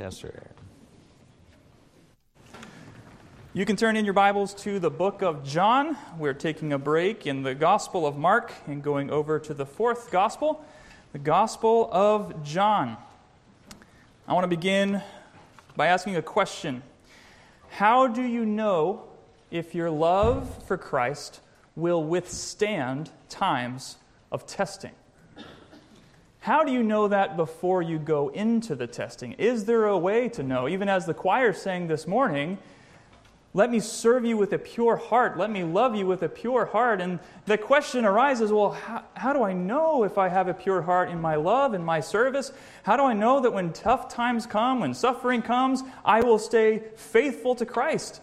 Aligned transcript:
Pastor 0.00 0.32
Aaron. 0.32 0.54
You 3.52 3.66
can 3.66 3.76
turn 3.76 3.98
in 3.98 4.06
your 4.06 4.14
Bibles 4.14 4.54
to 4.62 4.78
the 4.78 4.88
book 4.88 5.20
of 5.20 5.44
John. 5.44 5.94
We're 6.16 6.32
taking 6.32 6.72
a 6.72 6.78
break 6.78 7.26
in 7.26 7.42
the 7.42 7.54
Gospel 7.54 8.06
of 8.06 8.16
Mark 8.16 8.50
and 8.66 8.82
going 8.82 9.10
over 9.10 9.38
to 9.38 9.52
the 9.52 9.66
fourth 9.66 10.10
Gospel, 10.10 10.64
the 11.12 11.18
Gospel 11.18 11.90
of 11.92 12.42
John. 12.42 12.96
I 14.26 14.32
want 14.32 14.44
to 14.44 14.48
begin 14.48 15.02
by 15.76 15.88
asking 15.88 16.16
a 16.16 16.22
question 16.22 16.82
How 17.68 18.06
do 18.06 18.22
you 18.22 18.46
know 18.46 19.02
if 19.50 19.74
your 19.74 19.90
love 19.90 20.64
for 20.64 20.78
Christ 20.78 21.42
will 21.76 22.02
withstand 22.02 23.10
times 23.28 23.98
of 24.32 24.46
testing? 24.46 24.92
How 26.40 26.64
do 26.64 26.72
you 26.72 26.82
know 26.82 27.08
that 27.08 27.36
before 27.36 27.82
you 27.82 27.98
go 27.98 28.28
into 28.28 28.74
the 28.74 28.86
testing? 28.86 29.32
Is 29.34 29.66
there 29.66 29.84
a 29.84 29.98
way 29.98 30.30
to 30.30 30.42
know? 30.42 30.68
Even 30.68 30.88
as 30.88 31.04
the 31.04 31.12
choir 31.12 31.52
sang 31.52 31.86
this 31.86 32.06
morning, 32.06 32.56
let 33.52 33.70
me 33.70 33.78
serve 33.78 34.24
you 34.24 34.38
with 34.38 34.54
a 34.54 34.58
pure 34.58 34.96
heart. 34.96 35.36
Let 35.36 35.50
me 35.50 35.64
love 35.64 35.94
you 35.94 36.06
with 36.06 36.22
a 36.22 36.30
pure 36.30 36.64
heart. 36.64 37.02
And 37.02 37.18
the 37.44 37.58
question 37.58 38.06
arises 38.06 38.50
well, 38.50 38.70
how, 38.70 39.04
how, 39.14 39.34
do 39.34 39.42
I 39.42 39.52
know 39.52 40.04
if 40.04 40.16
I 40.16 40.28
have 40.28 40.48
a 40.48 40.54
pure 40.54 40.80
heart 40.80 41.10
in 41.10 41.20
my 41.20 41.34
love 41.34 41.74
and 41.74 41.84
my 41.84 42.00
service? 42.00 42.52
How 42.84 42.96
do 42.96 43.02
I 43.02 43.12
know 43.12 43.40
that 43.40 43.52
when 43.52 43.74
tough 43.74 44.08
times 44.08 44.46
come, 44.46 44.80
when 44.80 44.94
suffering 44.94 45.42
comes, 45.42 45.82
I 46.06 46.22
will 46.22 46.38
stay 46.38 46.84
faithful 46.96 47.54
to 47.56 47.66
Christ? 47.66 48.22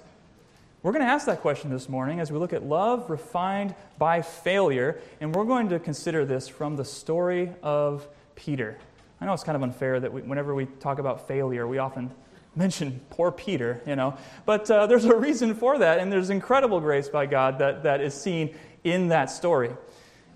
We're 0.87 0.93
going 0.93 1.05
to 1.05 1.11
ask 1.11 1.25
that 1.25 1.41
question 1.41 1.69
this 1.69 1.89
morning 1.89 2.21
as 2.21 2.31
we 2.31 2.39
look 2.39 2.53
at 2.53 2.63
love 2.63 3.09
refined 3.09 3.75
by 3.97 4.21
failure. 4.21 5.01
And 5.19 5.35
we're 5.35 5.43
going 5.43 5.67
to 5.67 5.79
consider 5.79 6.23
this 6.23 6.47
from 6.47 6.77
the 6.77 6.85
story 6.85 7.51
of 7.61 8.07
Peter. 8.37 8.77
I 9.19 9.25
know 9.25 9.33
it's 9.33 9.43
kind 9.43 9.57
of 9.57 9.63
unfair 9.63 9.99
that 9.99 10.13
we, 10.13 10.21
whenever 10.21 10.55
we 10.55 10.65
talk 10.79 10.99
about 10.99 11.27
failure, 11.27 11.67
we 11.67 11.77
often 11.77 12.09
mention 12.55 13.01
poor 13.09 13.33
Peter, 13.33 13.81
you 13.85 13.97
know. 13.97 14.17
But 14.45 14.71
uh, 14.71 14.87
there's 14.87 15.03
a 15.03 15.13
reason 15.13 15.55
for 15.55 15.77
that, 15.77 15.99
and 15.99 16.09
there's 16.09 16.29
incredible 16.29 16.79
grace 16.79 17.09
by 17.09 17.25
God 17.25 17.59
that, 17.59 17.83
that 17.83 17.99
is 17.99 18.13
seen 18.13 18.55
in 18.85 19.09
that 19.09 19.29
story. 19.29 19.71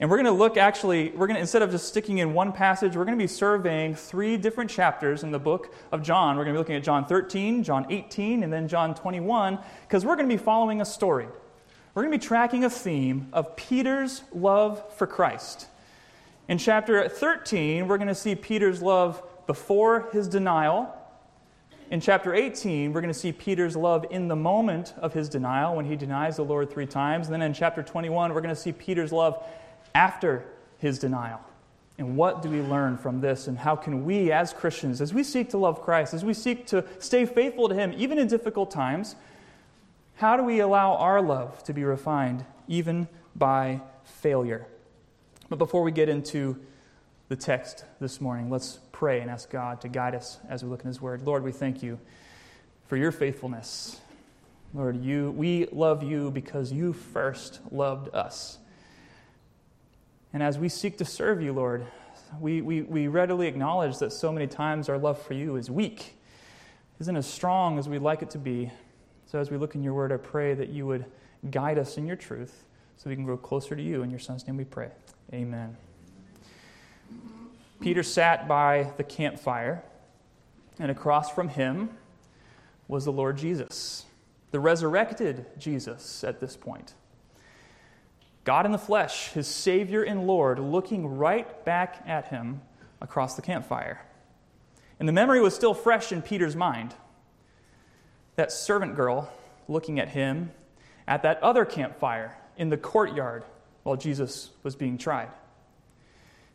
And 0.01 0.09
we're 0.09 0.17
going 0.17 0.25
to 0.25 0.31
look 0.31 0.57
actually, 0.57 1.11
we're 1.11 1.27
going 1.27 1.35
to, 1.35 1.41
instead 1.41 1.61
of 1.61 1.69
just 1.69 1.87
sticking 1.87 2.17
in 2.17 2.33
one 2.33 2.51
passage, 2.51 2.95
we're 2.95 3.05
going 3.05 3.15
to 3.15 3.23
be 3.23 3.27
surveying 3.27 3.93
three 3.93 4.35
different 4.35 4.71
chapters 4.71 5.21
in 5.21 5.29
the 5.29 5.37
book 5.37 5.75
of 5.91 6.01
John. 6.01 6.37
We're 6.37 6.43
going 6.43 6.55
to 6.55 6.57
be 6.57 6.57
looking 6.57 6.75
at 6.75 6.83
John 6.83 7.05
13, 7.05 7.63
John 7.63 7.85
18, 7.87 8.41
and 8.41 8.51
then 8.51 8.67
John 8.67 8.95
21, 8.95 9.59
because 9.83 10.03
we're 10.03 10.15
going 10.15 10.27
to 10.27 10.35
be 10.35 10.41
following 10.43 10.81
a 10.81 10.85
story. 10.85 11.27
We're 11.93 12.01
going 12.01 12.11
to 12.11 12.17
be 12.17 12.27
tracking 12.27 12.63
a 12.63 12.69
theme 12.69 13.27
of 13.31 13.55
Peter's 13.55 14.23
love 14.33 14.83
for 14.95 15.05
Christ. 15.05 15.67
In 16.47 16.57
chapter 16.57 17.07
13, 17.07 17.87
we're 17.87 17.99
going 17.99 18.07
to 18.07 18.15
see 18.15 18.33
Peter's 18.33 18.81
love 18.81 19.21
before 19.45 20.09
his 20.11 20.27
denial 20.27 20.91
in 21.91 21.99
chapter 21.99 22.33
18, 22.33 22.93
we're 22.93 23.01
going 23.01 23.13
to 23.13 23.19
see 23.19 23.33
Peter's 23.33 23.75
love 23.75 24.05
in 24.11 24.29
the 24.29 24.35
moment 24.35 24.93
of 24.99 25.11
his 25.11 25.27
denial 25.27 25.75
when 25.75 25.83
he 25.83 25.97
denies 25.97 26.37
the 26.37 26.45
Lord 26.45 26.71
three 26.71 26.85
times. 26.85 27.27
And 27.27 27.33
then 27.33 27.41
in 27.41 27.53
chapter 27.53 27.83
21, 27.83 28.33
we're 28.33 28.39
going 28.39 28.55
to 28.55 28.59
see 28.59 28.71
Peter's 28.71 29.11
love 29.11 29.43
after 29.93 30.45
his 30.77 30.99
denial. 30.99 31.39
And 31.97 32.17
what 32.17 32.41
do 32.41 32.49
we 32.49 32.61
learn 32.61 32.97
from 32.97 33.21
this? 33.21 33.47
And 33.47 33.57
how 33.57 33.75
can 33.75 34.05
we, 34.05 34.31
as 34.31 34.53
Christians, 34.53 35.01
as 35.01 35.13
we 35.13 35.23
seek 35.23 35.51
to 35.51 35.59
love 35.59 35.83
Christ, 35.83 36.15
as 36.15 36.25
we 36.25 36.33
seek 36.33 36.65
to 36.67 36.83
stay 36.97 37.25
faithful 37.25 37.69
to 37.69 37.75
Him, 37.75 37.93
even 37.95 38.17
in 38.17 38.27
difficult 38.27 38.71
times, 38.71 39.15
how 40.15 40.35
do 40.35 40.43
we 40.43 40.59
allow 40.59 40.95
our 40.95 41.21
love 41.21 41.63
to 41.65 41.73
be 41.73 41.83
refined 41.83 42.43
even 42.67 43.07
by 43.35 43.81
failure? 44.03 44.65
But 45.49 45.57
before 45.57 45.83
we 45.83 45.91
get 45.91 46.09
into 46.09 46.59
the 47.29 47.35
text 47.35 47.85
this 47.99 48.19
morning, 48.19 48.49
let's 48.49 48.79
pray 48.91 49.19
and 49.19 49.29
ask 49.29 49.51
God 49.51 49.81
to 49.81 49.87
guide 49.87 50.15
us 50.15 50.39
as 50.49 50.63
we 50.63 50.71
look 50.71 50.81
in 50.81 50.87
His 50.87 50.99
Word. 50.99 51.21
Lord, 51.21 51.43
we 51.43 51.51
thank 51.51 51.83
you 51.83 51.99
for 52.87 52.97
your 52.97 53.11
faithfulness. 53.11 54.01
Lord, 54.73 55.03
you, 55.03 55.31
we 55.31 55.67
love 55.71 56.01
you 56.01 56.31
because 56.31 56.71
you 56.71 56.93
first 56.93 57.59
loved 57.71 58.15
us. 58.15 58.57
And 60.33 60.41
as 60.41 60.57
we 60.57 60.69
seek 60.69 60.97
to 60.99 61.05
serve 61.05 61.41
you, 61.41 61.53
Lord, 61.53 61.85
we, 62.39 62.61
we, 62.61 62.81
we 62.83 63.07
readily 63.07 63.47
acknowledge 63.47 63.97
that 63.99 64.13
so 64.13 64.31
many 64.31 64.47
times 64.47 64.87
our 64.87 64.97
love 64.97 65.21
for 65.21 65.33
you 65.33 65.57
is 65.57 65.69
weak, 65.69 66.15
isn't 66.99 67.15
as 67.15 67.27
strong 67.27 67.77
as 67.77 67.89
we'd 67.89 67.99
like 67.99 68.21
it 68.21 68.29
to 68.31 68.37
be. 68.37 68.71
So 69.25 69.39
as 69.39 69.51
we 69.51 69.57
look 69.57 69.75
in 69.75 69.83
your 69.83 69.93
word, 69.93 70.11
I 70.11 70.17
pray 70.17 70.53
that 70.53 70.69
you 70.69 70.85
would 70.87 71.05
guide 71.49 71.77
us 71.77 71.97
in 71.97 72.05
your 72.05 72.15
truth 72.15 72.63
so 72.97 73.09
we 73.09 73.15
can 73.15 73.25
grow 73.25 73.37
closer 73.37 73.75
to 73.75 73.81
you. 73.81 74.03
In 74.03 74.09
your 74.09 74.19
son's 74.19 74.45
name 74.47 74.57
we 74.57 74.63
pray. 74.63 74.89
Amen. 75.33 75.75
Peter 77.79 78.03
sat 78.03 78.47
by 78.47 78.91
the 78.97 79.03
campfire, 79.03 79.83
and 80.79 80.91
across 80.91 81.31
from 81.31 81.49
him 81.49 81.89
was 82.87 83.05
the 83.05 83.11
Lord 83.11 83.37
Jesus, 83.37 84.05
the 84.51 84.59
resurrected 84.59 85.45
Jesus 85.57 86.23
at 86.23 86.39
this 86.39 86.55
point. 86.55 86.93
God 88.43 88.65
in 88.65 88.71
the 88.71 88.77
flesh, 88.77 89.29
his 89.29 89.47
Savior 89.47 90.01
and 90.01 90.25
Lord, 90.25 90.59
looking 90.59 91.17
right 91.17 91.63
back 91.63 92.03
at 92.07 92.29
him 92.29 92.61
across 92.99 93.35
the 93.35 93.41
campfire. 93.41 94.01
And 94.99 95.07
the 95.07 95.13
memory 95.13 95.41
was 95.41 95.55
still 95.55 95.73
fresh 95.73 96.11
in 96.11 96.21
Peter's 96.21 96.55
mind. 96.55 96.95
That 98.35 98.51
servant 98.51 98.95
girl 98.95 99.31
looking 99.67 99.99
at 99.99 100.09
him 100.09 100.51
at 101.07 101.23
that 101.23 101.41
other 101.43 101.65
campfire 101.65 102.37
in 102.57 102.69
the 102.69 102.77
courtyard 102.77 103.43
while 103.83 103.95
Jesus 103.95 104.51
was 104.63 104.75
being 104.75 104.97
tried. 104.97 105.29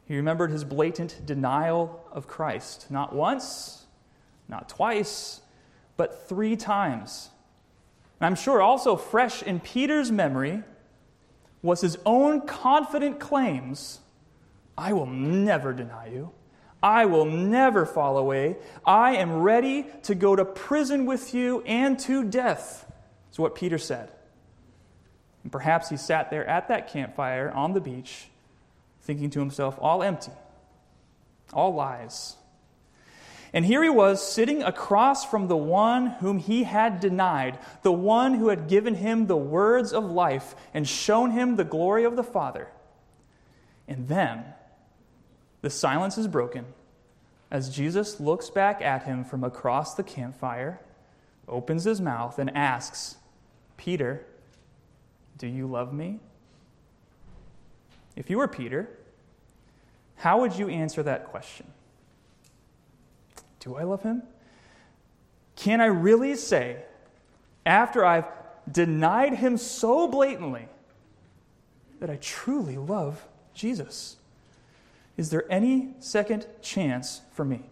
He 0.06 0.16
remembered 0.16 0.50
his 0.50 0.64
blatant 0.64 1.26
denial 1.26 2.04
of 2.12 2.28
Christ, 2.28 2.86
not 2.90 3.12
once, 3.12 3.84
not 4.48 4.68
twice, 4.68 5.40
but 5.96 6.28
three 6.28 6.56
times. 6.56 7.30
And 8.20 8.26
I'm 8.26 8.36
sure 8.36 8.62
also 8.62 8.96
fresh 8.96 9.42
in 9.42 9.60
Peter's 9.60 10.12
memory 10.12 10.62
was 11.66 11.80
his 11.80 11.98
own 12.06 12.46
confident 12.46 13.20
claims 13.20 14.00
I 14.78 14.92
will 14.92 15.06
never 15.06 15.72
deny 15.72 16.08
you. 16.08 16.30
I 16.82 17.06
will 17.06 17.24
never 17.24 17.86
fall 17.86 18.18
away. 18.18 18.56
I 18.84 19.16
am 19.16 19.42
ready 19.42 19.86
to 20.04 20.14
go 20.14 20.36
to 20.36 20.44
prison 20.44 21.06
with 21.06 21.34
you 21.34 21.62
and 21.62 21.98
to 22.00 22.24
death. 22.24 22.90
Is 23.32 23.38
what 23.38 23.54
Peter 23.54 23.78
said. 23.78 24.12
And 25.42 25.50
perhaps 25.50 25.88
he 25.88 25.96
sat 25.96 26.30
there 26.30 26.46
at 26.46 26.68
that 26.68 26.88
campfire 26.88 27.50
on 27.50 27.72
the 27.72 27.80
beach 27.80 28.28
thinking 29.02 29.30
to 29.30 29.40
himself, 29.40 29.78
all 29.80 30.02
empty, 30.02 30.32
all 31.52 31.74
lies. 31.74 32.36
And 33.52 33.64
here 33.64 33.82
he 33.82 33.90
was 33.90 34.26
sitting 34.26 34.62
across 34.62 35.24
from 35.24 35.48
the 35.48 35.56
one 35.56 36.06
whom 36.06 36.38
he 36.38 36.64
had 36.64 37.00
denied, 37.00 37.58
the 37.82 37.92
one 37.92 38.34
who 38.34 38.48
had 38.48 38.68
given 38.68 38.94
him 38.94 39.26
the 39.26 39.36
words 39.36 39.92
of 39.92 40.04
life 40.04 40.54
and 40.74 40.86
shown 40.86 41.30
him 41.30 41.56
the 41.56 41.64
glory 41.64 42.04
of 42.04 42.16
the 42.16 42.24
Father. 42.24 42.68
And 43.88 44.08
then 44.08 44.44
the 45.62 45.70
silence 45.70 46.18
is 46.18 46.26
broken 46.26 46.66
as 47.50 47.70
Jesus 47.70 48.18
looks 48.18 48.50
back 48.50 48.82
at 48.82 49.04
him 49.04 49.24
from 49.24 49.44
across 49.44 49.94
the 49.94 50.02
campfire, 50.02 50.80
opens 51.48 51.84
his 51.84 52.00
mouth, 52.00 52.38
and 52.38 52.54
asks, 52.56 53.16
Peter, 53.76 54.26
do 55.38 55.46
you 55.46 55.66
love 55.66 55.92
me? 55.92 56.18
If 58.16 58.30
you 58.30 58.38
were 58.38 58.48
Peter, 58.48 58.88
how 60.16 60.40
would 60.40 60.56
you 60.56 60.68
answer 60.68 61.02
that 61.02 61.26
question? 61.26 61.66
Do 63.66 63.74
I 63.74 63.82
love 63.82 64.04
him? 64.04 64.22
Can 65.56 65.80
I 65.80 65.86
really 65.86 66.36
say, 66.36 66.76
after 67.66 68.04
I've 68.04 68.26
denied 68.70 69.34
him 69.34 69.56
so 69.56 70.06
blatantly, 70.06 70.68
that 71.98 72.08
I 72.08 72.16
truly 72.16 72.76
love 72.76 73.26
Jesus? 73.54 74.18
Is 75.16 75.30
there 75.30 75.44
any 75.50 75.94
second 75.98 76.46
chance 76.62 77.22
for 77.32 77.44
me? 77.44 77.62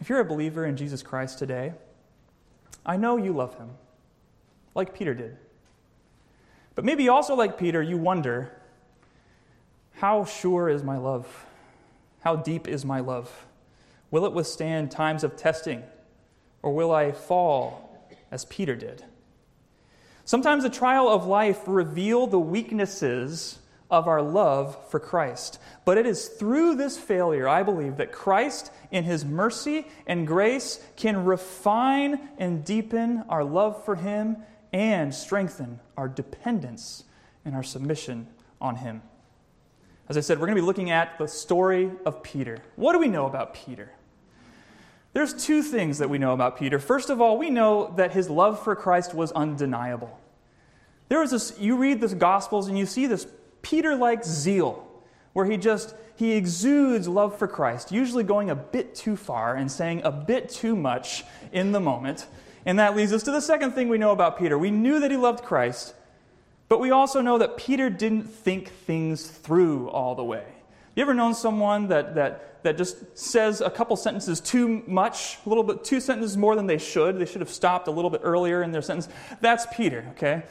If 0.00 0.08
you're 0.08 0.20
a 0.20 0.24
believer 0.24 0.64
in 0.64 0.74
Jesus 0.74 1.02
Christ 1.02 1.38
today, 1.38 1.74
I 2.86 2.96
know 2.96 3.18
you 3.18 3.34
love 3.34 3.58
him, 3.58 3.68
like 4.74 4.94
Peter 4.94 5.12
did. 5.12 5.36
But 6.74 6.86
maybe 6.86 7.10
also, 7.10 7.34
like 7.34 7.58
Peter, 7.58 7.82
you 7.82 7.98
wonder 7.98 8.52
how 9.96 10.24
sure 10.24 10.70
is 10.70 10.82
my 10.82 10.96
love? 10.96 11.44
How 12.20 12.36
deep 12.36 12.66
is 12.66 12.86
my 12.86 13.00
love? 13.00 13.46
Will 14.10 14.24
it 14.24 14.32
withstand 14.32 14.90
times 14.90 15.24
of 15.24 15.36
testing? 15.36 15.82
Or 16.62 16.72
will 16.72 16.92
I 16.92 17.12
fall 17.12 18.06
as 18.30 18.44
Peter 18.44 18.76
did? 18.76 19.04
Sometimes 20.24 20.62
the 20.62 20.70
trial 20.70 21.08
of 21.08 21.26
life 21.26 21.60
reveal 21.66 22.26
the 22.26 22.38
weaknesses 22.38 23.58
of 23.90 24.06
our 24.06 24.22
love 24.22 24.78
for 24.90 25.00
Christ. 25.00 25.58
But 25.84 25.98
it 25.98 26.06
is 26.06 26.28
through 26.28 26.76
this 26.76 26.96
failure, 26.96 27.48
I 27.48 27.62
believe, 27.62 27.96
that 27.96 28.12
Christ, 28.12 28.70
in 28.90 29.04
his 29.04 29.24
mercy 29.24 29.86
and 30.06 30.26
grace, 30.26 30.80
can 30.96 31.24
refine 31.24 32.20
and 32.38 32.64
deepen 32.64 33.24
our 33.28 33.42
love 33.42 33.84
for 33.84 33.96
him 33.96 34.36
and 34.72 35.12
strengthen 35.12 35.80
our 35.96 36.08
dependence 36.08 37.04
and 37.44 37.56
our 37.56 37.64
submission 37.64 38.28
on 38.60 38.76
him. 38.76 39.02
As 40.08 40.16
I 40.16 40.20
said, 40.20 40.38
we're 40.38 40.46
going 40.46 40.56
to 40.56 40.62
be 40.62 40.66
looking 40.66 40.90
at 40.90 41.18
the 41.18 41.26
story 41.26 41.90
of 42.04 42.22
Peter. 42.22 42.58
What 42.76 42.92
do 42.92 42.98
we 42.98 43.08
know 43.08 43.26
about 43.26 43.54
Peter? 43.54 43.90
There's 45.12 45.34
two 45.34 45.62
things 45.62 45.98
that 45.98 46.08
we 46.08 46.18
know 46.18 46.32
about 46.32 46.58
Peter. 46.58 46.78
First 46.78 47.10
of 47.10 47.20
all, 47.20 47.36
we 47.36 47.50
know 47.50 47.92
that 47.96 48.12
his 48.12 48.30
love 48.30 48.62
for 48.62 48.76
Christ 48.76 49.12
was 49.12 49.32
undeniable. 49.32 50.18
There 51.08 51.18
was 51.18 51.32
this, 51.32 51.58
you 51.58 51.76
read 51.76 52.00
the 52.00 52.14
Gospels 52.14 52.68
and 52.68 52.78
you 52.78 52.86
see 52.86 53.06
this 53.06 53.26
Peter 53.62 53.96
like 53.96 54.24
zeal 54.24 54.86
where 55.32 55.46
he 55.46 55.56
just 55.56 55.94
he 56.16 56.32
exudes 56.32 57.08
love 57.08 57.38
for 57.38 57.48
Christ, 57.48 57.90
usually 57.90 58.24
going 58.24 58.50
a 58.50 58.54
bit 58.54 58.94
too 58.94 59.16
far 59.16 59.54
and 59.54 59.72
saying 59.72 60.02
a 60.04 60.12
bit 60.12 60.50
too 60.50 60.76
much 60.76 61.24
in 61.50 61.72
the 61.72 61.80
moment. 61.80 62.26
And 62.66 62.78
that 62.78 62.94
leads 62.94 63.12
us 63.12 63.22
to 63.22 63.30
the 63.30 63.40
second 63.40 63.72
thing 63.72 63.88
we 63.88 63.96
know 63.96 64.12
about 64.12 64.38
Peter. 64.38 64.58
We 64.58 64.70
knew 64.70 65.00
that 65.00 65.10
he 65.10 65.16
loved 65.16 65.42
Christ, 65.42 65.94
but 66.68 66.78
we 66.78 66.90
also 66.90 67.22
know 67.22 67.38
that 67.38 67.56
Peter 67.56 67.88
didn't 67.88 68.24
think 68.24 68.68
things 68.68 69.26
through 69.26 69.88
all 69.88 70.14
the 70.14 70.24
way. 70.24 70.44
You 71.00 71.04
ever 71.04 71.14
known 71.14 71.32
someone 71.32 71.88
that, 71.88 72.14
that, 72.16 72.62
that 72.62 72.76
just 72.76 73.16
says 73.16 73.62
a 73.62 73.70
couple 73.70 73.96
sentences 73.96 74.38
too 74.38 74.82
much, 74.86 75.38
a 75.46 75.48
little 75.48 75.64
bit, 75.64 75.82
two 75.82 75.98
sentences 75.98 76.36
more 76.36 76.54
than 76.54 76.66
they 76.66 76.76
should? 76.76 77.18
They 77.18 77.24
should 77.24 77.40
have 77.40 77.48
stopped 77.48 77.88
a 77.88 77.90
little 77.90 78.10
bit 78.10 78.20
earlier 78.22 78.62
in 78.62 78.70
their 78.70 78.82
sentence. 78.82 79.08
That's 79.40 79.64
Peter, 79.74 80.04
okay? 80.10 80.42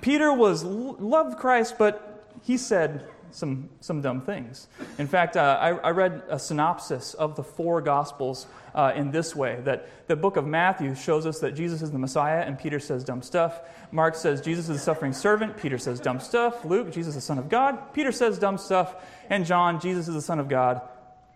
Peter 0.00 0.32
was 0.32 0.64
loved 0.64 1.36
Christ, 1.36 1.74
but 1.76 2.32
he 2.44 2.56
said 2.56 3.06
some, 3.30 3.68
some 3.80 4.00
dumb 4.00 4.20
things. 4.20 4.68
In 4.98 5.06
fact, 5.06 5.36
uh, 5.36 5.58
I, 5.60 5.70
I, 5.70 5.90
read 5.90 6.22
a 6.28 6.38
synopsis 6.38 7.14
of 7.14 7.36
the 7.36 7.42
four 7.42 7.80
Gospels 7.80 8.46
uh, 8.74 8.92
in 8.94 9.10
this 9.10 9.34
way 9.34 9.60
that 9.64 9.88
the 10.08 10.16
book 10.16 10.36
of 10.36 10.46
Matthew 10.46 10.94
shows 10.94 11.26
us 11.26 11.40
that 11.40 11.54
Jesus 11.54 11.82
is 11.82 11.90
the 11.90 11.98
Messiah, 11.98 12.42
and 12.42 12.58
Peter 12.58 12.80
says 12.80 13.04
dumb 13.04 13.22
stuff. 13.22 13.60
Mark 13.90 14.14
says 14.14 14.40
Jesus 14.40 14.68
is 14.68 14.76
a 14.76 14.80
suffering 14.80 15.12
servant, 15.12 15.56
Peter 15.56 15.78
says 15.78 16.00
dumb 16.00 16.20
stuff. 16.20 16.64
Luke, 16.64 16.92
Jesus 16.92 17.08
is 17.08 17.14
the 17.16 17.20
Son 17.20 17.38
of 17.38 17.48
God, 17.48 17.92
Peter 17.92 18.12
says 18.12 18.38
dumb 18.38 18.58
stuff. 18.58 18.94
And 19.30 19.44
John, 19.44 19.80
Jesus 19.80 20.08
is 20.08 20.14
the 20.14 20.22
Son 20.22 20.38
of 20.38 20.48
God, 20.48 20.80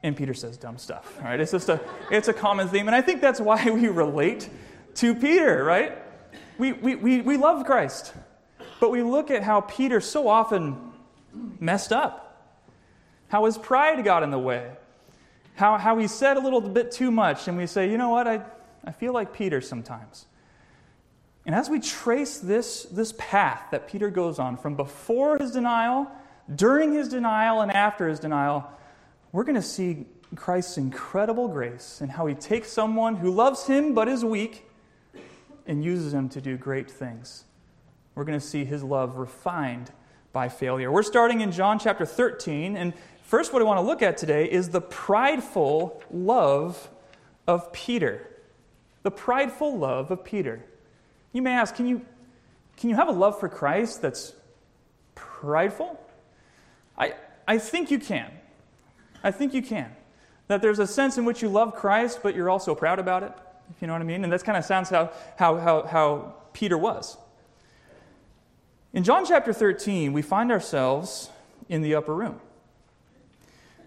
and 0.02 0.16
Peter 0.16 0.34
says 0.34 0.56
dumb 0.56 0.78
stuff. 0.78 1.18
Right? 1.22 1.40
It's 1.40 1.52
just 1.52 1.68
a, 1.68 1.80
it's 2.10 2.28
a 2.28 2.34
common 2.34 2.68
theme, 2.68 2.86
and 2.88 2.94
I 2.94 3.02
think 3.02 3.20
that's 3.20 3.40
why 3.40 3.70
we 3.70 3.88
relate 3.88 4.48
to 4.96 5.14
Peter, 5.14 5.64
right? 5.64 5.98
We, 6.58 6.72
we, 6.72 6.94
we, 6.96 7.20
we 7.22 7.36
love 7.36 7.64
Christ, 7.66 8.12
but 8.80 8.90
we 8.90 9.02
look 9.02 9.30
at 9.30 9.42
how 9.42 9.62
Peter 9.62 10.00
so 10.00 10.28
often 10.28 10.91
messed 11.62 11.92
up, 11.92 12.58
how 13.28 13.44
his 13.44 13.56
pride 13.56 14.04
got 14.04 14.22
in 14.22 14.30
the 14.30 14.38
way, 14.38 14.72
how, 15.54 15.78
how 15.78 15.96
he 15.96 16.08
said 16.08 16.36
a 16.36 16.40
little 16.40 16.60
bit 16.60 16.90
too 16.90 17.10
much, 17.10 17.46
and 17.46 17.56
we 17.56 17.66
say, 17.66 17.90
you 17.90 17.96
know 17.96 18.08
what, 18.08 18.26
I, 18.26 18.42
I 18.84 18.90
feel 18.90 19.12
like 19.12 19.32
Peter 19.32 19.60
sometimes. 19.60 20.26
And 21.46 21.54
as 21.54 21.70
we 21.70 21.80
trace 21.80 22.38
this, 22.38 22.84
this 22.84 23.14
path 23.16 23.62
that 23.70 23.88
Peter 23.88 24.10
goes 24.10 24.38
on 24.38 24.56
from 24.56 24.74
before 24.74 25.38
his 25.38 25.52
denial, 25.52 26.10
during 26.54 26.92
his 26.92 27.08
denial, 27.08 27.60
and 27.60 27.72
after 27.72 28.08
his 28.08 28.18
denial, 28.18 28.68
we're 29.30 29.44
going 29.44 29.56
to 29.56 29.62
see 29.62 30.06
Christ's 30.34 30.78
incredible 30.78 31.48
grace 31.48 32.00
and 32.00 32.10
how 32.10 32.26
he 32.26 32.34
takes 32.34 32.72
someone 32.72 33.16
who 33.16 33.30
loves 33.30 33.66
him 33.66 33.94
but 33.94 34.08
is 34.08 34.24
weak 34.24 34.68
and 35.66 35.84
uses 35.84 36.12
him 36.12 36.28
to 36.30 36.40
do 36.40 36.56
great 36.56 36.90
things. 36.90 37.44
We're 38.14 38.24
going 38.24 38.38
to 38.38 38.44
see 38.44 38.64
his 38.64 38.82
love 38.82 39.16
refined 39.16 39.90
by 40.32 40.48
failure. 40.48 40.90
We're 40.90 41.02
starting 41.02 41.40
in 41.40 41.52
John 41.52 41.78
chapter 41.78 42.06
13, 42.06 42.76
and 42.76 42.94
first, 43.24 43.52
what 43.52 43.62
I 43.62 43.64
want 43.64 43.78
to 43.78 43.82
look 43.82 44.02
at 44.02 44.16
today 44.16 44.50
is 44.50 44.70
the 44.70 44.80
prideful 44.80 46.02
love 46.10 46.88
of 47.46 47.72
Peter. 47.72 48.26
The 49.02 49.10
prideful 49.10 49.76
love 49.76 50.10
of 50.10 50.24
Peter. 50.24 50.64
You 51.32 51.42
may 51.42 51.52
ask, 51.52 51.74
can 51.74 51.86
you, 51.86 52.02
can 52.76 52.90
you 52.90 52.96
have 52.96 53.08
a 53.08 53.12
love 53.12 53.38
for 53.40 53.48
Christ 53.48 54.02
that's 54.02 54.32
prideful? 55.14 55.98
I, 56.96 57.14
I 57.46 57.58
think 57.58 57.90
you 57.90 57.98
can. 57.98 58.30
I 59.22 59.30
think 59.30 59.54
you 59.54 59.62
can. 59.62 59.94
That 60.48 60.62
there's 60.62 60.78
a 60.78 60.86
sense 60.86 61.18
in 61.18 61.24
which 61.24 61.42
you 61.42 61.48
love 61.48 61.74
Christ, 61.74 62.20
but 62.22 62.34
you're 62.34 62.50
also 62.50 62.74
proud 62.74 62.98
about 62.98 63.22
it, 63.22 63.32
if 63.70 63.80
you 63.80 63.86
know 63.86 63.92
what 63.92 64.02
I 64.02 64.04
mean. 64.04 64.24
And 64.24 64.32
that 64.32 64.44
kind 64.44 64.58
of 64.58 64.64
sounds 64.64 64.90
how, 64.90 65.12
how, 65.36 65.58
how, 65.58 65.82
how 65.82 66.34
Peter 66.52 66.76
was. 66.76 67.16
In 68.94 69.04
John 69.04 69.24
chapter 69.24 69.54
13, 69.54 70.12
we 70.12 70.20
find 70.20 70.52
ourselves 70.52 71.30
in 71.68 71.80
the 71.80 71.94
upper 71.94 72.14
room. 72.14 72.40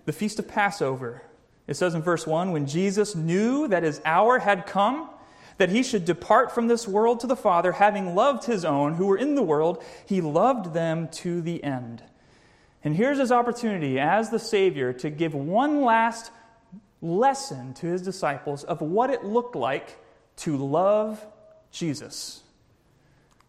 The 0.06 0.13
feast 0.13 0.40
of 0.40 0.48
Passover. 0.48 1.22
It 1.68 1.75
says 1.75 1.94
in 1.94 2.02
verse 2.02 2.25
1 2.25 2.52
when 2.52 2.66
Jesus 2.66 3.16
knew 3.16 3.68
that 3.68 3.84
his 3.84 4.02
hour 4.04 4.40
had 4.40 4.66
come, 4.66 5.10
that 5.57 5.69
he 5.69 5.84
should 5.84 6.06
depart 6.06 6.52
from 6.52 6.68
this 6.68 6.88
world 6.88 7.19
to 7.19 7.28
the 7.28 7.36
Father, 7.36 7.74
having 7.74 8.16
loved 8.16 8.46
his 8.46 8.66
own 8.66 8.96
who 8.96 9.06
were 9.06 9.18
in 9.18 9.36
the 9.36 9.44
world, 9.44 9.84
he 10.07 10.22
loved 10.22 10.74
them 10.74 11.07
to 11.10 11.40
the 11.40 11.63
end. 11.63 12.04
And 12.84 12.96
here's 12.96 13.19
his 13.19 13.31
opportunity 13.31 14.00
as 14.00 14.31
the 14.31 14.40
Savior 14.40 14.92
to 14.94 15.12
give 15.12 15.36
one 15.36 15.84
last 15.84 16.31
lesson 17.02 17.75
to 17.75 17.88
his 17.88 18.02
disciples 18.02 18.63
of 18.63 18.81
what 18.81 19.12
it 19.12 19.24
looked 19.24 19.56
like 19.56 20.00
to 20.38 20.57
love 20.57 21.24
Jesus 21.72 22.42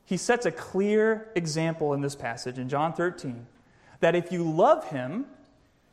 he 0.06 0.16
sets 0.16 0.46
a 0.46 0.52
clear 0.52 1.28
example 1.34 1.92
in 1.92 2.00
this 2.00 2.14
passage 2.14 2.58
in 2.58 2.68
John 2.68 2.94
13 2.94 3.46
that 4.00 4.14
if 4.14 4.30
you 4.32 4.48
love 4.48 4.88
him, 4.88 5.26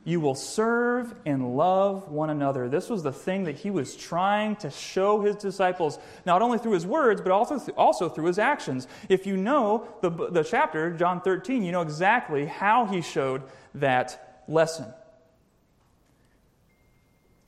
you 0.05 0.19
will 0.19 0.35
serve 0.35 1.15
and 1.25 1.55
love 1.55 2.09
one 2.09 2.29
another. 2.29 2.69
This 2.69 2.89
was 2.89 3.03
the 3.03 3.13
thing 3.13 3.45
that 3.45 3.55
he 3.55 3.71
was 3.71 3.95
trying 3.95 4.55
to 4.57 4.69
show 4.69 5.21
his 5.21 5.37
disciples, 5.37 5.97
not 6.25 6.41
only 6.41 6.57
through 6.57 6.73
his 6.73 6.85
words, 6.85 7.21
but 7.21 7.31
also, 7.31 7.57
th- 7.57 7.75
also 7.77 8.09
through 8.09 8.25
his 8.25 8.37
actions. 8.37 8.87
If 9.07 9.25
you 9.25 9.37
know 9.37 9.87
the, 10.01 10.09
the 10.09 10.43
chapter, 10.43 10.91
John 10.91 11.21
13, 11.21 11.63
you 11.63 11.71
know 11.71 11.81
exactly 11.81 12.45
how 12.45 12.85
he 12.85 13.01
showed 13.01 13.43
that 13.75 14.43
lesson. 14.47 14.85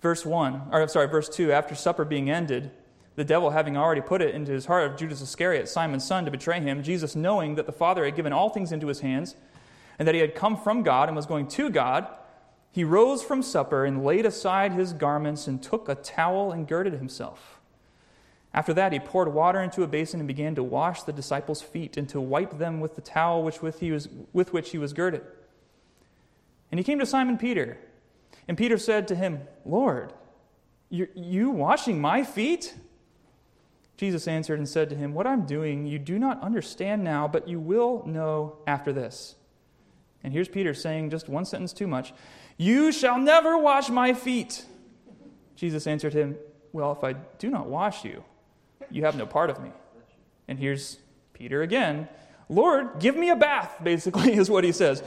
Verse 0.01 0.25
1, 0.25 0.69
or 0.71 0.81
I'm 0.81 0.87
sorry, 0.87 1.07
verse 1.07 1.27
2, 1.29 1.51
after 1.51 1.75
supper 1.75 2.05
being 2.05 2.29
ended, 2.29 2.71
the 3.15 3.23
devil 3.23 3.51
having 3.51 3.77
already 3.77 4.01
put 4.01 4.21
it 4.21 4.35
into 4.35 4.51
his 4.51 4.65
heart 4.65 4.89
of 4.89 4.97
Judas 4.97 5.21
Iscariot, 5.21 5.69
Simon's 5.69 6.05
son, 6.05 6.25
to 6.25 6.31
betray 6.31 6.59
him, 6.59 6.83
Jesus, 6.83 7.15
knowing 7.15 7.55
that 7.55 7.65
the 7.65 7.71
Father 7.71 8.05
had 8.05 8.15
given 8.15 8.33
all 8.33 8.49
things 8.49 8.71
into 8.71 8.87
his 8.87 8.99
hands, 8.99 9.35
and 9.97 10.07
that 10.07 10.15
he 10.15 10.21
had 10.21 10.35
come 10.35 10.57
from 10.57 10.83
God 10.83 11.07
and 11.07 11.15
was 11.15 11.25
going 11.25 11.47
to 11.47 11.69
God, 11.69 12.07
he 12.71 12.83
rose 12.83 13.23
from 13.23 13.41
supper 13.41 13.85
and 13.85 14.03
laid 14.03 14.25
aside 14.25 14.73
his 14.73 14.91
garments 14.91 15.47
and 15.47 15.63
took 15.63 15.87
a 15.87 15.95
towel 15.95 16.51
and 16.51 16.67
girded 16.67 16.93
himself. 16.93 17.61
After 18.53 18.73
that, 18.73 18.91
he 18.91 18.99
poured 18.99 19.33
water 19.33 19.61
into 19.61 19.83
a 19.83 19.87
basin 19.87 20.19
and 20.19 20.27
began 20.27 20.55
to 20.55 20.63
wash 20.63 21.03
the 21.03 21.13
disciples' 21.13 21.61
feet 21.61 21.95
and 21.95 22.07
to 22.09 22.19
wipe 22.19 22.57
them 22.57 22.81
with 22.81 22.95
the 22.95 23.01
towel 23.01 23.43
which 23.43 23.61
with, 23.61 23.79
he 23.79 23.91
was, 23.91 24.09
with 24.33 24.51
which 24.51 24.71
he 24.71 24.77
was 24.77 24.91
girded. 24.91 25.21
And 26.71 26.79
he 26.79 26.83
came 26.83 26.99
to 26.99 27.05
Simon 27.05 27.37
Peter. 27.37 27.77
And 28.47 28.57
Peter 28.57 28.77
said 28.77 29.07
to 29.07 29.15
him, 29.15 29.41
Lord, 29.65 30.13
you 30.89 31.49
washing 31.49 31.99
my 31.99 32.23
feet? 32.23 32.73
Jesus 33.97 34.27
answered 34.27 34.59
and 34.59 34.67
said 34.67 34.89
to 34.89 34.95
him, 34.95 35.13
What 35.13 35.27
I'm 35.27 35.45
doing 35.45 35.85
you 35.85 35.99
do 35.99 36.19
not 36.19 36.41
understand 36.41 37.03
now, 37.03 37.27
but 37.27 37.47
you 37.47 37.59
will 37.59 38.03
know 38.05 38.57
after 38.67 38.91
this. 38.91 39.35
And 40.23 40.33
here's 40.33 40.49
Peter 40.49 40.73
saying 40.73 41.11
just 41.11 41.29
one 41.29 41.45
sentence 41.45 41.71
too 41.71 41.87
much 41.87 42.13
You 42.57 42.91
shall 42.91 43.17
never 43.17 43.57
wash 43.57 43.89
my 43.89 44.13
feet. 44.13 44.65
Jesus 45.55 45.87
answered 45.87 46.13
him, 46.13 46.37
Well, 46.73 46.91
if 46.91 47.03
I 47.03 47.13
do 47.13 47.49
not 47.49 47.67
wash 47.67 48.03
you, 48.03 48.23
you 48.91 49.05
have 49.05 49.15
no 49.15 49.25
part 49.25 49.49
of 49.49 49.61
me. 49.61 49.71
And 50.47 50.59
here's 50.59 50.99
Peter 51.33 51.61
again 51.61 52.09
Lord, 52.49 52.99
give 52.99 53.15
me 53.15 53.29
a 53.29 53.35
bath, 53.35 53.77
basically, 53.83 54.33
is 54.37 54.49
what 54.49 54.63
he 54.63 54.71
says. 54.71 55.03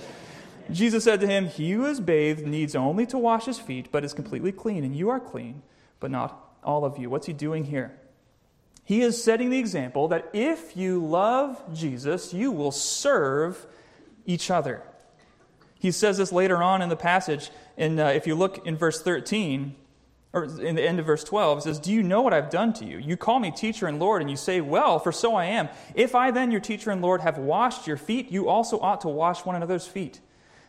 Jesus 0.70 1.04
said 1.04 1.20
to 1.20 1.26
him, 1.26 1.46
He 1.46 1.72
who 1.72 1.84
is 1.86 2.00
bathed 2.00 2.46
needs 2.46 2.74
only 2.74 3.06
to 3.06 3.18
wash 3.18 3.46
his 3.46 3.58
feet, 3.58 3.90
but 3.90 4.04
is 4.04 4.12
completely 4.12 4.52
clean, 4.52 4.84
and 4.84 4.94
you 4.94 5.08
are 5.08 5.20
clean, 5.20 5.62
but 6.00 6.10
not 6.10 6.56
all 6.62 6.84
of 6.84 6.98
you. 6.98 7.08
What's 7.08 7.26
he 7.26 7.32
doing 7.32 7.64
here? 7.64 7.98
He 8.88 9.02
is 9.02 9.22
setting 9.22 9.50
the 9.50 9.58
example 9.58 10.08
that 10.08 10.30
if 10.32 10.74
you 10.74 11.04
love 11.04 11.62
Jesus, 11.74 12.32
you 12.32 12.50
will 12.50 12.70
serve 12.70 13.66
each 14.24 14.50
other. 14.50 14.82
He 15.78 15.90
says 15.90 16.16
this 16.16 16.32
later 16.32 16.62
on 16.62 16.80
in 16.80 16.88
the 16.88 16.96
passage, 16.96 17.50
and 17.76 18.00
uh, 18.00 18.04
if 18.04 18.26
you 18.26 18.34
look 18.34 18.66
in 18.66 18.78
verse 18.78 19.02
13, 19.02 19.74
or 20.32 20.44
in 20.44 20.74
the 20.74 20.82
end 20.82 20.98
of 20.98 21.04
verse 21.04 21.22
12, 21.22 21.58
it 21.58 21.60
says, 21.64 21.78
Do 21.78 21.92
you 21.92 22.02
know 22.02 22.22
what 22.22 22.32
I've 22.32 22.48
done 22.48 22.72
to 22.74 22.86
you? 22.86 22.96
You 22.96 23.18
call 23.18 23.40
me 23.40 23.50
teacher 23.50 23.88
and 23.88 24.00
Lord, 24.00 24.22
and 24.22 24.30
you 24.30 24.38
say, 24.38 24.62
Well, 24.62 24.98
for 24.98 25.12
so 25.12 25.34
I 25.34 25.44
am. 25.44 25.68
If 25.94 26.14
I 26.14 26.30
then, 26.30 26.50
your 26.50 26.62
teacher 26.62 26.90
and 26.90 27.02
Lord, 27.02 27.20
have 27.20 27.36
washed 27.36 27.86
your 27.86 27.98
feet, 27.98 28.32
you 28.32 28.48
also 28.48 28.80
ought 28.80 29.02
to 29.02 29.08
wash 29.08 29.44
one 29.44 29.54
another's 29.54 29.86
feet. 29.86 30.20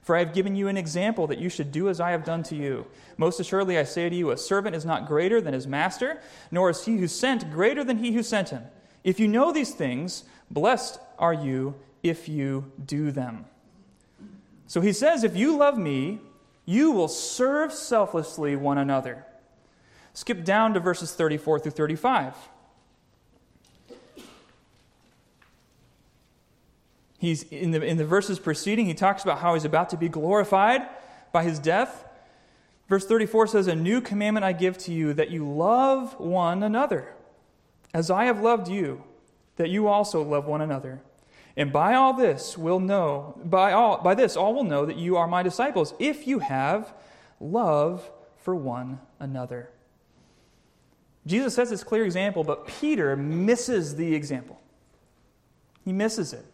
For 0.09 0.15
I 0.15 0.25
have 0.25 0.33
given 0.33 0.55
you 0.55 0.67
an 0.67 0.75
example 0.75 1.27
that 1.27 1.37
you 1.37 1.49
should 1.49 1.71
do 1.71 1.87
as 1.87 1.99
I 1.99 2.09
have 2.09 2.25
done 2.25 2.41
to 2.45 2.55
you. 2.55 2.87
Most 3.17 3.39
assuredly, 3.39 3.77
I 3.77 3.83
say 3.83 4.09
to 4.09 4.15
you, 4.15 4.31
a 4.31 4.37
servant 4.37 4.75
is 4.75 4.83
not 4.83 5.05
greater 5.05 5.39
than 5.39 5.53
his 5.53 5.67
master, 5.67 6.19
nor 6.49 6.71
is 6.71 6.83
he 6.83 6.97
who 6.97 7.07
sent 7.07 7.51
greater 7.51 7.83
than 7.83 7.99
he 7.99 8.13
who 8.13 8.23
sent 8.23 8.49
him. 8.49 8.63
If 9.03 9.19
you 9.19 9.27
know 9.27 9.51
these 9.51 9.75
things, 9.75 10.23
blessed 10.49 10.99
are 11.19 11.35
you 11.35 11.75
if 12.01 12.27
you 12.27 12.71
do 12.83 13.11
them. 13.11 13.45
So 14.65 14.81
he 14.81 14.93
says, 14.93 15.23
If 15.23 15.37
you 15.37 15.55
love 15.55 15.77
me, 15.77 16.21
you 16.65 16.89
will 16.89 17.07
serve 17.07 17.71
selflessly 17.71 18.55
one 18.55 18.79
another. 18.79 19.27
Skip 20.15 20.43
down 20.43 20.73
to 20.73 20.79
verses 20.79 21.13
34 21.13 21.59
through 21.59 21.71
35. 21.73 22.33
He's 27.19 27.43
in 27.43 27.71
the, 27.71 27.81
in 27.83 27.97
the 27.97 28.05
verses 28.05 28.39
preceding, 28.39 28.85
he 28.85 28.93
talks 28.93 29.23
about 29.23 29.39
how 29.39 29.53
he's 29.53 29.65
about 29.65 29.89
to 29.89 29.97
be 29.97 30.07
glorified 30.07 30.87
by 31.33 31.43
his 31.43 31.59
death. 31.59 32.05
Verse 32.87 33.05
34 33.05 33.47
says, 33.47 33.67
A 33.67 33.75
new 33.75 33.99
commandment 33.99 34.45
I 34.45 34.53
give 34.53 34.77
to 34.79 34.93
you, 34.93 35.13
that 35.13 35.29
you 35.29 35.47
love 35.47 36.17
one 36.17 36.63
another. 36.63 37.13
As 37.93 38.09
I 38.09 38.25
have 38.25 38.39
loved 38.39 38.69
you, 38.69 39.03
that 39.57 39.69
you 39.69 39.87
also 39.87 40.23
love 40.23 40.45
one 40.45 40.61
another. 40.61 41.01
And 41.57 41.73
by 41.73 41.95
all 41.95 42.13
this 42.13 42.57
will 42.57 42.79
know, 42.79 43.37
by 43.43 43.73
all 43.73 44.01
by 44.01 44.15
this 44.15 44.37
all 44.37 44.53
will 44.53 44.63
know 44.63 44.85
that 44.85 44.95
you 44.95 45.17
are 45.17 45.27
my 45.27 45.43
disciples, 45.43 45.93
if 45.99 46.25
you 46.25 46.39
have 46.39 46.93
love 47.41 48.09
for 48.37 48.55
one 48.55 48.99
another. 49.19 49.69
Jesus 51.27 51.55
sets 51.55 51.69
this 51.69 51.83
clear 51.83 52.05
example, 52.05 52.45
but 52.45 52.65
Peter 52.65 53.17
misses 53.17 53.97
the 53.97 54.15
example. 54.15 54.59
He 55.83 55.91
misses 55.91 56.31
it. 56.31 56.45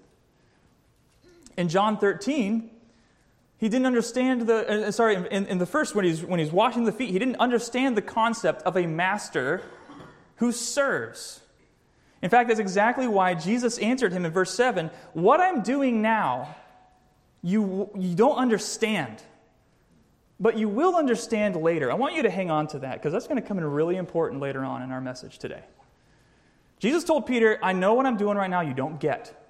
In 1.58 1.70
John 1.70 1.98
13, 1.98 2.70
he 3.58 3.70
didn't 3.70 3.86
understand 3.86 4.42
the, 4.42 4.88
uh, 4.88 4.92
sorry, 4.92 5.16
in, 5.16 5.46
in 5.48 5.58
the 5.58 5.66
first, 5.66 5.96
when 5.96 6.06
he's, 6.06 6.24
when 6.24 6.40
he's 6.40 6.52
washing 6.52 6.84
the 6.84 6.92
feet, 6.92 7.12
he 7.12 7.20
didn't 7.20 7.38
understand 7.38 7.96
the 7.96 8.02
concept 8.02 8.62
of 8.64 8.76
a 8.76 8.86
master 8.86 9.62
who 10.38 10.52
serves. 10.52 11.42
In 12.22 12.30
fact, 12.30 12.50
that's 12.50 12.60
exactly 12.60 13.08
why 13.08 13.34
Jesus 13.34 13.78
answered 13.78 14.12
him 14.12 14.26
in 14.26 14.32
verse 14.32 14.54
7 14.54 14.90
What 15.14 15.40
I'm 15.40 15.62
doing 15.62 16.02
now, 16.02 16.56
you, 17.42 17.90
you 17.98 18.16
don't 18.16 18.38
understand, 18.38 19.22
but 20.40 20.58
you 20.58 20.68
will 20.68 20.96
understand 20.96 21.56
later. 21.56 21.92
I 21.92 21.96
want 21.96 22.16
you 22.16 22.24
to 22.24 22.30
hang 22.30 22.52
on 22.52 22.68
to 22.68 22.80
that 22.80 22.94
because 22.94 23.14
that's 23.14 23.28
going 23.28 23.42
to 23.42 23.48
come 23.48 23.58
in 23.58 23.64
really 23.64 23.96
important 23.96 24.42
later 24.42 24.66
on 24.66 24.82
in 24.82 24.92
our 24.92 25.02
message 25.02 25.38
today. 25.38 25.64
Jesus 26.80 27.04
told 27.04 27.26
Peter, 27.26 27.58
I 27.64 27.72
know 27.74 27.94
what 27.94 28.06
I'm 28.06 28.18
doing 28.18 28.38
right 28.38 28.50
now 28.50 28.62
you 28.62 28.74
don't 28.74 29.00
get, 29.00 29.45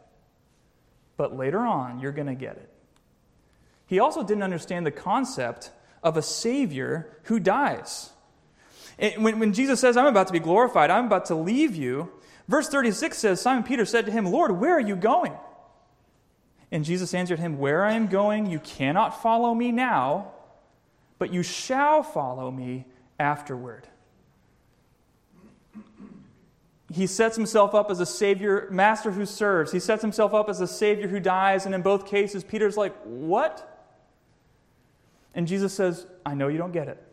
but 1.17 1.35
later 1.35 1.59
on 1.59 1.99
you're 1.99 2.11
going 2.11 2.27
to 2.27 2.35
get 2.35 2.57
it. 2.57 2.69
He 3.87 3.99
also 3.99 4.23
didn't 4.23 4.43
understand 4.43 4.85
the 4.85 4.91
concept 4.91 5.71
of 6.01 6.17
a 6.17 6.21
Savior 6.21 7.19
who 7.23 7.39
dies. 7.39 8.11
When, 9.17 9.39
when 9.39 9.53
Jesus 9.53 9.79
says, 9.79 9.97
I'm 9.97 10.05
about 10.05 10.27
to 10.27 10.33
be 10.33 10.39
glorified, 10.39 10.89
I'm 10.89 11.05
about 11.05 11.25
to 11.25 11.35
leave 11.35 11.75
you, 11.75 12.11
verse 12.47 12.69
36 12.69 13.17
says, 13.17 13.41
Simon 13.41 13.63
Peter 13.63 13.85
said 13.85 14.05
to 14.05 14.11
him, 14.11 14.25
Lord, 14.25 14.51
where 14.51 14.73
are 14.73 14.79
you 14.79 14.95
going? 14.95 15.33
And 16.71 16.85
Jesus 16.85 17.13
answered 17.13 17.39
him, 17.39 17.57
Where 17.57 17.85
I 17.85 17.93
am 17.93 18.07
going, 18.07 18.47
you 18.47 18.59
cannot 18.59 19.21
follow 19.21 19.53
me 19.53 19.71
now, 19.71 20.31
but 21.19 21.33
you 21.33 21.43
shall 21.43 22.03
follow 22.03 22.49
me 22.49 22.85
afterward. 23.19 23.87
He 26.95 27.07
sets 27.07 27.35
himself 27.35 27.75
up 27.75 27.91
as 27.91 27.99
a 27.99 28.05
savior, 28.05 28.69
master 28.71 29.11
who 29.11 29.25
serves. 29.25 29.73
He 29.73 29.81
sets 29.81 30.01
himself 30.01 30.33
up 30.33 30.47
as 30.47 30.61
a 30.61 30.67
savior 30.67 31.09
who 31.09 31.19
dies. 31.19 31.65
And 31.65 31.75
in 31.75 31.81
both 31.81 32.05
cases, 32.05 32.41
Peter's 32.41 32.77
like, 32.77 32.95
What? 33.03 33.71
And 35.33 35.45
Jesus 35.45 35.73
says, 35.73 36.07
I 36.25 36.35
know 36.35 36.47
you 36.47 36.57
don't 36.57 36.71
get 36.71 36.87
it. 36.87 37.03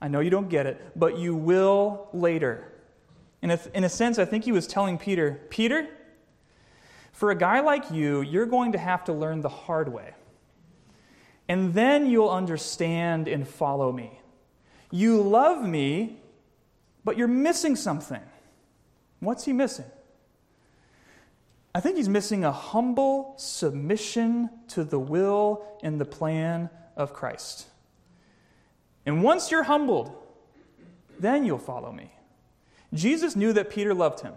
I 0.00 0.08
know 0.08 0.18
you 0.18 0.30
don't 0.30 0.48
get 0.48 0.66
it, 0.66 0.80
but 0.96 1.16
you 1.16 1.36
will 1.36 2.08
later. 2.12 2.72
And 3.40 3.56
in 3.72 3.84
a 3.84 3.88
sense, 3.88 4.18
I 4.18 4.24
think 4.24 4.42
he 4.42 4.50
was 4.50 4.66
telling 4.66 4.98
Peter, 4.98 5.40
Peter, 5.48 5.88
for 7.12 7.30
a 7.30 7.36
guy 7.36 7.60
like 7.60 7.92
you, 7.92 8.20
you're 8.20 8.46
going 8.46 8.72
to 8.72 8.78
have 8.78 9.04
to 9.04 9.12
learn 9.12 9.42
the 9.42 9.48
hard 9.48 9.92
way. 9.92 10.14
And 11.48 11.72
then 11.72 12.10
you'll 12.10 12.30
understand 12.30 13.28
and 13.28 13.46
follow 13.46 13.92
me. 13.92 14.18
You 14.90 15.22
love 15.22 15.64
me, 15.64 16.18
but 17.04 17.16
you're 17.16 17.28
missing 17.28 17.76
something. 17.76 18.22
What's 19.22 19.44
he 19.44 19.52
missing? 19.52 19.84
I 21.72 21.78
think 21.78 21.96
he's 21.96 22.08
missing 22.08 22.44
a 22.44 22.50
humble 22.50 23.34
submission 23.36 24.50
to 24.68 24.82
the 24.82 24.98
will 24.98 25.64
and 25.80 26.00
the 26.00 26.04
plan 26.04 26.68
of 26.96 27.14
Christ. 27.14 27.68
And 29.06 29.22
once 29.22 29.52
you're 29.52 29.62
humbled, 29.62 30.12
then 31.20 31.44
you'll 31.44 31.58
follow 31.58 31.92
me. 31.92 32.10
Jesus 32.92 33.36
knew 33.36 33.52
that 33.52 33.70
Peter 33.70 33.94
loved 33.94 34.20
him. 34.22 34.34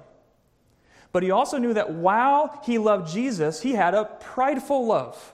But 1.11 1.23
he 1.23 1.31
also 1.31 1.57
knew 1.57 1.73
that 1.73 1.91
while 1.91 2.61
he 2.63 2.77
loved 2.77 3.11
Jesus, 3.11 3.63
he 3.63 3.71
had 3.71 3.95
a 3.95 4.05
prideful 4.05 4.85
love. 4.85 5.33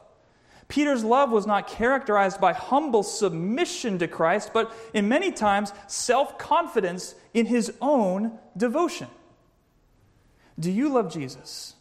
Peter's 0.69 1.03
love 1.03 1.29
was 1.29 1.45
not 1.45 1.67
characterized 1.67 2.39
by 2.39 2.53
humble 2.53 3.03
submission 3.03 3.99
to 3.99 4.07
Christ, 4.07 4.51
but 4.53 4.73
in 4.93 5.09
many 5.09 5.29
times 5.29 5.73
self 5.87 6.37
confidence 6.37 7.15
in 7.33 7.47
his 7.47 7.73
own 7.81 8.39
devotion. 8.55 9.07
Do 10.61 10.71
you 10.71 10.89
love 10.89 11.11
Jesus? 11.11 11.73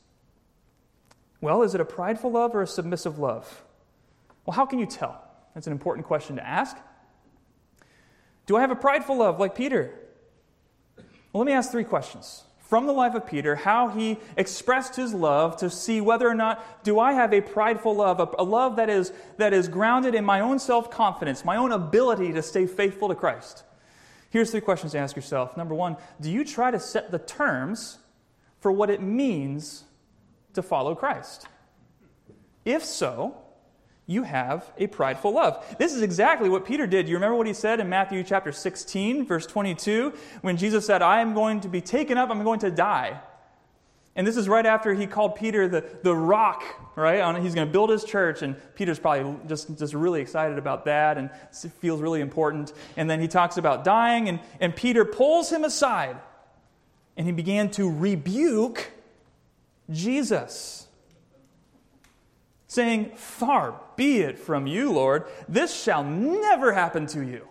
Well, 1.43 1.63
is 1.63 1.75
it 1.75 1.81
a 1.81 1.85
prideful 1.85 2.33
love 2.33 2.55
or 2.55 2.63
a 2.63 2.67
submissive 2.67 3.19
love? 3.19 3.63
Well, 4.45 4.57
how 4.57 4.65
can 4.65 4.79
you 4.79 4.87
tell? 4.87 5.23
That's 5.55 5.67
an 5.67 5.73
important 5.73 6.07
question 6.07 6.37
to 6.37 6.47
ask. 6.47 6.77
Do 8.47 8.57
I 8.57 8.63
have 8.63 8.71
a 8.71 8.77
prideful 8.77 9.19
love 9.19 9.39
like 9.39 9.55
Peter? 9.55 9.95
Well, 10.97 11.45
let 11.45 11.47
me 11.47 11.53
ask 11.53 11.71
three 11.71 11.85
questions. 11.85 12.45
From 12.59 12.87
the 12.87 12.93
life 12.93 13.15
of 13.15 13.27
Peter, 13.27 13.57
how 13.57 13.89
he 13.89 14.17
expressed 14.37 14.97
his 14.97 15.13
love 15.13 15.57
to 15.59 15.69
see 15.69 16.01
whether 16.01 16.27
or 16.29 16.35
not 16.35 16.85
do 16.85 16.99
I 17.01 17.13
have 17.13 17.35
a 17.35 17.41
prideful 17.41 17.97
love, 17.97 18.19
a, 18.21 18.29
a 18.39 18.45
love 18.45 18.77
that 18.77 18.89
is, 18.89 19.13
that 19.37 19.53
is 19.53 19.69
grounded 19.69 20.15
in 20.15 20.25
my 20.25 20.41
own 20.41 20.59
self 20.59 20.91
confidence, 20.91 21.45
my 21.45 21.57
own 21.57 21.73
ability 21.73 22.33
to 22.33 22.43
stay 22.43 22.67
faithful 22.67 23.09
to 23.09 23.15
Christ. 23.15 23.65
Here's 24.31 24.53
three 24.53 24.61
questions 24.61 24.93
to 24.93 24.99
ask 24.99 25.17
yourself. 25.17 25.57
Number 25.57 25.75
one, 25.75 25.97
do 26.21 26.31
you 26.31 26.45
try 26.45 26.71
to 26.71 26.79
set 26.79 27.11
the 27.11 27.19
terms 27.19 27.99
for 28.61 28.71
what 28.71 28.91
it 28.91 29.03
means 29.03 29.85
to 30.55 30.63
follow 30.63 30.95
Christ? 30.95 31.47
If 32.65 32.85
so, 32.85 33.37
you 34.07 34.25
have 34.25 34.71
a 34.77 34.89
prideful 34.89 35.33
love. 35.33 35.65
This 35.79 35.95
is 35.95 36.03
exactly 36.03 36.49
what 36.49 36.65
Peter 36.65 36.87
did. 36.87 37.09
You 37.09 37.15
remember 37.15 37.37
what 37.37 37.47
he 37.47 37.55
said 37.55 37.79
in 37.79 37.89
Matthew 37.89 38.25
chapter 38.25 38.51
16, 38.51 39.25
verse 39.25 39.47
22, 39.47 40.13
when 40.41 40.57
Jesus 40.57 40.85
said, 40.85 41.01
I 41.01 41.21
am 41.21 41.33
going 41.33 41.61
to 41.61 41.69
be 41.69 41.81
taken 41.81 42.19
up, 42.19 42.29
I'm 42.29 42.43
going 42.43 42.59
to 42.61 42.71
die. 42.71 43.21
And 44.17 44.27
this 44.27 44.37
is 44.37 44.49
right 44.49 44.67
after 44.67 44.93
he 44.93 45.07
called 45.07 45.37
Peter 45.37 45.69
the, 45.69 45.85
the 46.03 46.15
rock, 46.15 46.65
right? 46.97 47.41
He's 47.41 47.55
going 47.55 47.69
to 47.69 47.73
build 47.73 47.91
his 47.91 48.03
church, 48.03 48.43
and 48.43 48.57
Peter's 48.75 48.99
probably 48.99 49.37
just, 49.47 49.79
just 49.79 49.95
really 49.95 50.21
excited 50.21 50.59
about 50.59 50.87
that 50.87 51.17
and 51.17 51.31
feels 51.81 52.01
really 52.01 52.21
important. 52.21 52.73
And 52.97 53.09
then 53.09 53.21
he 53.21 53.29
talks 53.29 53.57
about 53.57 53.85
dying, 53.85 54.29
and, 54.29 54.41
and 54.59 54.75
Peter 54.75 55.05
pulls 55.05 55.51
him 55.51 55.63
aside, 55.63 56.17
and 57.21 57.27
he 57.27 57.33
began 57.33 57.69
to 57.69 57.87
rebuke 57.87 58.93
Jesus 59.91 60.87
saying, 62.67 63.13
Far 63.15 63.79
be 63.95 64.21
it 64.21 64.39
from 64.39 64.67
you, 64.67 64.91
Lord, 64.91 65.27
this 65.47 65.83
shall 65.83 66.03
never 66.03 66.73
happen 66.73 67.07
to 67.09 67.23
you. 67.23 67.47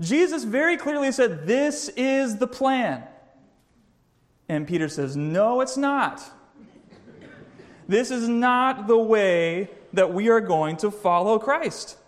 Jesus 0.00 0.42
very 0.42 0.76
clearly 0.76 1.12
said, 1.12 1.46
This 1.46 1.90
is 1.90 2.38
the 2.38 2.48
plan. 2.48 3.04
And 4.48 4.66
Peter 4.66 4.88
says, 4.88 5.16
No, 5.16 5.60
it's 5.60 5.76
not. 5.76 6.20
This 7.86 8.10
is 8.10 8.28
not 8.28 8.88
the 8.88 8.98
way 8.98 9.70
that 9.92 10.12
we 10.12 10.28
are 10.28 10.40
going 10.40 10.76
to 10.78 10.90
follow 10.90 11.38
Christ. 11.38 11.98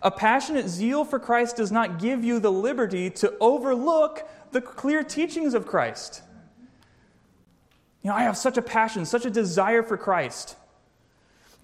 A 0.00 0.10
passionate 0.10 0.68
zeal 0.68 1.04
for 1.04 1.18
Christ 1.18 1.56
does 1.56 1.70
not 1.70 1.98
give 1.98 2.24
you 2.24 2.40
the 2.40 2.50
liberty 2.50 3.10
to 3.10 3.34
overlook 3.38 4.26
the 4.54 4.62
clear 4.62 5.02
teachings 5.02 5.52
of 5.52 5.66
Christ. 5.66 6.22
You 8.02 8.10
know, 8.10 8.16
I 8.16 8.22
have 8.22 8.36
such 8.36 8.56
a 8.56 8.62
passion, 8.62 9.04
such 9.04 9.26
a 9.26 9.30
desire 9.30 9.82
for 9.82 9.96
Christ 9.96 10.56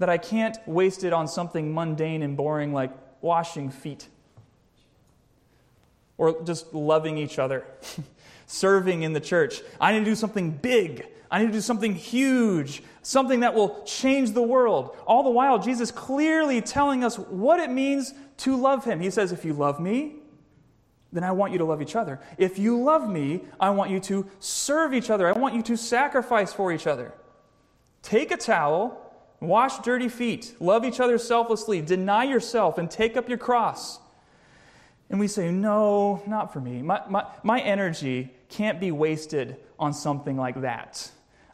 that 0.00 0.10
I 0.10 0.18
can't 0.18 0.58
waste 0.66 1.04
it 1.04 1.12
on 1.12 1.28
something 1.28 1.72
mundane 1.72 2.22
and 2.22 2.36
boring 2.36 2.72
like 2.72 2.90
washing 3.20 3.70
feet 3.70 4.08
or 6.18 6.42
just 6.42 6.74
loving 6.74 7.16
each 7.16 7.38
other, 7.38 7.64
serving 8.46 9.02
in 9.02 9.12
the 9.12 9.20
church. 9.20 9.62
I 9.80 9.92
need 9.92 10.00
to 10.00 10.04
do 10.06 10.16
something 10.16 10.50
big. 10.50 11.06
I 11.30 11.38
need 11.38 11.46
to 11.46 11.52
do 11.52 11.60
something 11.60 11.94
huge, 11.94 12.82
something 13.02 13.40
that 13.40 13.54
will 13.54 13.84
change 13.84 14.32
the 14.32 14.42
world. 14.42 14.96
All 15.06 15.22
the 15.22 15.30
while, 15.30 15.60
Jesus 15.60 15.92
clearly 15.92 16.60
telling 16.60 17.04
us 17.04 17.18
what 17.18 17.60
it 17.60 17.70
means 17.70 18.14
to 18.38 18.56
love 18.56 18.84
Him. 18.84 18.98
He 18.98 19.10
says, 19.10 19.30
If 19.30 19.44
you 19.44 19.52
love 19.52 19.78
me, 19.78 20.19
then 21.12 21.24
I 21.24 21.32
want 21.32 21.52
you 21.52 21.58
to 21.58 21.64
love 21.64 21.82
each 21.82 21.96
other. 21.96 22.20
If 22.38 22.58
you 22.58 22.80
love 22.80 23.08
me, 23.08 23.42
I 23.58 23.70
want 23.70 23.90
you 23.90 24.00
to 24.00 24.26
serve 24.38 24.94
each 24.94 25.10
other. 25.10 25.26
I 25.26 25.32
want 25.32 25.54
you 25.54 25.62
to 25.62 25.76
sacrifice 25.76 26.52
for 26.52 26.72
each 26.72 26.86
other. 26.86 27.12
Take 28.02 28.30
a 28.30 28.36
towel 28.36 29.10
Wash 29.40 29.78
dirty 29.78 30.08
feet. 30.08 30.54
Love 30.60 30.84
each 30.84 31.00
other 31.00 31.16
selflessly. 31.16 31.80
Deny 31.80 32.24
yourself 32.24 32.76
and 32.76 32.90
take 32.90 33.16
up 33.16 33.28
your 33.28 33.38
cross. 33.38 33.98
And 35.08 35.18
we 35.18 35.28
say, 35.28 35.50
No, 35.50 36.22
not 36.26 36.52
for 36.52 36.60
me. 36.60 36.82
My, 36.82 37.02
my, 37.08 37.24
my 37.42 37.60
energy 37.60 38.32
can't 38.48 38.78
be 38.78 38.92
wasted 38.92 39.56
on 39.78 39.94
something 39.94 40.36
like 40.36 40.60
that. 40.60 41.10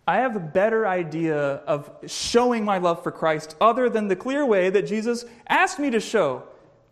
I 0.08 0.18
have 0.18 0.36
a 0.36 0.40
better 0.40 0.86
idea 0.86 1.36
of 1.36 1.90
showing 2.06 2.64
my 2.64 2.78
love 2.78 3.02
for 3.02 3.10
Christ 3.10 3.56
other 3.60 3.88
than 3.88 4.08
the 4.08 4.16
clear 4.16 4.44
way 4.44 4.70
that 4.70 4.86
Jesus 4.86 5.24
asked 5.48 5.78
me 5.78 5.90
to 5.90 6.00
show 6.00 6.44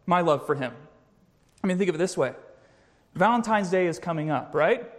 my 0.06 0.20
love 0.20 0.46
for 0.46 0.54
Him. 0.54 0.72
I 1.62 1.66
mean, 1.66 1.78
think 1.78 1.88
of 1.88 1.96
it 1.96 1.98
this 1.98 2.16
way 2.16 2.34
Valentine's 3.14 3.70
Day 3.70 3.86
is 3.86 3.98
coming 3.98 4.30
up, 4.30 4.54
right? 4.54 4.90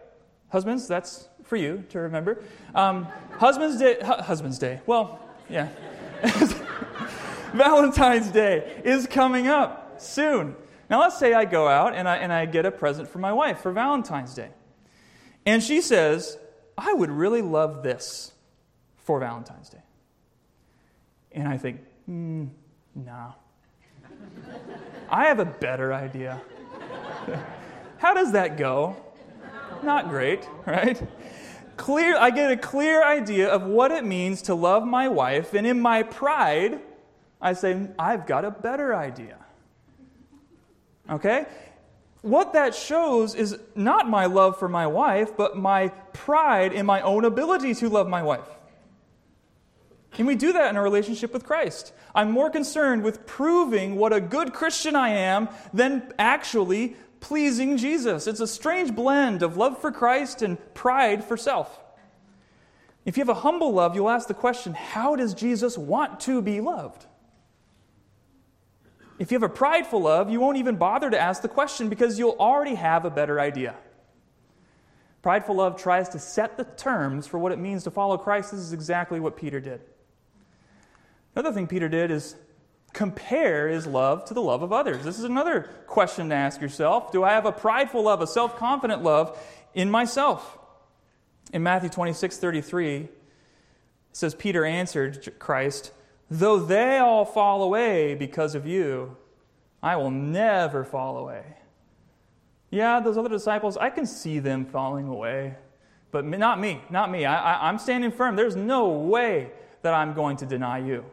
Husbands, 0.49 0.87
that's 0.87 1.27
for 1.43 1.57
you 1.57 1.83
to 1.89 1.99
remember. 1.99 2.43
Um, 2.73 3.07
husband's 3.37 3.77
Day, 3.77 3.97
hu- 3.99 4.21
Husband's 4.23 4.57
Day. 4.57 4.81
Well, 4.85 5.19
yeah. 5.49 5.69
Valentine's 7.53 8.29
Day 8.31 8.81
is 8.83 9.07
coming 9.07 9.47
up 9.47 10.01
soon. 10.01 10.55
Now, 10.89 10.99
let's 11.01 11.17
say 11.17 11.33
I 11.33 11.45
go 11.45 11.67
out 11.67 11.95
and 11.95 12.07
I, 12.07 12.17
and 12.17 12.31
I 12.31 12.45
get 12.45 12.65
a 12.65 12.71
present 12.71 13.09
for 13.09 13.19
my 13.19 13.33
wife 13.33 13.59
for 13.59 13.71
Valentine's 13.71 14.33
Day. 14.33 14.49
And 15.45 15.61
she 15.61 15.81
says, 15.81 16.37
I 16.77 16.93
would 16.93 17.09
really 17.09 17.41
love 17.41 17.83
this 17.83 18.31
for 18.97 19.19
Valentine's 19.19 19.69
Day. 19.69 19.83
And 21.31 21.47
I 21.47 21.57
think, 21.57 21.81
mm, 22.09 22.49
nah. 22.93 23.33
I 25.09 25.25
have 25.25 25.39
a 25.39 25.45
better 25.45 25.93
idea. 25.93 26.41
How 27.97 28.13
does 28.13 28.33
that 28.33 28.57
go? 28.57 28.95
Not 29.83 30.09
great, 30.09 30.47
right? 30.65 31.01
Clear, 31.77 32.17
I 32.17 32.29
get 32.29 32.51
a 32.51 32.57
clear 32.57 33.03
idea 33.03 33.49
of 33.49 33.63
what 33.63 33.91
it 33.91 34.05
means 34.05 34.43
to 34.43 34.55
love 34.55 34.85
my 34.85 35.07
wife, 35.07 35.53
and 35.53 35.67
in 35.67 35.79
my 35.79 36.03
pride, 36.03 36.79
I 37.41 37.53
say, 37.53 37.87
I've 37.99 38.25
got 38.25 38.45
a 38.45 38.51
better 38.51 38.95
idea. 38.95 39.37
Okay? 41.09 41.45
What 42.21 42.53
that 42.53 42.73
shows 42.73 43.35
is 43.35 43.59
not 43.75 44.09
my 44.09 44.25
love 44.25 44.57
for 44.57 44.67
my 44.67 44.87
wife, 44.87 45.37
but 45.37 45.57
my 45.57 45.89
pride 46.13 46.73
in 46.73 46.85
my 46.85 47.01
own 47.01 47.23
ability 47.23 47.75
to 47.75 47.89
love 47.89 48.07
my 48.07 48.23
wife. 48.23 48.47
Can 50.11 50.25
we 50.25 50.35
do 50.35 50.53
that 50.53 50.69
in 50.69 50.77
a 50.77 50.81
relationship 50.81 51.33
with 51.33 51.43
Christ. 51.43 51.93
I'm 52.15 52.31
more 52.31 52.49
concerned 52.49 53.03
with 53.03 53.27
proving 53.27 53.97
what 53.97 54.13
a 54.13 54.21
good 54.21 54.53
Christian 54.53 54.95
I 54.95 55.09
am 55.09 55.49
than 55.73 56.13
actually 56.17 56.95
pleasing 57.25 57.75
Jesus. 57.75 58.27
It's 58.27 58.39
a 58.39 58.45
strange 58.45 58.93
blend 58.93 59.41
of 59.41 59.57
love 59.57 59.81
for 59.81 59.91
Christ 59.91 60.43
and 60.43 60.59
pride 60.75 61.23
for 61.23 61.35
self. 61.35 61.81
If 63.03 63.17
you 63.17 63.21
have 63.21 63.29
a 63.29 63.41
humble 63.41 63.73
love, 63.73 63.95
you'll 63.95 64.11
ask 64.11 64.27
the 64.27 64.35
question 64.35 64.75
how 64.75 65.15
does 65.15 65.33
Jesus 65.33 65.75
want 65.75 66.19
to 66.21 66.39
be 66.43 66.61
loved? 66.61 67.07
If 69.17 69.31
you 69.31 69.35
have 69.35 69.49
a 69.49 69.53
prideful 69.53 70.01
love, 70.01 70.29
you 70.29 70.39
won't 70.39 70.57
even 70.57 70.75
bother 70.75 71.09
to 71.09 71.19
ask 71.19 71.41
the 71.41 71.47
question 71.47 71.89
because 71.89 72.19
you'll 72.19 72.37
already 72.39 72.75
have 72.75 73.05
a 73.05 73.09
better 73.09 73.39
idea. 73.39 73.73
Prideful 75.23 75.55
love 75.55 75.81
tries 75.81 76.09
to 76.09 76.19
set 76.19 76.57
the 76.57 76.65
terms 76.65 77.25
for 77.25 77.39
what 77.39 77.51
it 77.51 77.57
means 77.57 77.85
to 77.85 77.91
follow 77.91 78.19
Christ. 78.19 78.51
This 78.51 78.59
is 78.59 78.71
exactly 78.71 79.19
what 79.19 79.35
Peter 79.35 79.59
did. 79.59 79.81
Another 81.35 81.51
thing 81.51 81.65
Peter 81.65 81.89
did 81.89 82.11
is 82.11 82.35
compare 82.95 83.67
his 83.67 83.85
love 83.85 84.23
to 84.25 84.33
the 84.33 84.41
love 84.41 84.63
of 84.63 84.71
others. 84.71 85.03
This 85.03 85.19
is 85.19 85.25
another 85.25 85.69
question 85.85 86.29
to 86.29 86.35
ask 86.35 86.61
yourself. 86.61 87.11
Do 87.11 87.23
I 87.23 87.31
have 87.31 87.45
a 87.45 87.51
prideful 87.51 88.03
love, 88.03 88.21
a 88.21 88.27
self 88.27 88.57
confident 88.57 89.03
love 89.03 89.37
in 89.75 89.91
myself? 89.91 90.57
In 91.53 91.61
Matthew 91.61 91.89
26 91.89 92.37
33, 92.37 92.95
it 92.95 93.09
says, 94.13 94.33
Peter 94.33 94.65
answered 94.65 95.37
Christ, 95.39 95.91
Though 96.31 96.57
they 96.57 96.97
all 96.97 97.25
fall 97.25 97.61
away 97.61 98.15
because 98.15 98.55
of 98.55 98.65
you, 98.65 99.17
I 99.83 99.97
will 99.97 100.09
never 100.09 100.83
fall 100.85 101.17
away. 101.17 101.43
Yeah, 102.71 103.01
those 103.01 103.17
other 103.17 103.29
disciples, 103.29 103.77
I 103.77 103.89
can 103.89 104.05
see 104.05 104.39
them 104.39 104.65
falling 104.65 105.07
away, 105.07 105.55
but 106.11 106.25
not 106.25 106.59
me, 106.59 106.81
not 106.89 107.11
me. 107.11 107.25
I, 107.25 107.69
am 107.69 107.77
standing 107.77 108.11
firm. 108.11 108.37
There's 108.37 108.55
no 108.55 108.87
way 108.87 109.51
that 109.81 109.93
I'm 109.93 110.13
going 110.13 110.37
to 110.37 110.45
deny 110.45 110.79
you. 110.79 111.05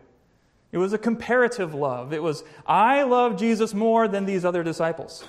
It 0.72 0.78
was 0.78 0.94
a 0.94 0.98
comparative 0.98 1.74
love. 1.74 2.12
It 2.14 2.22
was, 2.22 2.42
I 2.66 3.02
love 3.02 3.36
Jesus 3.36 3.74
more 3.74 4.08
than 4.08 4.24
these 4.24 4.44
other 4.44 4.62
disciples. 4.62 5.22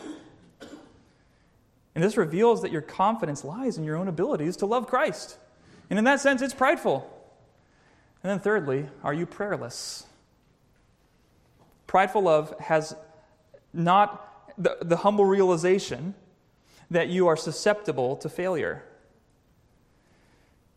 And 1.93 2.03
this 2.03 2.17
reveals 2.17 2.61
that 2.61 2.71
your 2.71 2.81
confidence 2.81 3.43
lies 3.43 3.77
in 3.77 3.83
your 3.83 3.97
own 3.97 4.07
abilities 4.07 4.57
to 4.57 4.65
love 4.65 4.87
Christ. 4.87 5.37
And 5.89 5.99
in 5.99 6.05
that 6.05 6.21
sense, 6.21 6.41
it's 6.41 6.53
prideful. 6.53 7.09
And 8.23 8.31
then, 8.31 8.39
thirdly, 8.39 8.87
are 9.03 9.13
you 9.13 9.25
prayerless? 9.25 10.05
Prideful 11.85 12.23
love 12.23 12.57
has 12.59 12.95
not 13.73 14.51
the, 14.57 14.77
the 14.81 14.97
humble 14.97 15.25
realization 15.25 16.15
that 16.89 17.09
you 17.09 17.27
are 17.27 17.35
susceptible 17.35 18.15
to 18.17 18.29
failure. 18.29 18.83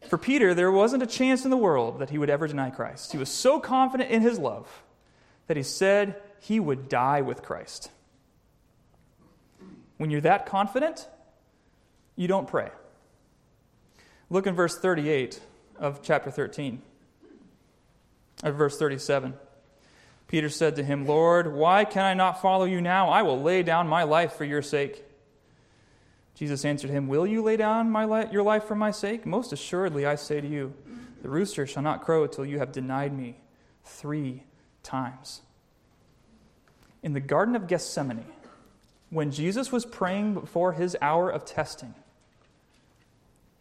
For 0.08 0.18
Peter, 0.18 0.54
there 0.54 0.70
wasn't 0.70 1.02
a 1.02 1.06
chance 1.06 1.44
in 1.44 1.50
the 1.50 1.56
world 1.56 1.98
that 1.98 2.10
he 2.10 2.18
would 2.18 2.30
ever 2.30 2.46
deny 2.46 2.70
Christ. 2.70 3.12
He 3.12 3.18
was 3.18 3.28
so 3.28 3.58
confident 3.58 4.10
in 4.10 4.22
his 4.22 4.38
love 4.38 4.82
that 5.46 5.56
he 5.56 5.62
said 5.62 6.20
he 6.40 6.60
would 6.60 6.88
die 6.88 7.22
with 7.22 7.42
Christ. 7.42 7.90
When 9.98 10.10
you're 10.10 10.20
that 10.22 10.46
confident, 10.46 11.08
you 12.14 12.28
don't 12.28 12.48
pray. 12.48 12.70
Look 14.28 14.46
in 14.46 14.54
verse 14.54 14.78
38 14.78 15.40
of 15.78 16.02
chapter 16.02 16.30
13. 16.30 16.82
At 18.42 18.54
verse 18.54 18.78
37. 18.78 19.34
Peter 20.28 20.48
said 20.48 20.76
to 20.76 20.84
him, 20.84 21.06
Lord, 21.06 21.52
why 21.52 21.84
can 21.84 22.04
I 22.04 22.14
not 22.14 22.42
follow 22.42 22.64
you 22.64 22.80
now? 22.80 23.08
I 23.08 23.22
will 23.22 23.40
lay 23.40 23.62
down 23.62 23.86
my 23.86 24.02
life 24.02 24.32
for 24.32 24.44
your 24.44 24.62
sake. 24.62 25.04
Jesus 26.36 26.66
answered 26.66 26.90
him, 26.90 27.08
Will 27.08 27.26
you 27.26 27.42
lay 27.42 27.56
down 27.56 27.92
li- 27.92 28.28
your 28.30 28.42
life 28.42 28.64
for 28.64 28.74
my 28.74 28.90
sake? 28.90 29.24
Most 29.24 29.52
assuredly, 29.52 30.04
I 30.04 30.16
say 30.16 30.40
to 30.40 30.46
you, 30.46 30.74
the 31.22 31.30
rooster 31.30 31.66
shall 31.66 31.82
not 31.82 32.04
crow 32.04 32.26
till 32.26 32.44
you 32.44 32.58
have 32.58 32.72
denied 32.72 33.16
me 33.16 33.36
three 33.84 34.42
times. 34.82 35.40
In 37.02 37.14
the 37.14 37.20
Garden 37.20 37.56
of 37.56 37.66
Gethsemane, 37.66 38.26
when 39.08 39.30
Jesus 39.30 39.72
was 39.72 39.86
praying 39.86 40.34
before 40.34 40.74
his 40.74 40.94
hour 41.00 41.30
of 41.30 41.46
testing, 41.46 41.94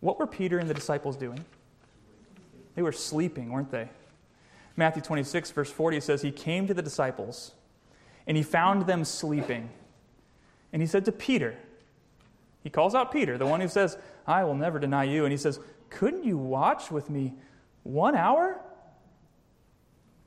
what 0.01 0.19
were 0.19 0.27
Peter 0.27 0.59
and 0.59 0.69
the 0.69 0.73
disciples 0.73 1.15
doing? 1.15 1.45
They 2.75 2.81
were 2.81 2.91
sleeping, 2.91 3.51
weren't 3.51 3.71
they? 3.71 3.87
Matthew 4.75 5.01
26, 5.01 5.51
verse 5.51 5.71
40 5.71 6.01
says, 6.01 6.21
He 6.21 6.31
came 6.31 6.67
to 6.67 6.73
the 6.73 6.81
disciples 6.81 7.53
and 8.27 8.35
he 8.35 8.43
found 8.43 8.85
them 8.85 9.05
sleeping. 9.05 9.69
And 10.73 10.81
he 10.81 10.87
said 10.87 11.05
to 11.05 11.13
Peter, 11.13 11.55
He 12.65 12.71
calls 12.71 12.95
out 12.95 13.11
Peter, 13.11 13.37
the 13.37 13.45
one 13.45 13.61
who 13.61 13.67
says, 13.67 13.95
I 14.25 14.43
will 14.43 14.55
never 14.55 14.79
deny 14.79 15.03
you. 15.03 15.23
And 15.23 15.31
he 15.31 15.37
says, 15.37 15.59
Couldn't 15.91 16.23
you 16.23 16.35
watch 16.35 16.89
with 16.89 17.11
me 17.11 17.35
one 17.83 18.15
hour? 18.15 18.59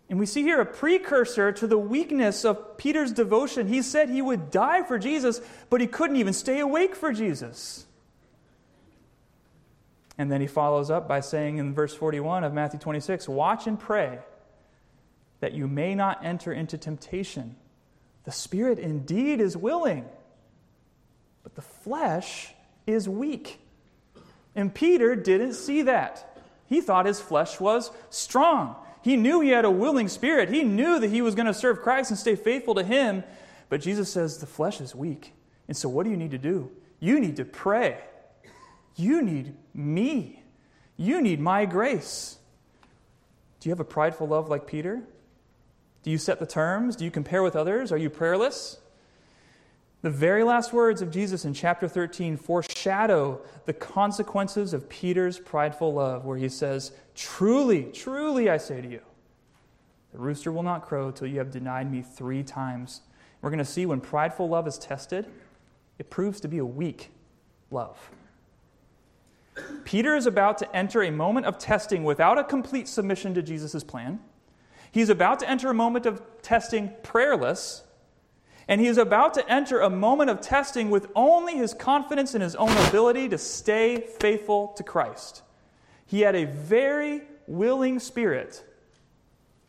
And 0.09 0.20
we 0.20 0.24
see 0.24 0.42
here 0.42 0.61
a 0.61 0.64
precursor 0.64 1.51
to 1.51 1.66
the 1.66 1.77
weakness 1.77 2.44
of 2.44 2.79
Peter's 2.79 3.11
devotion. 3.11 3.66
He 3.66 3.83
said 3.83 4.09
he 4.09 4.22
would 4.22 4.53
die 4.53 4.85
for 4.85 5.01
Jesus, 5.01 5.40
but 5.68 5.81
he 5.81 5.88
couldn't 5.88 6.14
even 6.14 6.33
stay 6.33 6.61
awake 6.61 6.94
for 6.94 7.12
Jesus. 7.12 7.85
And 10.16 10.31
then 10.31 10.40
he 10.40 10.46
follows 10.46 10.92
up 10.92 11.09
by 11.09 11.18
saying 11.18 11.59
in 11.59 11.74
verse 11.74 11.92
41 11.92 12.44
of 12.44 12.55
Matthew 12.55 12.79
26 12.79 13.29
Watch 13.29 13.66
and 13.66 13.81
pray 13.81 14.20
that 15.40 15.55
you 15.55 15.66
may 15.66 15.96
not 15.96 16.24
enter 16.24 16.53
into 16.53 16.79
temptation. 16.79 17.57
The 18.22 18.31
spirit 18.31 18.79
indeed 18.79 19.40
is 19.40 19.57
willing, 19.57 20.05
but 21.49 21.55
the 21.55 21.63
flesh 21.63 22.53
is 22.87 23.09
weak. 23.09 23.59
And 24.55 24.75
Peter 24.75 25.17
didn't 25.17 25.55
see 25.55 25.83
that. 25.83 26.39
He 26.67 26.83
thought 26.83 27.07
his 27.07 27.21
flesh 27.21 27.59
was 27.59 27.91
strong. 28.11 28.77
He 29.03 29.17
knew 29.17 29.41
he 29.41 29.49
had 29.49 29.65
a 29.65 29.71
willing 29.71 30.09
spirit. 30.09 30.51
He 30.51 30.63
knew 30.63 31.01
that 31.01 31.09
he 31.09 31.23
was 31.23 31.35
going 31.35 31.47
to 31.47 31.55
serve 31.55 31.81
Christ 31.81 32.11
and 32.11 32.19
stay 32.19 32.37
faithful 32.37 32.75
to 32.75 32.83
him. 32.83 33.25
But 33.71 33.81
Jesus 33.81 34.13
says 34.13 34.39
the 34.39 34.47
flesh 34.47 34.81
is 34.81 34.95
weak. 34.95 35.33
And 35.69 35.77
so, 35.77 35.89
what 35.89 36.05
do 36.05 36.11
you 36.11 36.17
need 36.19 36.33
to 36.33 36.39
do? 36.39 36.71
You 37.01 37.19
need 37.19 37.37
to 37.37 37.45
pray. 37.45 37.99
You 38.97 39.23
need 39.23 39.55
me. 39.73 40.43
You 40.97 41.23
need 41.23 41.41
my 41.41 41.65
grace. 41.65 42.37
Do 43.61 43.69
you 43.69 43.73
have 43.73 43.81
a 43.81 43.85
prideful 43.85 44.29
love 44.29 44.49
like 44.51 44.67
Peter? 44.67 45.03
Do 46.03 46.11
you 46.11 46.19
set 46.19 46.41
the 46.41 46.47
terms? 46.47 46.97
Do 46.97 47.05
you 47.05 47.11
compare 47.11 47.43
with 47.43 47.57
others? 47.57 47.93
Are 47.93 47.97
you 47.97 48.11
prayerless? 48.11 48.79
The 50.01 50.11
very 50.11 50.45
last 50.45 50.73
words 50.73 51.03
of 51.03 51.11
Jesus 51.11 51.45
in 51.45 51.55
chapter 51.55 51.89
13 51.89 52.37
foreshadow 52.37 53.41
the 53.67 53.73
consequences 53.73 54.73
of 54.73 54.89
Peter's 54.89 55.41
prideful 55.41 55.93
love, 55.93 56.25
where 56.25 56.39
he 56.39 56.49
says, 56.49 56.93
Truly, 57.17 57.85
truly, 57.85 58.49
I 58.49 58.59
say 58.59 58.81
to 58.81 58.89
you, 58.89 59.01
the 60.13 60.19
rooster 60.19 60.53
will 60.53 60.63
not 60.63 60.87
crow 60.87 61.11
till 61.11 61.27
you 61.27 61.39
have 61.39 61.51
denied 61.51 61.91
me 61.91 62.03
three 62.03 62.45
times. 62.45 63.03
We're 63.43 63.51
going 63.51 63.59
to 63.59 63.65
see 63.65 63.87
when 63.87 64.01
prideful 64.01 64.49
love 64.49 64.67
is 64.69 64.79
tested, 64.79 65.27
it 65.99 66.11
proves 66.11 66.41
to 66.41 66.49
be 66.49 66.59
a 66.59 66.65
weak 66.65 67.11
love. 67.73 67.99
Peter 69.85 70.15
is 70.15 70.27
about 70.27 70.59
to 70.59 70.77
enter 70.77 71.03
a 71.03 71.11
moment 71.11 71.45
of 71.45 71.59
testing 71.59 72.05
without 72.05 72.39
a 72.39 72.45
complete 72.45 72.87
submission 72.87 73.35
to 73.35 73.43
Jesus' 73.43 73.83
plan. 73.83 74.21
He's 74.93 75.09
about 75.09 75.41
to 75.41 75.51
enter 75.51 75.69
a 75.69 75.75
moment 75.75 76.07
of 76.07 76.23
testing 76.41 76.93
prayerless, 77.03 77.83
and 78.68 78.83
he 78.83 78.87
is 78.87 78.98
about 78.98 79.35
to 79.35 79.50
enter 79.50 79.81
a 79.81 79.88
moment 79.88 80.28
of 80.28 80.42
testing 80.42 80.90
with 80.90 81.09
only 81.16 81.57
his 81.57 81.72
confidence 81.72 82.35
in 82.35 82.42
his 82.42 82.54
own 82.54 82.76
ability 82.88 83.31
to 83.31 83.38
stay 83.38 84.00
faithful 84.20 84.68
to 84.76 84.83
Christ. 84.83 85.42
He 86.07 86.20
had 86.20 86.37
a 86.37 86.44
very 86.44 87.22
willing 87.46 87.98
spirit, 87.98 88.62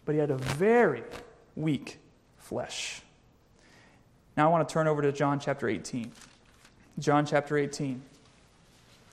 but 0.03 0.13
he 0.13 0.19
had 0.19 0.31
a 0.31 0.37
very 0.37 1.03
weak 1.55 1.97
flesh. 2.37 3.01
Now 4.35 4.49
I 4.49 4.51
want 4.51 4.67
to 4.67 4.73
turn 4.73 4.87
over 4.87 5.01
to 5.01 5.13
John 5.13 5.39
chapter 5.39 5.69
18. 5.69 6.11
John 6.99 7.25
chapter 7.25 7.57
18. 7.57 8.01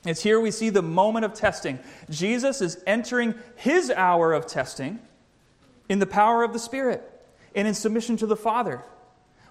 It's 0.05 0.23
here 0.23 0.41
we 0.41 0.51
see 0.51 0.71
the 0.71 0.83
moment 0.83 1.25
of 1.25 1.35
testing. 1.35 1.79
Jesus 2.11 2.61
is 2.61 2.83
entering 2.87 3.35
his 3.55 3.91
hour 3.91 4.33
of 4.33 4.47
testing 4.47 5.01
in 5.89 6.01
the 6.01 6.07
power 6.07 6.43
of 6.43 6.53
the 6.53 6.59
Spirit 6.59 7.03
and 7.55 7.67
in 7.67 7.75
submission 7.75 8.17
to 8.19 8.27
the 8.27 8.37
Father. 8.37 8.83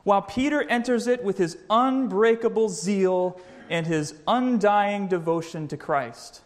While 0.06 0.22
Peter 0.22 0.62
enters 0.62 1.08
it 1.08 1.24
with 1.24 1.40
his 1.40 1.58
unbreakable 1.68 2.70
zeal 2.70 3.42
and 3.72 3.88
his 3.88 4.14
undying 4.28 5.08
devotion 5.08 5.68
to 5.68 5.76
Christ. 5.76 6.42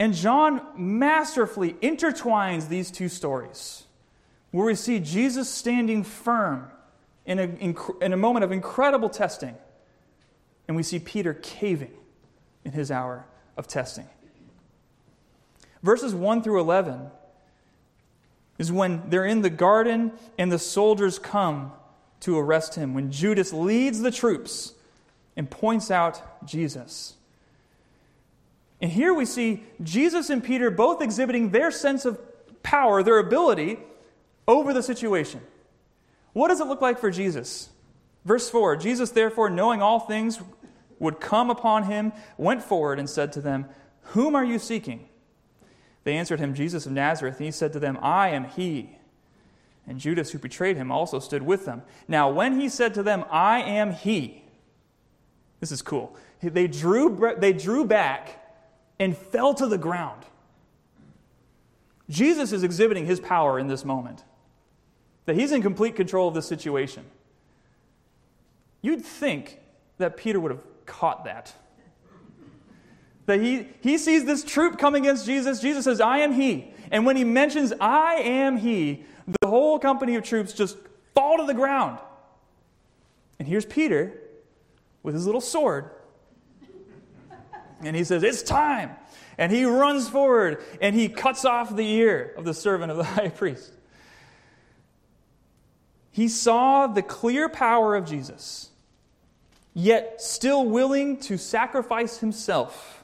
And 0.00 0.12
John 0.12 0.60
masterfully 0.76 1.74
intertwines 1.74 2.68
these 2.68 2.90
two 2.90 3.08
stories, 3.08 3.84
where 4.50 4.66
we 4.66 4.74
see 4.74 4.98
Jesus 4.98 5.48
standing 5.48 6.02
firm 6.02 6.68
in 7.24 7.38
a, 7.38 8.04
in 8.04 8.12
a 8.12 8.16
moment 8.16 8.44
of 8.44 8.50
incredible 8.50 9.08
testing, 9.08 9.54
and 10.66 10.76
we 10.76 10.82
see 10.82 10.98
Peter 10.98 11.34
caving 11.34 11.94
in 12.64 12.72
his 12.72 12.90
hour 12.90 13.26
of 13.56 13.68
testing. 13.68 14.08
Verses 15.84 16.16
1 16.16 16.42
through 16.42 16.58
11 16.60 17.10
is 18.58 18.72
when 18.72 19.08
they're 19.08 19.24
in 19.24 19.42
the 19.42 19.50
garden 19.50 20.10
and 20.36 20.50
the 20.50 20.58
soldiers 20.58 21.16
come 21.20 21.72
to 22.20 22.38
arrest 22.38 22.74
him, 22.74 22.94
when 22.94 23.10
Judas 23.10 23.52
leads 23.52 24.00
the 24.00 24.10
troops 24.10 24.74
and 25.36 25.50
points 25.50 25.90
out 25.90 26.46
Jesus. 26.46 27.14
And 28.80 28.90
here 28.90 29.12
we 29.12 29.24
see 29.24 29.64
Jesus 29.82 30.30
and 30.30 30.42
Peter 30.42 30.70
both 30.70 31.02
exhibiting 31.02 31.50
their 31.50 31.70
sense 31.70 32.04
of 32.04 32.18
power, 32.62 33.02
their 33.02 33.18
ability 33.18 33.78
over 34.46 34.72
the 34.72 34.82
situation. 34.82 35.40
What 36.32 36.48
does 36.48 36.60
it 36.60 36.66
look 36.66 36.80
like 36.80 36.98
for 36.98 37.10
Jesus? 37.10 37.70
Verse 38.24 38.48
4 38.50 38.76
Jesus, 38.76 39.10
therefore, 39.10 39.50
knowing 39.50 39.82
all 39.82 40.00
things 40.00 40.40
would 40.98 41.20
come 41.20 41.50
upon 41.50 41.84
him, 41.84 42.12
went 42.36 42.62
forward 42.62 42.98
and 42.98 43.08
said 43.08 43.32
to 43.32 43.40
them, 43.40 43.66
Whom 44.02 44.34
are 44.34 44.44
you 44.44 44.58
seeking? 44.58 45.08
They 46.04 46.16
answered 46.16 46.40
him, 46.40 46.54
Jesus 46.54 46.86
of 46.86 46.92
Nazareth. 46.92 47.36
And 47.36 47.46
he 47.46 47.52
said 47.52 47.72
to 47.72 47.80
them, 47.80 47.98
I 48.00 48.30
am 48.30 48.44
he. 48.44 48.96
And 49.90 49.98
Judas, 49.98 50.30
who 50.30 50.38
betrayed 50.38 50.76
him, 50.76 50.92
also 50.92 51.18
stood 51.18 51.42
with 51.42 51.66
them. 51.66 51.82
Now, 52.06 52.30
when 52.30 52.60
he 52.60 52.68
said 52.68 52.94
to 52.94 53.02
them, 53.02 53.24
I 53.28 53.60
am 53.60 53.90
he, 53.90 54.44
this 55.58 55.72
is 55.72 55.82
cool. 55.82 56.16
They 56.40 56.68
drew, 56.68 57.34
they 57.36 57.52
drew 57.52 57.84
back 57.84 58.40
and 59.00 59.16
fell 59.16 59.52
to 59.54 59.66
the 59.66 59.76
ground. 59.76 60.22
Jesus 62.08 62.52
is 62.52 62.62
exhibiting 62.62 63.04
his 63.04 63.18
power 63.18 63.58
in 63.58 63.66
this 63.66 63.84
moment, 63.84 64.22
that 65.26 65.34
he's 65.34 65.50
in 65.50 65.60
complete 65.60 65.96
control 65.96 66.28
of 66.28 66.34
the 66.34 66.42
situation. 66.42 67.04
You'd 68.82 69.04
think 69.04 69.58
that 69.98 70.16
Peter 70.16 70.38
would 70.38 70.52
have 70.52 70.62
caught 70.86 71.24
that. 71.24 71.52
That 73.26 73.40
he, 73.40 73.66
he 73.80 73.98
sees 73.98 74.24
this 74.24 74.44
troop 74.44 74.78
coming 74.78 75.04
against 75.04 75.26
Jesus. 75.26 75.60
Jesus 75.60 75.84
says, 75.84 76.00
I 76.00 76.18
am 76.18 76.32
he. 76.32 76.72
And 76.92 77.04
when 77.04 77.16
he 77.16 77.24
mentions, 77.24 77.72
I 77.80 78.14
am 78.14 78.56
he, 78.56 79.04
the 79.40 79.48
whole 79.48 79.78
company 79.78 80.16
of 80.16 80.24
troops 80.24 80.52
just 80.52 80.76
fall 81.14 81.38
to 81.38 81.44
the 81.44 81.54
ground. 81.54 81.98
And 83.38 83.46
here's 83.46 83.64
Peter 83.64 84.12
with 85.02 85.14
his 85.14 85.26
little 85.26 85.40
sword. 85.40 85.90
And 87.82 87.96
he 87.96 88.04
says, 88.04 88.22
It's 88.22 88.42
time. 88.42 88.90
And 89.38 89.50
he 89.50 89.64
runs 89.64 90.08
forward 90.08 90.62
and 90.82 90.94
he 90.94 91.08
cuts 91.08 91.46
off 91.46 91.74
the 91.74 91.88
ear 91.88 92.34
of 92.36 92.44
the 92.44 92.52
servant 92.52 92.90
of 92.90 92.98
the 92.98 93.04
high 93.16 93.28
priest. 93.28 93.72
He 96.12 96.28
saw 96.28 96.86
the 96.86 97.02
clear 97.02 97.48
power 97.48 97.94
of 97.94 98.04
Jesus, 98.04 98.68
yet 99.72 100.20
still 100.20 100.66
willing 100.66 101.18
to 101.20 101.38
sacrifice 101.38 102.18
himself 102.18 102.99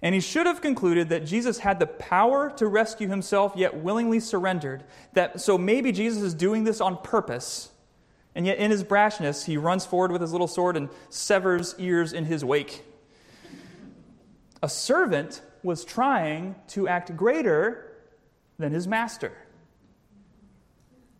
and 0.00 0.14
he 0.14 0.20
should 0.20 0.46
have 0.46 0.60
concluded 0.60 1.08
that 1.08 1.24
Jesus 1.24 1.58
had 1.58 1.80
the 1.80 1.86
power 1.86 2.50
to 2.56 2.66
rescue 2.68 3.08
himself, 3.08 3.54
yet 3.56 3.76
willingly 3.76 4.20
surrendered. 4.20 4.84
That, 5.14 5.40
so 5.40 5.58
maybe 5.58 5.90
Jesus 5.90 6.22
is 6.22 6.34
doing 6.34 6.64
this 6.64 6.80
on 6.80 6.98
purpose, 6.98 7.70
and 8.34 8.46
yet 8.46 8.58
in 8.58 8.70
his 8.70 8.84
brashness, 8.84 9.46
he 9.46 9.56
runs 9.56 9.84
forward 9.84 10.12
with 10.12 10.20
his 10.20 10.30
little 10.30 10.46
sword 10.46 10.76
and 10.76 10.88
severs 11.10 11.74
ears 11.78 12.12
in 12.12 12.26
his 12.26 12.44
wake. 12.44 12.84
A 14.62 14.68
servant 14.68 15.42
was 15.64 15.84
trying 15.84 16.54
to 16.68 16.86
act 16.86 17.16
greater 17.16 17.96
than 18.58 18.72
his 18.72 18.86
master. 18.86 19.32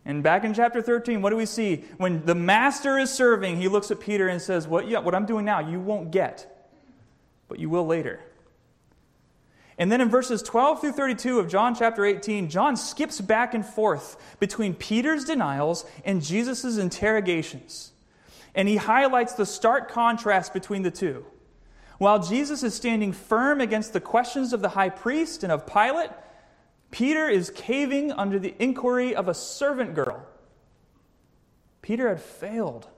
And 0.04 0.22
back 0.22 0.44
in 0.44 0.54
chapter 0.54 0.80
13, 0.80 1.20
what 1.20 1.30
do 1.30 1.36
we 1.36 1.46
see? 1.46 1.84
When 1.98 2.24
the 2.24 2.34
master 2.34 2.98
is 2.98 3.10
serving, 3.10 3.56
he 3.56 3.68
looks 3.68 3.90
at 3.90 4.00
Peter 4.00 4.28
and 4.28 4.40
says, 4.40 4.66
What, 4.66 4.88
yeah, 4.88 5.00
what 5.00 5.14
I'm 5.14 5.26
doing 5.26 5.44
now, 5.44 5.58
you 5.58 5.80
won't 5.80 6.12
get, 6.12 6.70
but 7.48 7.58
you 7.58 7.68
will 7.68 7.86
later. 7.86 8.20
And 9.78 9.92
then 9.92 10.00
in 10.00 10.08
verses 10.08 10.42
12 10.42 10.80
through 10.80 10.92
32 10.92 11.38
of 11.38 11.48
John 11.48 11.74
chapter 11.74 12.04
18, 12.04 12.50
John 12.50 12.76
skips 12.76 13.20
back 13.20 13.54
and 13.54 13.64
forth 13.64 14.16
between 14.40 14.74
Peter's 14.74 15.24
denials 15.24 15.84
and 16.04 16.22
Jesus' 16.22 16.78
interrogations. 16.78 17.92
And 18.56 18.66
he 18.66 18.76
highlights 18.76 19.34
the 19.34 19.46
stark 19.46 19.88
contrast 19.88 20.52
between 20.52 20.82
the 20.82 20.90
two. 20.90 21.24
While 21.98 22.20
Jesus 22.20 22.64
is 22.64 22.74
standing 22.74 23.12
firm 23.12 23.60
against 23.60 23.92
the 23.92 24.00
questions 24.00 24.52
of 24.52 24.62
the 24.62 24.70
high 24.70 24.88
priest 24.88 25.44
and 25.44 25.52
of 25.52 25.66
Pilate, 25.66 26.10
Peter 26.90 27.28
is 27.28 27.50
caving 27.50 28.10
under 28.12 28.38
the 28.38 28.54
inquiry 28.58 29.14
of 29.14 29.28
a 29.28 29.34
servant 29.34 29.94
girl. 29.94 30.26
Peter 31.82 32.08
had 32.08 32.20
failed. 32.20 32.88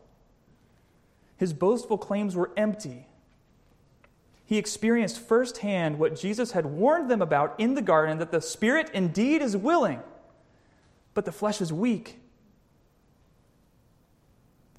His 1.36 1.52
boastful 1.52 1.98
claims 1.98 2.34
were 2.34 2.50
empty 2.56 3.06
he 4.50 4.58
experienced 4.58 5.20
firsthand 5.20 6.00
what 6.00 6.16
Jesus 6.16 6.50
had 6.50 6.66
warned 6.66 7.08
them 7.08 7.22
about 7.22 7.54
in 7.60 7.74
the 7.74 7.82
garden 7.82 8.18
that 8.18 8.32
the 8.32 8.40
spirit 8.40 8.90
indeed 8.92 9.42
is 9.42 9.56
willing, 9.56 10.00
but 11.14 11.24
the 11.24 11.30
flesh 11.30 11.60
is 11.60 11.72
weak. 11.72 12.18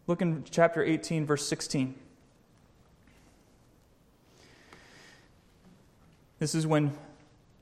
Look 0.08 0.22
in 0.22 0.44
chapter 0.52 0.84
18, 0.84 1.26
verse 1.26 1.48
16. 1.48 1.96
This 6.40 6.54
is 6.54 6.68
when 6.68 6.92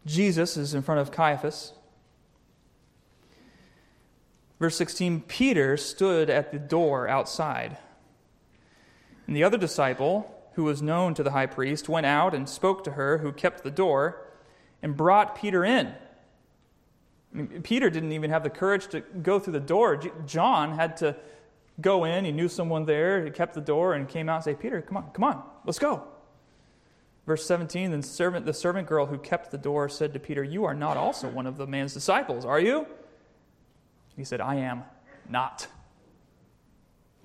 Jesus 0.07 0.57
is 0.57 0.73
in 0.73 0.81
front 0.81 1.01
of 1.01 1.11
Caiaphas. 1.11 1.73
Verse 4.59 4.75
16 4.75 5.21
Peter 5.27 5.77
stood 5.77 6.31
at 6.31 6.51
the 6.51 6.57
door 6.57 7.07
outside. 7.07 7.77
And 9.27 9.35
the 9.35 9.43
other 9.43 9.59
disciple, 9.59 10.38
who 10.59 10.65
was 10.65 10.81
known 10.81 11.13
to 11.13 11.23
the 11.23 11.31
high 11.31 11.45
priest, 11.45 11.87
went 11.87 12.05
out 12.05 12.33
and 12.33 12.49
spoke 12.49 12.83
to 12.83 12.91
her 12.91 13.19
who 13.19 13.31
kept 13.31 13.63
the 13.63 13.71
door 13.71 14.27
and 14.81 14.97
brought 14.97 15.33
Peter 15.33 15.63
in. 15.63 15.93
Peter 17.63 17.89
didn't 17.89 18.11
even 18.11 18.29
have 18.29 18.43
the 18.43 18.49
courage 18.49 18.87
to 18.87 18.99
go 18.99 19.39
through 19.39 19.53
the 19.53 19.61
door. 19.61 19.95
John 20.25 20.73
had 20.73 20.97
to 20.97 21.15
go 21.79 22.03
in. 22.03 22.25
He 22.25 22.33
knew 22.33 22.49
someone 22.49 22.85
there. 22.85 23.23
He 23.23 23.31
kept 23.31 23.53
the 23.53 23.61
door 23.61 23.93
and 23.93 24.05
came 24.05 24.27
out 24.27 24.35
and 24.35 24.43
say, 24.43 24.53
Peter, 24.53 24.81
come 24.81 24.97
on, 24.97 25.09
come 25.13 25.23
on, 25.23 25.41
let's 25.63 25.79
go. 25.79 26.03
Verse 27.25 27.45
17, 27.45 27.91
then 27.91 28.01
servant, 28.01 28.45
the 28.45 28.53
servant 28.53 28.85
girl 28.85 29.05
who 29.05 29.17
kept 29.17 29.51
the 29.51 29.57
door 29.57 29.87
said 29.87 30.11
to 30.11 30.19
Peter, 30.19 30.43
You 30.43 30.65
are 30.65 30.73
not 30.73 30.97
also 30.97 31.29
one 31.29 31.47
of 31.47 31.55
the 31.55 31.67
man's 31.67 31.93
disciples, 31.93 32.43
are 32.43 32.59
you? 32.59 32.85
He 34.17 34.25
said, 34.25 34.41
I 34.41 34.55
am 34.55 34.83
not. 35.29 35.67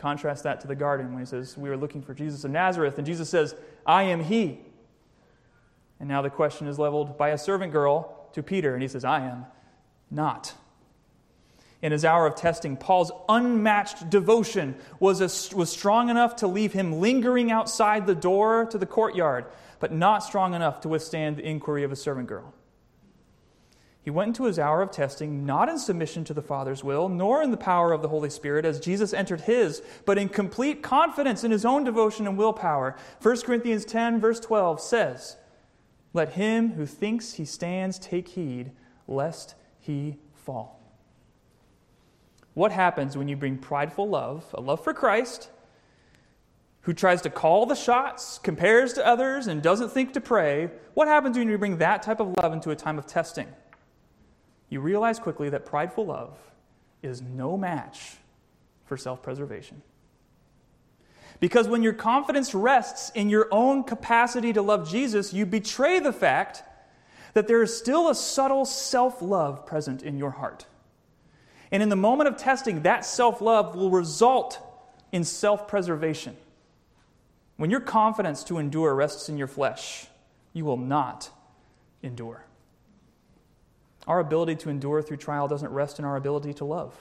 Contrast 0.04 0.42
that 0.42 0.60
to 0.60 0.66
the 0.66 0.74
garden 0.74 1.12
when 1.12 1.20
he 1.20 1.24
says, 1.24 1.56
We 1.56 1.70
are 1.70 1.78
looking 1.78 2.02
for 2.02 2.12
Jesus 2.12 2.44
of 2.44 2.50
Nazareth, 2.50 2.98
and 2.98 3.06
Jesus 3.06 3.30
says, 3.30 3.54
I 3.86 4.02
am 4.02 4.22
he. 4.22 4.60
And 5.98 6.10
now 6.10 6.20
the 6.20 6.28
question 6.28 6.66
is 6.66 6.78
leveled 6.78 7.16
by 7.16 7.30
a 7.30 7.38
servant 7.38 7.72
girl 7.72 8.28
to 8.34 8.42
Peter, 8.42 8.74
and 8.74 8.82
he 8.82 8.88
says, 8.88 9.02
I 9.02 9.20
am 9.20 9.46
not. 10.10 10.52
In 11.80 11.90
his 11.90 12.04
hour 12.04 12.26
of 12.26 12.34
testing, 12.34 12.76
Paul's 12.76 13.12
unmatched 13.30 14.10
devotion 14.10 14.74
was, 15.00 15.22
a, 15.22 15.56
was 15.56 15.70
strong 15.70 16.10
enough 16.10 16.36
to 16.36 16.48
leave 16.48 16.74
him 16.74 17.00
lingering 17.00 17.50
outside 17.50 18.06
the 18.06 18.14
door 18.14 18.66
to 18.66 18.76
the 18.76 18.84
courtyard, 18.84 19.46
but 19.80 19.90
not 19.90 20.18
strong 20.18 20.52
enough 20.52 20.82
to 20.82 20.90
withstand 20.90 21.38
the 21.38 21.48
inquiry 21.48 21.82
of 21.82 21.92
a 21.92 21.96
servant 21.96 22.28
girl. 22.28 22.52
He 24.04 24.10
went 24.10 24.28
into 24.28 24.44
his 24.44 24.58
hour 24.58 24.82
of 24.82 24.90
testing 24.90 25.46
not 25.46 25.70
in 25.70 25.78
submission 25.78 26.24
to 26.24 26.34
the 26.34 26.42
Father's 26.42 26.84
will, 26.84 27.08
nor 27.08 27.42
in 27.42 27.50
the 27.50 27.56
power 27.56 27.90
of 27.90 28.02
the 28.02 28.08
Holy 28.08 28.28
Spirit 28.28 28.66
as 28.66 28.78
Jesus 28.78 29.14
entered 29.14 29.40
his, 29.40 29.82
but 30.04 30.18
in 30.18 30.28
complete 30.28 30.82
confidence 30.82 31.42
in 31.42 31.50
his 31.50 31.64
own 31.64 31.84
devotion 31.84 32.26
and 32.26 32.36
willpower. 32.36 32.96
1 33.22 33.40
Corinthians 33.40 33.86
10, 33.86 34.20
verse 34.20 34.38
12 34.40 34.78
says, 34.78 35.38
Let 36.12 36.34
him 36.34 36.72
who 36.72 36.84
thinks 36.84 37.34
he 37.34 37.46
stands 37.46 37.98
take 37.98 38.28
heed, 38.28 38.72
lest 39.08 39.54
he 39.80 40.18
fall. 40.34 40.82
What 42.52 42.72
happens 42.72 43.16
when 43.16 43.26
you 43.26 43.36
bring 43.36 43.56
prideful 43.56 44.06
love, 44.06 44.44
a 44.52 44.60
love 44.60 44.84
for 44.84 44.92
Christ, 44.92 45.48
who 46.82 46.92
tries 46.92 47.22
to 47.22 47.30
call 47.30 47.64
the 47.64 47.74
shots, 47.74 48.38
compares 48.38 48.92
to 48.92 49.06
others, 49.06 49.46
and 49.46 49.62
doesn't 49.62 49.88
think 49.88 50.12
to 50.12 50.20
pray? 50.20 50.68
What 50.92 51.08
happens 51.08 51.38
when 51.38 51.48
you 51.48 51.56
bring 51.56 51.78
that 51.78 52.02
type 52.02 52.20
of 52.20 52.34
love 52.42 52.52
into 52.52 52.70
a 52.70 52.76
time 52.76 52.98
of 52.98 53.06
testing? 53.06 53.48
You 54.74 54.80
realize 54.80 55.20
quickly 55.20 55.48
that 55.50 55.64
prideful 55.64 56.06
love 56.06 56.36
is 57.00 57.22
no 57.22 57.56
match 57.56 58.16
for 58.84 58.96
self 58.96 59.22
preservation. 59.22 59.82
Because 61.38 61.68
when 61.68 61.84
your 61.84 61.92
confidence 61.92 62.56
rests 62.56 63.10
in 63.10 63.30
your 63.30 63.46
own 63.52 63.84
capacity 63.84 64.52
to 64.52 64.62
love 64.62 64.90
Jesus, 64.90 65.32
you 65.32 65.46
betray 65.46 66.00
the 66.00 66.12
fact 66.12 66.64
that 67.34 67.46
there 67.46 67.62
is 67.62 67.76
still 67.76 68.08
a 68.08 68.16
subtle 68.16 68.64
self 68.64 69.22
love 69.22 69.64
present 69.64 70.02
in 70.02 70.18
your 70.18 70.32
heart. 70.32 70.66
And 71.70 71.80
in 71.80 71.88
the 71.88 71.94
moment 71.94 72.28
of 72.28 72.36
testing, 72.36 72.82
that 72.82 73.04
self 73.04 73.40
love 73.40 73.76
will 73.76 73.92
result 73.92 74.58
in 75.12 75.22
self 75.22 75.68
preservation. 75.68 76.36
When 77.58 77.70
your 77.70 77.80
confidence 77.80 78.42
to 78.44 78.58
endure 78.58 78.92
rests 78.92 79.28
in 79.28 79.38
your 79.38 79.46
flesh, 79.46 80.08
you 80.52 80.64
will 80.64 80.78
not 80.78 81.30
endure. 82.02 82.44
Our 84.06 84.20
ability 84.20 84.56
to 84.56 84.70
endure 84.70 85.02
through 85.02 85.16
trial 85.16 85.48
doesn't 85.48 85.72
rest 85.72 85.98
in 85.98 86.04
our 86.04 86.16
ability 86.16 86.54
to 86.54 86.64
love, 86.64 86.94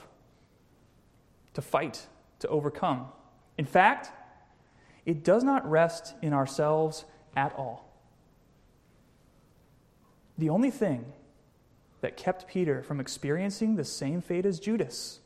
to 1.52 1.60
fight, 1.62 2.06
to 2.38 2.48
overcome. 2.48 3.06
In 3.58 3.66
fact, 3.66 4.10
it 5.04 5.22
does 5.22 5.44
not 5.44 5.68
rest 5.70 6.14
in 6.22 6.32
ourselves 6.32 7.04
at 7.36 7.54
all. 7.54 7.92
The 10.38 10.48
only 10.48 10.70
thing 10.70 11.12
that 12.00 12.16
kept 12.16 12.48
Peter 12.48 12.82
from 12.82 13.00
experiencing 13.00 13.76
the 13.76 13.84
same 13.84 14.20
fate 14.20 14.44
as 14.44 14.58
Judas. 14.58 15.20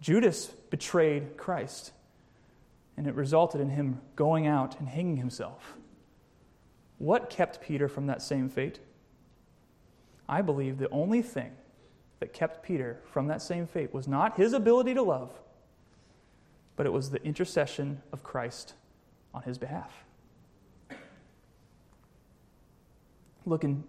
Judas 0.00 0.46
betrayed 0.70 1.36
Christ, 1.36 1.92
and 2.96 3.06
it 3.06 3.14
resulted 3.14 3.60
in 3.60 3.70
him 3.70 4.00
going 4.16 4.46
out 4.46 4.78
and 4.78 4.88
hanging 4.88 5.16
himself. 5.16 5.74
What 6.98 7.30
kept 7.30 7.60
Peter 7.60 7.88
from 7.88 8.06
that 8.06 8.22
same 8.22 8.48
fate? 8.48 8.80
I 10.28 10.42
believe 10.42 10.78
the 10.78 10.90
only 10.90 11.22
thing 11.22 11.52
that 12.20 12.32
kept 12.32 12.64
Peter 12.64 13.00
from 13.10 13.28
that 13.28 13.42
same 13.42 13.66
fate 13.66 13.92
was 13.92 14.08
not 14.08 14.36
his 14.36 14.52
ability 14.52 14.94
to 14.94 15.02
love, 15.02 15.30
but 16.76 16.86
it 16.86 16.92
was 16.92 17.10
the 17.10 17.22
intercession 17.22 18.00
of 18.12 18.22
Christ 18.22 18.74
on 19.34 19.42
his 19.42 19.58
behalf. 19.58 20.04
Look 23.44 23.62
in 23.62 23.84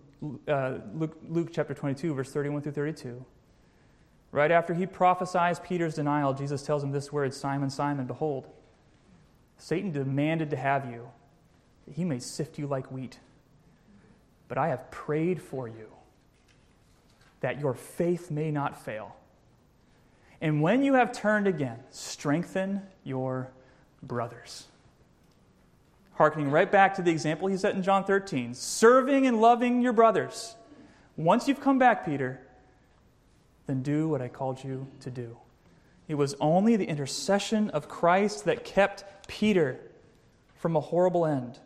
uh, 0.47 0.79
Luke, 0.93 1.17
Luke 1.27 1.49
chapter 1.51 1.73
22, 1.73 2.13
verse 2.13 2.31
31 2.31 2.61
through 2.61 2.71
32. 2.73 3.25
Right 4.31 4.51
after 4.51 4.73
he 4.73 4.85
prophesies 4.85 5.59
Peter's 5.59 5.95
denial, 5.95 6.33
Jesus 6.33 6.63
tells 6.63 6.83
him 6.83 6.91
this 6.91 7.11
word 7.11 7.33
Simon, 7.33 7.69
Simon, 7.69 8.05
behold, 8.05 8.47
Satan 9.57 9.91
demanded 9.91 10.49
to 10.51 10.57
have 10.57 10.91
you, 10.91 11.09
that 11.85 11.95
he 11.95 12.03
may 12.03 12.19
sift 12.19 12.59
you 12.59 12.67
like 12.67 12.91
wheat. 12.91 13.19
But 14.47 14.57
I 14.57 14.67
have 14.69 14.91
prayed 14.91 15.41
for 15.41 15.67
you, 15.67 15.89
that 17.41 17.59
your 17.59 17.73
faith 17.73 18.31
may 18.31 18.51
not 18.51 18.83
fail. 18.83 19.15
And 20.41 20.61
when 20.61 20.83
you 20.83 20.93
have 20.93 21.11
turned 21.11 21.47
again, 21.47 21.79
strengthen 21.89 22.81
your 23.03 23.49
brothers. 24.03 24.67
Harkening 26.13 26.49
right 26.49 26.71
back 26.71 26.95
to 26.95 27.01
the 27.01 27.11
example 27.11 27.47
he 27.47 27.57
set 27.57 27.75
in 27.75 27.83
John 27.83 28.03
13 28.03 28.53
serving 28.53 29.27
and 29.27 29.39
loving 29.39 29.81
your 29.81 29.93
brothers. 29.93 30.55
Once 31.15 31.47
you've 31.47 31.61
come 31.61 31.79
back, 31.79 32.05
Peter, 32.05 32.39
then 33.65 33.81
do 33.81 34.07
what 34.07 34.21
I 34.21 34.27
called 34.27 34.63
you 34.63 34.87
to 35.01 35.11
do. 35.11 35.37
It 36.07 36.15
was 36.15 36.35
only 36.39 36.75
the 36.75 36.85
intercession 36.85 37.69
of 37.71 37.89
Christ 37.89 38.45
that 38.45 38.63
kept 38.63 39.03
Peter 39.27 39.79
from 40.55 40.75
a 40.75 40.79
horrible 40.79 41.25
end. 41.25 41.59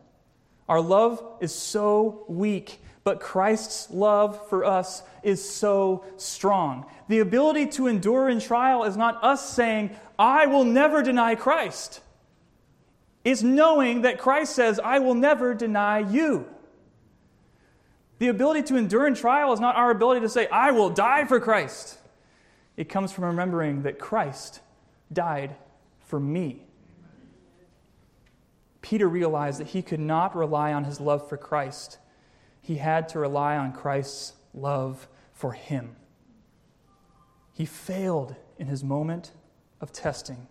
Our 0.67 0.81
love 0.81 1.23
is 1.41 1.53
so 1.53 2.25
weak, 2.27 2.81
but 3.03 3.19
Christ's 3.19 3.89
love 3.89 4.47
for 4.49 4.63
us 4.63 5.03
is 5.23 5.43
so 5.43 6.05
strong. 6.17 6.85
The 7.07 7.19
ability 7.19 7.67
to 7.67 7.87
endure 7.87 8.29
in 8.29 8.39
trial 8.39 8.83
is 8.83 8.95
not 8.95 9.23
us 9.23 9.47
saying, 9.49 9.95
I 10.19 10.45
will 10.45 10.65
never 10.65 11.01
deny 11.01 11.35
Christ. 11.35 12.01
It's 13.23 13.43
knowing 13.43 14.01
that 14.01 14.17
Christ 14.17 14.55
says, 14.55 14.79
I 14.79 14.99
will 14.99 15.15
never 15.15 15.53
deny 15.53 15.99
you. 15.99 16.47
The 18.19 18.27
ability 18.27 18.63
to 18.63 18.75
endure 18.75 19.07
in 19.07 19.15
trial 19.15 19.51
is 19.51 19.59
not 19.59 19.75
our 19.75 19.89
ability 19.89 20.21
to 20.21 20.29
say, 20.29 20.47
I 20.47 20.71
will 20.71 20.91
die 20.91 21.25
for 21.25 21.39
Christ. 21.39 21.97
It 22.77 22.87
comes 22.87 23.11
from 23.11 23.25
remembering 23.25 23.83
that 23.83 23.99
Christ 23.99 24.59
died 25.11 25.55
for 25.99 26.19
me. 26.19 26.61
Peter 28.81 29.07
realized 29.07 29.59
that 29.59 29.67
he 29.67 29.81
could 29.81 29.99
not 29.99 30.35
rely 30.35 30.73
on 30.73 30.83
his 30.83 30.99
love 30.99 31.27
for 31.29 31.37
Christ, 31.37 31.97
he 32.61 32.75
had 32.75 33.09
to 33.09 33.19
rely 33.19 33.57
on 33.57 33.73
Christ's 33.73 34.33
love 34.53 35.07
for 35.33 35.53
him. 35.53 35.95
He 37.53 37.65
failed 37.65 38.35
in 38.57 38.67
his 38.67 38.83
moment 38.83 39.31
of 39.79 39.91
testing. 39.91 40.47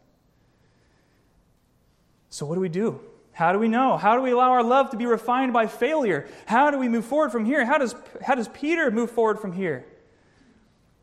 So, 2.28 2.46
what 2.46 2.56
do 2.56 2.60
we 2.60 2.68
do? 2.68 3.00
How 3.32 3.52
do 3.52 3.58
we 3.58 3.68
know? 3.68 3.96
How 3.96 4.16
do 4.16 4.22
we 4.22 4.32
allow 4.32 4.50
our 4.50 4.62
love 4.62 4.90
to 4.90 4.96
be 4.96 5.06
refined 5.06 5.52
by 5.52 5.66
failure? 5.66 6.28
How 6.46 6.70
do 6.70 6.78
we 6.78 6.88
move 6.88 7.04
forward 7.04 7.32
from 7.32 7.44
here? 7.44 7.64
How 7.64 7.78
does, 7.78 7.94
how 8.22 8.34
does 8.34 8.48
Peter 8.48 8.90
move 8.90 9.10
forward 9.10 9.40
from 9.40 9.52
here? 9.52 9.84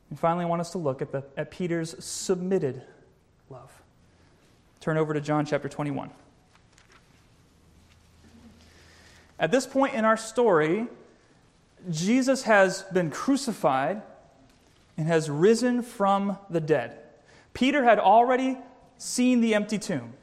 And 0.09 0.19
finally, 0.19 0.45
I 0.45 0.47
want 0.47 0.61
us 0.61 0.71
to 0.71 0.77
look 0.77 1.01
at, 1.01 1.11
the, 1.11 1.23
at 1.35 1.51
Peter's 1.51 2.03
submitted 2.03 2.81
love. 3.49 3.71
Turn 4.79 4.97
over 4.97 5.13
to 5.13 5.21
John 5.21 5.45
chapter 5.45 5.67
21. 5.67 6.11
At 9.39 9.51
this 9.51 9.67
point 9.67 9.93
in 9.93 10.05
our 10.05 10.17
story, 10.17 10.87
Jesus 11.89 12.43
has 12.43 12.83
been 12.93 13.11
crucified 13.11 14.01
and 14.97 15.07
has 15.07 15.29
risen 15.29 15.81
from 15.83 16.37
the 16.49 16.59
dead. 16.59 16.97
Peter 17.53 17.83
had 17.83 17.99
already 17.99 18.57
seen 18.97 19.41
the 19.41 19.53
empty 19.53 19.77
tomb. 19.77 20.13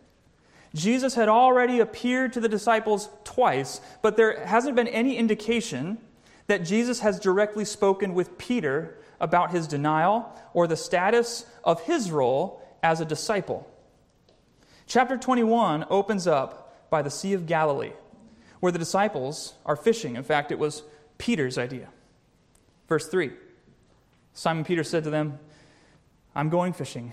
Jesus 0.75 1.15
had 1.15 1.29
already 1.29 1.79
appeared 1.79 2.33
to 2.33 2.41
the 2.41 2.49
disciples 2.49 3.09
twice, 3.23 3.81
but 4.03 4.17
there 4.17 4.45
hasn't 4.45 4.75
been 4.75 4.89
any 4.89 5.17
indication 5.17 5.99
that 6.49 6.65
Jesus 6.65 7.01
has 7.01 7.21
directly 7.21 7.65
spoken 7.65 8.15
with 8.15 8.37
Peter 8.37 8.99
about 9.21 9.53
his 9.53 9.69
denial 9.69 10.33
or 10.53 10.67
the 10.67 10.77
status 10.77 11.47
of 11.63 11.81
his 11.83 12.11
role 12.11 12.61
as 12.83 13.01
a 13.01 13.05
disciple. 13.05 13.71
Chapter 14.87 15.17
21 15.17 15.87
opens 15.89 16.27
up 16.27 16.91
by 16.91 17.01
the 17.03 17.11
Sea 17.11 17.33
of 17.33 17.47
Galilee, 17.47 17.93
where 18.65 18.73
the 18.73 18.79
disciples 18.79 19.53
are 19.67 19.77
fishing. 19.77 20.17
In 20.17 20.23
fact, 20.23 20.51
it 20.51 20.59
was 20.59 20.85
Peter's 21.19 21.59
idea. 21.59 21.91
Verse 22.89 23.07
3 23.09 23.31
Simon 24.33 24.65
Peter 24.65 24.83
said 24.83 25.05
to 25.05 25.11
them, 25.11 25.39
I'm 26.35 26.49
going 26.49 26.73
fishing. 26.73 27.13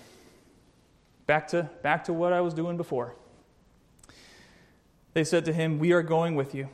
Back 1.27 1.49
to, 1.49 1.69
back 1.83 2.05
to 2.05 2.13
what 2.13 2.31
I 2.31 2.39
was 2.39 2.53
doing 2.53 2.77
before. 2.77 3.17
They 5.11 5.25
said 5.25 5.43
to 5.43 5.51
him, 5.51 5.77
We 5.77 5.91
are 5.91 6.01
going 6.01 6.35
with 6.35 6.55
you. 6.55 6.69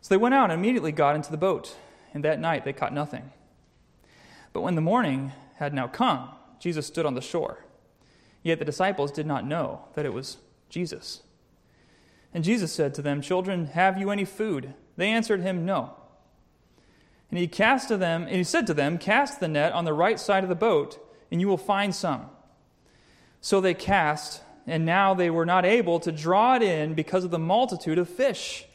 So 0.00 0.08
they 0.08 0.16
went 0.16 0.34
out 0.34 0.50
and 0.50 0.58
immediately 0.58 0.90
got 0.90 1.14
into 1.14 1.30
the 1.30 1.36
boat, 1.36 1.76
and 2.12 2.24
that 2.24 2.40
night 2.40 2.64
they 2.64 2.72
caught 2.72 2.92
nothing. 2.92 3.30
But 4.52 4.62
when 4.62 4.74
the 4.74 4.80
morning 4.80 5.30
had 5.58 5.72
now 5.72 5.86
come, 5.86 6.30
Jesus 6.58 6.88
stood 6.88 7.06
on 7.06 7.14
the 7.14 7.20
shore. 7.20 7.64
Yet 8.42 8.58
the 8.58 8.64
disciples 8.64 9.12
did 9.12 9.24
not 9.24 9.46
know 9.46 9.84
that 9.94 10.04
it 10.04 10.12
was 10.12 10.38
Jesus. 10.68 11.22
And 12.36 12.44
Jesus 12.44 12.70
said 12.70 12.92
to 12.92 13.00
them, 13.00 13.22
Children, 13.22 13.68
have 13.68 13.96
you 13.96 14.10
any 14.10 14.26
food? 14.26 14.74
They 14.98 15.08
answered 15.08 15.40
him, 15.40 15.64
No. 15.64 15.94
And 17.30 17.38
he 17.38 17.48
cast 17.48 17.88
to 17.88 17.96
them, 17.96 18.24
and 18.24 18.36
he 18.36 18.44
said 18.44 18.66
to 18.66 18.74
them, 18.74 18.98
Cast 18.98 19.40
the 19.40 19.48
net 19.48 19.72
on 19.72 19.86
the 19.86 19.94
right 19.94 20.20
side 20.20 20.42
of 20.42 20.50
the 20.50 20.54
boat, 20.54 20.98
and 21.30 21.40
you 21.40 21.48
will 21.48 21.56
find 21.56 21.94
some. 21.94 22.26
So 23.40 23.62
they 23.62 23.72
cast, 23.72 24.42
and 24.66 24.84
now 24.84 25.14
they 25.14 25.30
were 25.30 25.46
not 25.46 25.64
able 25.64 25.98
to 26.00 26.12
draw 26.12 26.56
it 26.56 26.62
in 26.62 26.92
because 26.92 27.24
of 27.24 27.30
the 27.30 27.38
multitude 27.38 27.96
of 27.96 28.06
fish. 28.06 28.66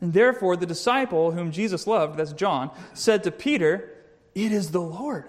And 0.00 0.14
therefore, 0.14 0.56
the 0.56 0.64
disciple 0.64 1.32
whom 1.32 1.52
Jesus 1.52 1.86
loved, 1.86 2.16
that's 2.16 2.32
John, 2.32 2.70
said 2.94 3.22
to 3.24 3.30
Peter, 3.30 3.86
It 4.34 4.50
is 4.50 4.70
the 4.70 4.80
Lord. 4.80 5.28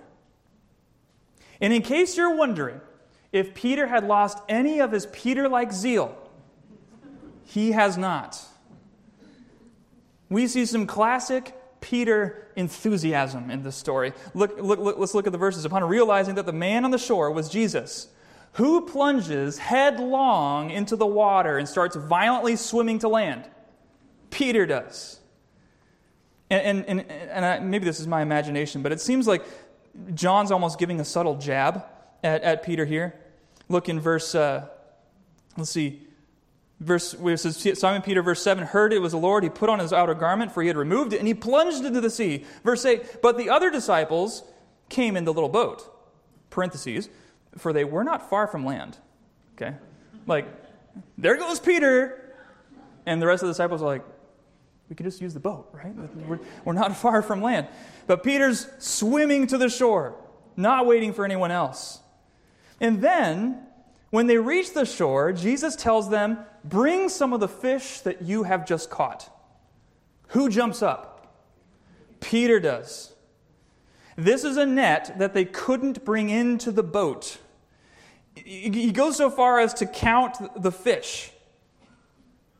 And 1.59 1.73
in 1.73 1.81
case 1.81 2.15
you're 2.15 2.37
wondering 2.37 2.79
if 3.33 3.53
Peter 3.53 3.87
had 3.87 4.07
lost 4.07 4.37
any 4.47 4.79
of 4.79 4.93
his 4.93 5.07
Peter 5.07 5.49
like 5.49 5.73
zeal, 5.73 6.21
he 7.45 7.71
has 7.71 7.97
not. 7.97 8.41
We 10.29 10.47
see 10.47 10.65
some 10.65 10.87
classic 10.87 11.53
Peter 11.81 12.47
enthusiasm 12.55 13.51
in 13.51 13.63
this 13.63 13.75
story. 13.75 14.13
Look, 14.33 14.59
look, 14.59 14.79
look, 14.79 14.97
let's 14.97 15.13
look 15.13 15.27
at 15.27 15.31
the 15.31 15.37
verses. 15.37 15.65
Upon 15.65 15.83
realizing 15.83 16.35
that 16.35 16.45
the 16.45 16.53
man 16.53 16.83
on 16.83 16.91
the 16.91 16.97
shore 16.97 17.31
was 17.31 17.47
Jesus, 17.47 18.07
who 18.53 18.81
plunges 18.87 19.57
headlong 19.57 20.71
into 20.71 20.95
the 20.95 21.05
water 21.05 21.57
and 21.57 21.69
starts 21.69 21.95
violently 21.95 22.55
swimming 22.55 22.99
to 22.99 23.07
land? 23.07 23.47
Peter 24.31 24.65
does. 24.65 25.19
And, 26.49 26.85
and, 26.85 27.01
and, 27.01 27.11
and 27.11 27.45
I, 27.45 27.59
maybe 27.59 27.85
this 27.85 27.99
is 27.99 28.07
my 28.07 28.21
imagination, 28.21 28.81
but 28.81 28.91
it 28.91 29.01
seems 29.01 29.27
like 29.27 29.43
John's 30.13 30.51
almost 30.51 30.79
giving 30.79 30.99
a 30.99 31.05
subtle 31.05 31.35
jab 31.35 31.85
at, 32.23 32.41
at 32.41 32.63
Peter 32.63 32.85
here. 32.85 33.15
Look 33.69 33.89
in 33.89 33.99
verse, 33.99 34.35
uh, 34.35 34.67
let's 35.57 35.71
see, 35.71 36.01
verse 36.79 37.15
says 37.37 37.79
Simon 37.79 38.01
Peter, 38.01 38.21
verse 38.21 38.41
7, 38.41 38.65
heard 38.65 38.93
it 38.93 38.99
was 38.99 39.11
the 39.11 39.17
Lord. 39.17 39.43
He 39.43 39.49
put 39.49 39.69
on 39.69 39.79
his 39.79 39.93
outer 39.93 40.13
garment, 40.13 40.51
for 40.51 40.61
he 40.61 40.67
had 40.67 40.77
removed 40.77 41.13
it, 41.13 41.19
and 41.19 41.27
he 41.27 41.33
plunged 41.33 41.85
into 41.85 42.01
the 42.01 42.09
sea. 42.09 42.45
Verse 42.63 42.85
8, 42.85 43.21
but 43.21 43.37
the 43.37 43.49
other 43.49 43.69
disciples 43.69 44.43
came 44.89 45.15
in 45.15 45.25
the 45.25 45.33
little 45.33 45.49
boat, 45.49 45.91
parentheses, 46.49 47.09
for 47.57 47.73
they 47.73 47.83
were 47.83 48.03
not 48.03 48.29
far 48.29 48.47
from 48.47 48.65
land. 48.65 48.97
Okay? 49.55 49.75
Like, 50.27 50.47
there 51.17 51.37
goes 51.37 51.59
Peter. 51.59 52.21
And 53.05 53.21
the 53.21 53.27
rest 53.27 53.43
of 53.43 53.47
the 53.47 53.53
disciples 53.53 53.81
are 53.81 53.85
like, 53.85 54.03
we 54.89 54.95
can 54.95 55.05
just 55.05 55.21
use 55.21 55.33
the 55.33 55.39
boat, 55.39 55.69
right? 55.71 55.93
We're, 55.95 56.39
we're 56.63 56.73
not 56.73 56.95
far 56.97 57.21
from 57.21 57.41
land. 57.41 57.67
But 58.07 58.23
Peter's 58.23 58.67
swimming 58.79 59.47
to 59.47 59.57
the 59.57 59.69
shore. 59.69 60.15
not 60.55 60.85
waiting 60.85 61.13
for 61.13 61.25
anyone 61.25 61.51
else. 61.51 61.99
And 62.79 63.01
then, 63.01 63.65
when 64.09 64.27
they 64.27 64.37
reach 64.37 64.73
the 64.73 64.85
shore, 64.85 65.31
Jesus 65.31 65.75
tells 65.75 66.09
them, 66.09 66.39
Bring 66.65 67.09
some 67.09 67.31
of 67.31 67.39
the 67.39 67.47
fish 67.47 68.01
that 68.01 68.23
you 68.23 68.43
have 68.43 68.65
just 68.65 68.89
caught. 68.89 69.29
Who 70.29 70.49
jumps 70.49 70.81
up? 70.81 71.35
Peter 72.19 72.59
does. 72.59 73.13
This 74.15 74.43
is 74.43 74.57
a 74.57 74.65
net 74.65 75.19
that 75.19 75.33
they 75.33 75.45
couldn't 75.45 76.03
bring 76.03 76.29
into 76.29 76.71
the 76.71 76.81
boat. 76.81 77.37
He 78.33 78.91
goes 78.91 79.17
so 79.17 79.29
far 79.29 79.59
as 79.59 79.75
to 79.75 79.85
count 79.85 80.37
the 80.61 80.71
fish. 80.71 81.31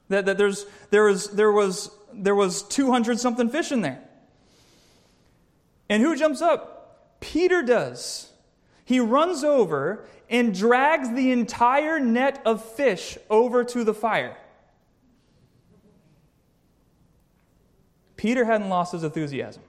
That, 0.10 0.28
that 0.28 0.38
there's, 0.38 0.68
there, 0.91 1.06
was, 1.06 1.32
there, 1.32 1.52
was, 1.52 1.89
there 2.13 2.36
was 2.36 2.62
200 2.63 3.20
something 3.20 3.50
fish 3.50 3.72
in 3.72 3.82
there. 3.82 4.04
And 5.89 6.04
who 6.04 6.15
jumps 6.15 6.44
up? 6.44 7.20
Peter 7.22 7.63
does. 7.63 8.32
He 8.86 9.00
runs 9.00 9.43
over 9.43 10.06
and 10.30 10.54
drags 10.54 11.12
the 11.12 11.32
entire 11.32 12.00
net 12.00 12.41
of 12.45 12.63
fish 12.63 13.17
over 13.30 13.63
to 13.63 13.84
the 13.84 13.93
fire. 13.93 14.38
Peter 18.15 18.45
hadn't 18.45 18.69
lost 18.69 18.93
his 18.93 19.04
enthusiasm. 19.04 19.63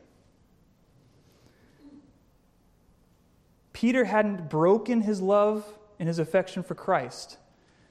Peter 3.72 4.04
hadn't 4.04 4.48
broken 4.48 5.02
his 5.02 5.20
love 5.20 5.64
and 5.98 6.08
his 6.08 6.18
affection 6.18 6.62
for 6.62 6.74
Christ, 6.74 7.38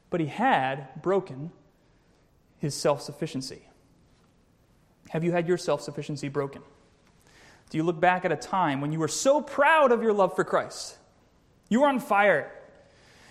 but 0.10 0.20
he 0.20 0.28
had 0.28 1.02
broken 1.02 1.52
his 2.58 2.74
self 2.74 3.02
sufficiency. 3.02 3.68
Have 5.10 5.24
you 5.24 5.32
had 5.32 5.48
your 5.48 5.58
self 5.58 5.82
sufficiency 5.82 6.30
broken? 6.30 6.62
Do 7.70 7.78
you 7.78 7.84
look 7.84 8.00
back 8.00 8.26
at 8.26 8.32
a 8.32 8.36
time 8.36 8.82
when 8.82 8.92
you 8.92 9.00
were 9.00 9.08
so 9.08 9.42
proud 9.42 9.92
of 9.92 10.02
your 10.02 10.14
love 10.14 10.36
for 10.36 10.44
Christ? 10.44 10.98
You 11.70 11.82
were 11.82 11.88
on 11.88 12.00
fire. 12.00 12.52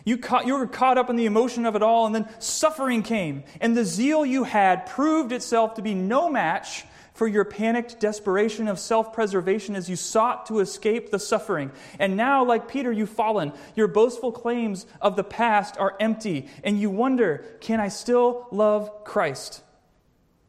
You, 0.05 0.19
caught, 0.19 0.47
you 0.47 0.59
were 0.59 0.67
caught 0.67 0.99
up 0.99 1.09
in 1.09 1.17
the 1.17 1.27
emotion 1.27 1.65
of 1.65 1.77
it 1.77 1.83
all, 1.83 2.05
and 2.07 2.15
then 2.15 2.29
suffering 2.39 3.03
came, 3.03 3.45
and 3.61 3.75
the 3.75 3.85
zeal 3.85 4.25
you 4.27 4.45
had 4.45 4.87
proved 4.87 5.33
itself 5.33 5.75
to 5.75 5.83
be 5.83 5.95
no 5.95 6.29
match 6.29 6.85
for 7.15 7.29
your 7.29 7.45
panicked 7.45 8.01
desperation 8.01 8.69
of 8.69 8.79
self 8.79 9.13
preservation 9.13 9.77
as 9.77 9.89
you 9.89 9.97
sought 9.97 10.47
to 10.47 10.61
escape 10.61 11.11
the 11.11 11.19
suffering. 11.19 11.71
And 11.99 12.17
now, 12.17 12.45
like 12.45 12.69
Peter, 12.69 12.93
you've 12.93 13.09
fallen. 13.09 13.53
Your 13.77 13.87
boastful 13.87 14.33
claims 14.33 14.85
of 15.01 15.17
the 15.17 15.25
past 15.25 15.79
are 15.79 15.97
empty, 15.99 16.49
and 16.63 16.79
you 16.79 16.91
wonder, 16.91 17.45
can 17.61 17.81
I 17.81 17.89
still 17.89 18.47
love 18.51 19.05
Christ? 19.05 19.63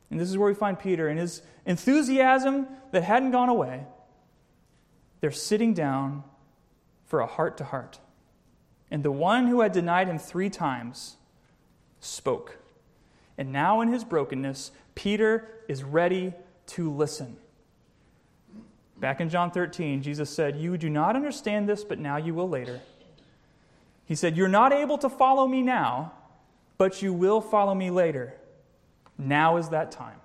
And 0.09 0.19
this 0.19 0.29
is 0.29 0.37
where 0.37 0.49
we 0.49 0.55
find 0.55 0.77
Peter 0.77 1.07
and 1.07 1.19
his 1.19 1.41
enthusiasm 1.65 2.67
that 2.91 3.03
hadn't 3.03 3.31
gone 3.31 3.49
away. 3.49 3.85
They're 5.21 5.31
sitting 5.31 5.73
down 5.73 6.23
for 7.05 7.19
a 7.19 7.27
heart 7.27 7.57
to 7.57 7.63
heart. 7.63 7.99
And 8.91 9.03
the 9.03 9.11
one 9.11 9.47
who 9.47 9.61
had 9.61 9.71
denied 9.71 10.07
him 10.07 10.19
three 10.19 10.49
times 10.49 11.17
spoke. 11.99 12.57
And 13.37 13.51
now, 13.51 13.81
in 13.81 13.89
his 13.89 14.03
brokenness, 14.03 14.71
Peter 14.93 15.47
is 15.67 15.83
ready 15.83 16.33
to 16.67 16.91
listen. 16.91 17.37
Back 18.97 19.19
in 19.19 19.29
John 19.29 19.51
13, 19.51 20.01
Jesus 20.01 20.29
said, 20.29 20.55
You 20.55 20.77
do 20.77 20.89
not 20.89 21.15
understand 21.15 21.67
this, 21.67 21.83
but 21.83 21.99
now 21.99 22.17
you 22.17 22.33
will 22.33 22.47
later. 22.47 22.79
He 24.05 24.15
said, 24.15 24.37
You're 24.37 24.47
not 24.47 24.71
able 24.71 24.97
to 24.99 25.09
follow 25.09 25.47
me 25.47 25.61
now, 25.61 26.13
but 26.77 27.01
you 27.01 27.11
will 27.11 27.41
follow 27.41 27.75
me 27.75 27.89
later. 27.89 28.35
Now 29.17 29.57
is 29.57 29.69
that 29.69 29.91
time. 29.91 30.19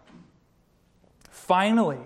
Finally, 1.31 2.01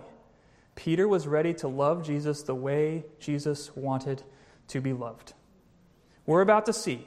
Peter 0.74 1.06
was 1.06 1.26
ready 1.26 1.52
to 1.54 1.68
love 1.68 2.04
Jesus 2.04 2.42
the 2.42 2.54
way 2.54 3.04
Jesus 3.18 3.74
wanted 3.76 4.22
to 4.68 4.81
be 4.81 4.92
loved. 4.92 5.33
We're 6.27 6.40
about 6.40 6.66
to 6.66 6.72
see 6.72 7.07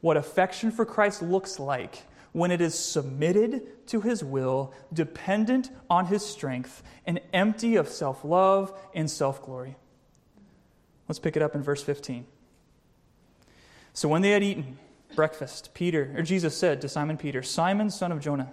what 0.00 0.16
affection 0.16 0.70
for 0.70 0.84
Christ 0.84 1.22
looks 1.22 1.58
like 1.58 2.02
when 2.32 2.50
it 2.50 2.60
is 2.60 2.78
submitted 2.78 3.86
to 3.88 4.00
his 4.00 4.22
will, 4.22 4.72
dependent 4.92 5.70
on 5.88 6.06
his 6.06 6.24
strength, 6.24 6.82
and 7.06 7.20
empty 7.32 7.76
of 7.76 7.88
self 7.88 8.24
love 8.24 8.72
and 8.94 9.10
self 9.10 9.42
glory. 9.42 9.76
Let's 11.08 11.18
pick 11.18 11.36
it 11.36 11.42
up 11.42 11.54
in 11.54 11.62
verse 11.62 11.82
15. 11.82 12.26
So 13.94 14.08
when 14.08 14.22
they 14.22 14.30
had 14.30 14.42
eaten 14.42 14.78
breakfast, 15.16 15.74
Peter, 15.74 16.14
or 16.16 16.22
Jesus 16.22 16.56
said 16.56 16.82
to 16.82 16.88
Simon 16.88 17.16
Peter, 17.16 17.42
Simon, 17.42 17.90
son 17.90 18.12
of 18.12 18.20
Jonah, 18.20 18.52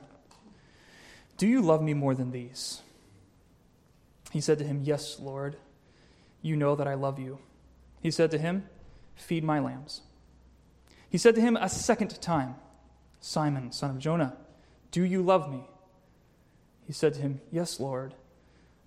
do 1.38 1.48
you 1.48 1.62
love 1.62 1.82
me 1.82 1.94
more 1.94 2.16
than 2.16 2.32
these? 2.32 2.82
He 4.32 4.42
said 4.42 4.58
to 4.60 4.64
him, 4.64 4.82
Yes, 4.84 5.20
Lord, 5.20 5.58
you 6.42 6.56
know 6.56 6.76
that 6.76 6.88
I 6.88 6.94
love 6.94 7.20
you. 7.20 7.40
He 8.06 8.12
said 8.12 8.30
to 8.30 8.38
him, 8.38 8.66
Feed 9.16 9.44
my 9.44 9.58
lambs. 9.58 10.02
He 11.10 11.18
said 11.18 11.34
to 11.34 11.42
him 11.42 11.58
a 11.60 11.68
second 11.68 12.22
time, 12.22 12.54
Simon, 13.20 13.72
son 13.72 13.90
of 13.90 13.98
Jonah, 13.98 14.38
do 14.92 15.04
you 15.04 15.24
love 15.24 15.50
me? 15.50 15.64
He 16.86 16.94
said 16.94 17.16
to 17.16 17.22
him, 17.22 17.42
Yes, 17.52 17.80
Lord. 17.80 18.14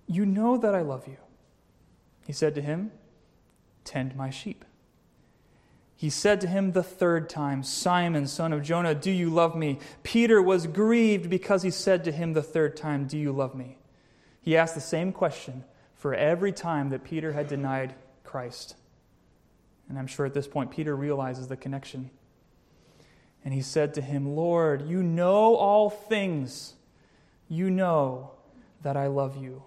You 0.07 0.25
know 0.25 0.57
that 0.59 0.73
I 0.73 0.83
love 0.83 1.05
you. 1.05 1.17
He 2.27 2.31
said 2.31 2.55
to 2.55 2.61
him, 2.61 2.93
Tend 3.83 4.15
my 4.15 4.29
sheep. 4.29 4.63
He 5.97 6.09
said 6.09 6.39
to 6.39 6.47
him 6.47 6.71
the 6.71 6.81
third 6.81 7.27
time, 7.27 7.61
Simon, 7.61 8.25
son 8.25 8.53
of 8.53 8.63
Jonah, 8.63 8.95
do 8.95 9.11
you 9.11 9.29
love 9.29 9.53
me? 9.53 9.79
Peter 10.01 10.41
was 10.41 10.65
grieved 10.65 11.29
because 11.29 11.63
he 11.63 11.71
said 11.71 12.05
to 12.05 12.13
him 12.13 12.31
the 12.31 12.41
third 12.41 12.77
time, 12.77 13.05
Do 13.05 13.17
you 13.17 13.33
love 13.33 13.53
me? 13.53 13.79
He 14.39 14.55
asked 14.55 14.75
the 14.75 14.79
same 14.79 15.11
question 15.11 15.65
for 15.93 16.13
every 16.13 16.53
time 16.53 16.87
that 16.91 17.03
Peter 17.03 17.33
had 17.33 17.49
denied 17.49 17.95
Christ. 18.23 18.75
And 19.89 19.97
I'm 19.97 20.07
sure 20.07 20.25
at 20.25 20.33
this 20.33 20.47
point, 20.47 20.71
Peter 20.71 20.95
realizes 20.95 21.47
the 21.47 21.57
connection. 21.57 22.11
And 23.43 23.53
he 23.53 23.61
said 23.61 23.93
to 23.95 24.01
him, 24.01 24.35
Lord, 24.35 24.87
you 24.87 25.01
know 25.01 25.55
all 25.55 25.89
things. 25.89 26.75
You 27.49 27.71
know 27.71 28.31
that 28.83 28.95
I 28.95 29.07
love 29.07 29.35
you. 29.35 29.63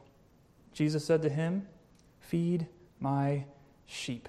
Jesus 0.73 1.05
said 1.05 1.23
to 1.23 1.29
him, 1.29 1.67
Feed 2.21 2.69
my 3.01 3.45
sheep. 3.85 4.29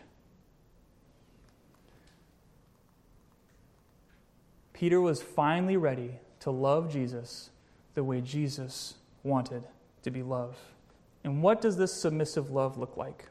Peter 4.74 5.00
was 5.00 5.22
finally 5.22 5.78
ready 5.78 6.20
to 6.40 6.52
love 6.52 6.92
Jesus 6.92 7.52
the 7.94 8.04
way 8.04 8.20
Jesus 8.20 8.96
wanted 9.22 9.64
to 10.02 10.12
be 10.12 10.24
loved. 10.24 10.58
And 11.24 11.42
what 11.42 11.62
does 11.62 11.78
this 11.78 11.94
submissive 11.94 12.50
love 12.50 12.78
look 12.78 12.98
like? 12.98 13.30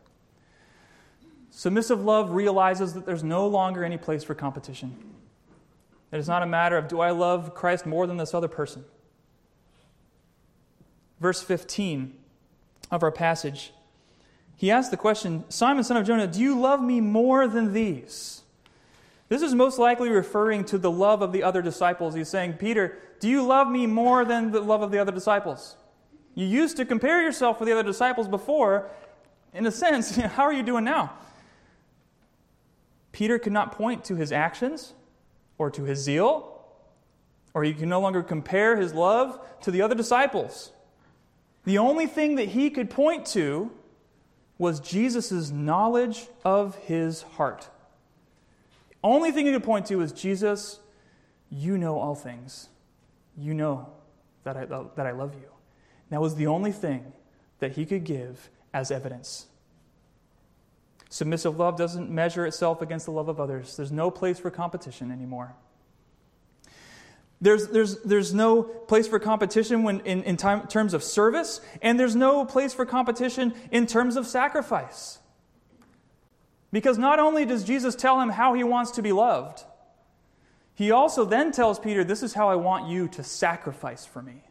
Submissive 1.55 2.03
love 2.03 2.31
realizes 2.31 2.95
that 2.95 3.05
there's 3.05 3.23
no 3.23 3.47
longer 3.47 3.85
any 3.85 3.99
place 3.99 4.25
for 4.25 4.35
competition. 4.35 4.97
It's 6.11 6.27
not 6.27 6.43
a 6.43 6.47
matter 6.47 6.79
of, 6.79 6.89
do 6.89 7.01
I 7.01 7.11
love 7.11 7.55
Christ 7.55 7.85
more 7.85 8.07
than 8.07 8.17
this 8.17 8.33
other 8.33 8.49
person? 8.49 8.85
Verse 11.21 11.43
15 11.43 12.15
of 12.91 13.03
our 13.03 13.13
passage, 13.13 13.73
he 14.57 14.71
asks 14.71 14.91
the 14.91 14.97
question 14.97 15.45
Simon, 15.51 15.85
son 15.85 15.99
of 15.99 16.07
Jonah, 16.07 16.27
do 16.27 16.41
you 16.41 16.59
love 16.59 16.83
me 16.83 17.01
more 17.01 17.47
than 17.47 17.75
these? 17.75 18.43
This 19.29 19.43
is 19.43 19.55
most 19.55 19.79
likely 19.79 20.09
referring 20.09 20.65
to 20.67 20.79
the 20.79 20.91
love 20.91 21.21
of 21.21 21.33
the 21.33 21.43
other 21.43 21.61
disciples. 21.63 22.15
He's 22.15 22.29
saying, 22.29 22.55
Peter, 22.55 22.99
do 23.21 23.29
you 23.29 23.43
love 23.43 23.69
me 23.69 23.87
more 23.87 24.25
than 24.25 24.53
the 24.53 24.61
love 24.61 24.83
of 24.83 24.91
the 24.91 24.99
other 24.99 25.13
disciples? 25.13 25.77
You 26.35 26.47
used 26.47 26.79
to 26.79 26.87
compare 26.87 27.23
yourself 27.23 27.61
with 27.61 27.67
the 27.67 27.73
other 27.73 27.83
disciples 27.83 28.27
before. 28.27 28.89
In 29.53 29.67
a 29.67 29.71
sense, 29.71 30.17
how 30.17 30.45
are 30.45 30.53
you 30.53 30.63
doing 30.63 30.85
now? 30.85 31.13
Peter 33.13 33.39
could 33.39 33.53
not 33.53 33.73
point 33.73 34.05
to 34.05 34.17
his 34.17 34.33
actions 34.33 34.95
or 35.59 35.71
to 35.71 35.85
his 35.85 35.99
zeal, 36.01 36.61
or 37.55 37.63
he 37.63 37.75
can 37.75 37.89
no 37.89 38.01
longer 38.01 38.23
compare 38.23 38.77
his 38.77 38.95
love 38.95 39.39
to 39.61 39.71
the 39.71 39.83
other 39.83 39.95
disciples. 39.95 40.73
The 41.65 41.79
only 41.79 42.07
thing 42.07 42.37
that 42.37 42.49
he 42.49 42.71
could 42.71 42.91
point 42.91 43.27
to 43.27 43.71
was 44.59 44.81
Jesus' 44.81 45.51
knowledge 45.51 46.27
of 46.45 46.77
his 46.77 47.23
heart. 47.23 47.69
The 48.89 48.97
only 49.05 49.31
thing 49.31 49.47
he 49.47 49.53
could 49.53 49.65
point 49.65 49.87
to 49.87 49.97
was 49.97 50.13
Jesus, 50.13 50.81
you 51.51 51.77
know 51.77 51.99
all 51.99 52.15
things. 52.15 52.69
You 53.37 53.55
know 53.55 53.89
that 54.45 54.57
I, 54.57 54.65
that 54.65 55.07
I 55.07 55.13
love 55.13 55.35
you. 55.35 55.49
That 56.11 56.21
was 56.21 56.35
the 56.35 56.47
only 56.47 56.73
thing 56.73 57.13
that 57.59 57.73
he 57.73 57.87
could 57.87 58.05
give 58.05 58.51
as 58.73 58.91
evidence. 58.91 59.47
Submissive 61.13 61.59
love 61.59 61.77
doesn't 61.77 62.09
measure 62.09 62.47
itself 62.47 62.81
against 62.81 63.05
the 63.05 63.13
love 63.13 63.29
of 63.29 63.39
others. 63.39 63.77
There's 63.77 63.93
no 63.93 64.11
place 64.11 64.39
for 64.39 64.51
competition 64.51 65.11
anymore. 65.11 65.55
There's, 67.39 67.69
there's, 67.69 67.99
there's 67.99 68.33
no 68.33 68.63
place 68.63 69.09
for 69.09 69.19
competition 69.19 69.83
when, 69.83 70.01
in, 70.01 70.23
in 70.23 70.39
time, 70.39 70.67
terms 70.69 70.95
of 70.95 71.05
service, 71.05 71.61
and 71.83 72.01
there's 72.01 72.17
no 72.17 72.47
place 72.47 72.73
for 72.73 72.87
competition 72.87 73.53
in 73.71 73.87
terms 73.87 74.17
of 74.17 74.27
sacrifice. 74.27 75.19
Because 76.73 76.97
not 76.97 77.19
only 77.19 77.45
does 77.45 77.63
Jesus 77.63 77.95
tell 77.95 78.19
him 78.19 78.31
how 78.31 78.55
he 78.55 78.65
wants 78.65 78.93
to 78.93 79.03
be 79.03 79.13
loved, 79.13 79.65
he 80.75 80.93
also 80.93 81.27
then 81.27 81.53
tells 81.53 81.79
Peter, 81.79 82.05
This 82.05 82.23
is 82.23 82.33
how 82.33 82.49
I 82.49 82.55
want 82.55 82.89
you 82.89 83.07
to 83.09 83.23
sacrifice 83.23 84.07
for 84.07 84.23
me. 84.23 84.45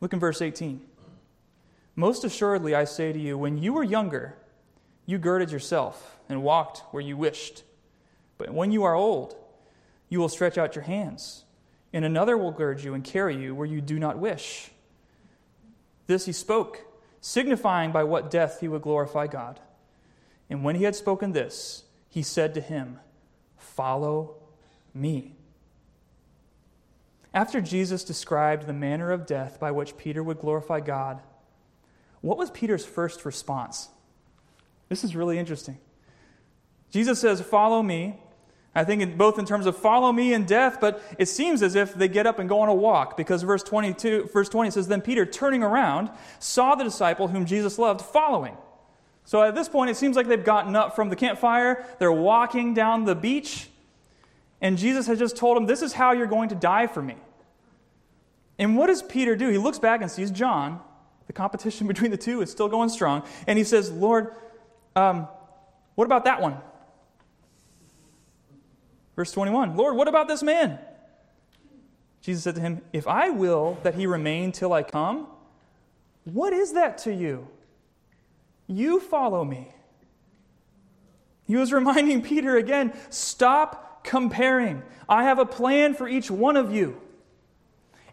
Look 0.00 0.14
in 0.14 0.20
verse 0.20 0.40
18. 0.40 0.80
Most 1.96 2.24
assuredly, 2.24 2.74
I 2.74 2.84
say 2.84 3.12
to 3.12 3.18
you, 3.18 3.36
when 3.36 3.58
you 3.58 3.74
were 3.74 3.84
younger, 3.84 4.38
You 5.06 5.18
girded 5.18 5.52
yourself 5.52 6.18
and 6.28 6.42
walked 6.42 6.82
where 6.90 7.02
you 7.02 7.16
wished. 7.16 7.62
But 8.38 8.52
when 8.52 8.72
you 8.72 8.84
are 8.84 8.94
old, 8.94 9.36
you 10.08 10.18
will 10.18 10.28
stretch 10.28 10.58
out 10.58 10.74
your 10.74 10.84
hands, 10.84 11.44
and 11.92 12.04
another 12.04 12.36
will 12.36 12.52
gird 12.52 12.82
you 12.82 12.92
and 12.94 13.02
carry 13.02 13.36
you 13.36 13.54
where 13.54 13.66
you 13.66 13.80
do 13.80 13.98
not 13.98 14.18
wish. 14.18 14.70
This 16.06 16.26
he 16.26 16.32
spoke, 16.32 16.80
signifying 17.20 17.92
by 17.92 18.04
what 18.04 18.30
death 18.30 18.60
he 18.60 18.68
would 18.68 18.82
glorify 18.82 19.26
God. 19.26 19.60
And 20.50 20.62
when 20.62 20.76
he 20.76 20.84
had 20.84 20.94
spoken 20.94 21.32
this, 21.32 21.84
he 22.08 22.22
said 22.22 22.54
to 22.54 22.60
him, 22.60 22.98
Follow 23.56 24.36
me. 24.94 25.34
After 27.34 27.60
Jesus 27.60 28.04
described 28.04 28.66
the 28.66 28.72
manner 28.72 29.10
of 29.10 29.26
death 29.26 29.60
by 29.60 29.70
which 29.70 29.96
Peter 29.96 30.22
would 30.22 30.38
glorify 30.38 30.80
God, 30.80 31.20
what 32.20 32.38
was 32.38 32.50
Peter's 32.50 32.86
first 32.86 33.24
response? 33.24 33.88
This 34.88 35.04
is 35.04 35.16
really 35.16 35.38
interesting. 35.38 35.78
Jesus 36.90 37.20
says, 37.20 37.40
Follow 37.40 37.82
me. 37.82 38.18
I 38.74 38.84
think 38.84 39.00
in, 39.00 39.16
both 39.16 39.38
in 39.38 39.46
terms 39.46 39.64
of 39.64 39.74
follow 39.74 40.12
me 40.12 40.34
in 40.34 40.44
death, 40.44 40.78
but 40.82 41.02
it 41.18 41.26
seems 41.26 41.62
as 41.62 41.74
if 41.74 41.94
they 41.94 42.08
get 42.08 42.26
up 42.26 42.38
and 42.38 42.46
go 42.46 42.60
on 42.60 42.68
a 42.68 42.74
walk 42.74 43.16
because 43.16 43.42
verse 43.42 43.62
22, 43.62 44.28
verse 44.34 44.50
20 44.50 44.70
says, 44.70 44.86
Then 44.86 45.00
Peter, 45.00 45.24
turning 45.24 45.62
around, 45.62 46.10
saw 46.40 46.74
the 46.74 46.84
disciple 46.84 47.28
whom 47.28 47.46
Jesus 47.46 47.78
loved 47.78 48.02
following. 48.02 48.54
So 49.24 49.42
at 49.42 49.54
this 49.54 49.68
point, 49.68 49.90
it 49.90 49.96
seems 49.96 50.14
like 50.14 50.28
they've 50.28 50.44
gotten 50.44 50.76
up 50.76 50.94
from 50.94 51.08
the 51.08 51.16
campfire. 51.16 51.86
They're 51.98 52.12
walking 52.12 52.74
down 52.74 53.06
the 53.06 53.14
beach, 53.14 53.70
and 54.60 54.76
Jesus 54.76 55.06
has 55.06 55.18
just 55.18 55.36
told 55.36 55.56
him, 55.56 55.64
This 55.64 55.80
is 55.80 55.94
how 55.94 56.12
you're 56.12 56.26
going 56.26 56.50
to 56.50 56.54
die 56.54 56.86
for 56.86 57.00
me. 57.00 57.16
And 58.58 58.76
what 58.76 58.88
does 58.88 59.02
Peter 59.02 59.36
do? 59.36 59.48
He 59.48 59.58
looks 59.58 59.78
back 59.78 60.02
and 60.02 60.10
sees 60.10 60.30
John. 60.30 60.80
The 61.26 61.32
competition 61.32 61.86
between 61.88 62.10
the 62.10 62.16
two 62.18 62.42
is 62.42 62.50
still 62.50 62.68
going 62.68 62.90
strong. 62.90 63.22
And 63.46 63.58
he 63.58 63.64
says, 63.64 63.90
Lord, 63.90 64.34
um, 64.96 65.28
what 65.94 66.06
about 66.06 66.24
that 66.24 66.40
one? 66.40 66.56
Verse 69.14 69.30
21 69.32 69.76
Lord, 69.76 69.96
what 69.96 70.08
about 70.08 70.26
this 70.26 70.42
man? 70.42 70.78
Jesus 72.22 72.42
said 72.42 72.56
to 72.56 72.60
him, 72.60 72.82
If 72.92 73.06
I 73.06 73.30
will 73.30 73.78
that 73.82 73.94
he 73.94 74.06
remain 74.06 74.50
till 74.52 74.72
I 74.72 74.82
come, 74.82 75.28
what 76.24 76.52
is 76.52 76.72
that 76.72 76.98
to 76.98 77.14
you? 77.14 77.46
You 78.66 78.98
follow 78.98 79.44
me. 79.44 79.72
He 81.46 81.56
was 81.56 81.72
reminding 81.72 82.22
Peter 82.22 82.56
again 82.56 82.92
stop 83.10 84.04
comparing. 84.04 84.82
I 85.08 85.24
have 85.24 85.38
a 85.38 85.46
plan 85.46 85.94
for 85.94 86.08
each 86.08 86.30
one 86.30 86.56
of 86.56 86.74
you. 86.74 87.00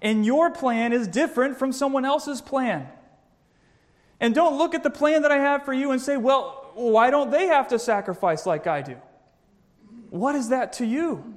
And 0.01 0.25
your 0.25 0.51
plan 0.51 0.91
is 0.91 1.07
different 1.07 1.57
from 1.57 1.71
someone 1.71 2.03
else's 2.03 2.41
plan. 2.41 2.89
And 4.19 4.35
don't 4.35 4.57
look 4.57 4.75
at 4.75 4.83
the 4.83 4.89
plan 4.89 5.21
that 5.23 5.31
I 5.31 5.37
have 5.37 5.65
for 5.65 5.73
you 5.73 5.91
and 5.91 6.01
say, 6.01 6.17
well, 6.17 6.62
why 6.75 7.09
don't 7.09 7.31
they 7.31 7.47
have 7.47 7.67
to 7.69 7.79
sacrifice 7.79 8.45
like 8.45 8.67
I 8.67 8.81
do? 8.81 8.95
What 10.09 10.35
is 10.35 10.49
that 10.49 10.73
to 10.73 10.85
you? 10.85 11.33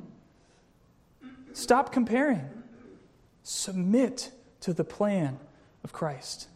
Stop 1.52 1.92
comparing. 1.92 2.48
Submit 3.42 4.30
to 4.60 4.72
the 4.72 4.84
plan 4.84 5.38
of 5.82 5.92
Christ. 5.92 6.48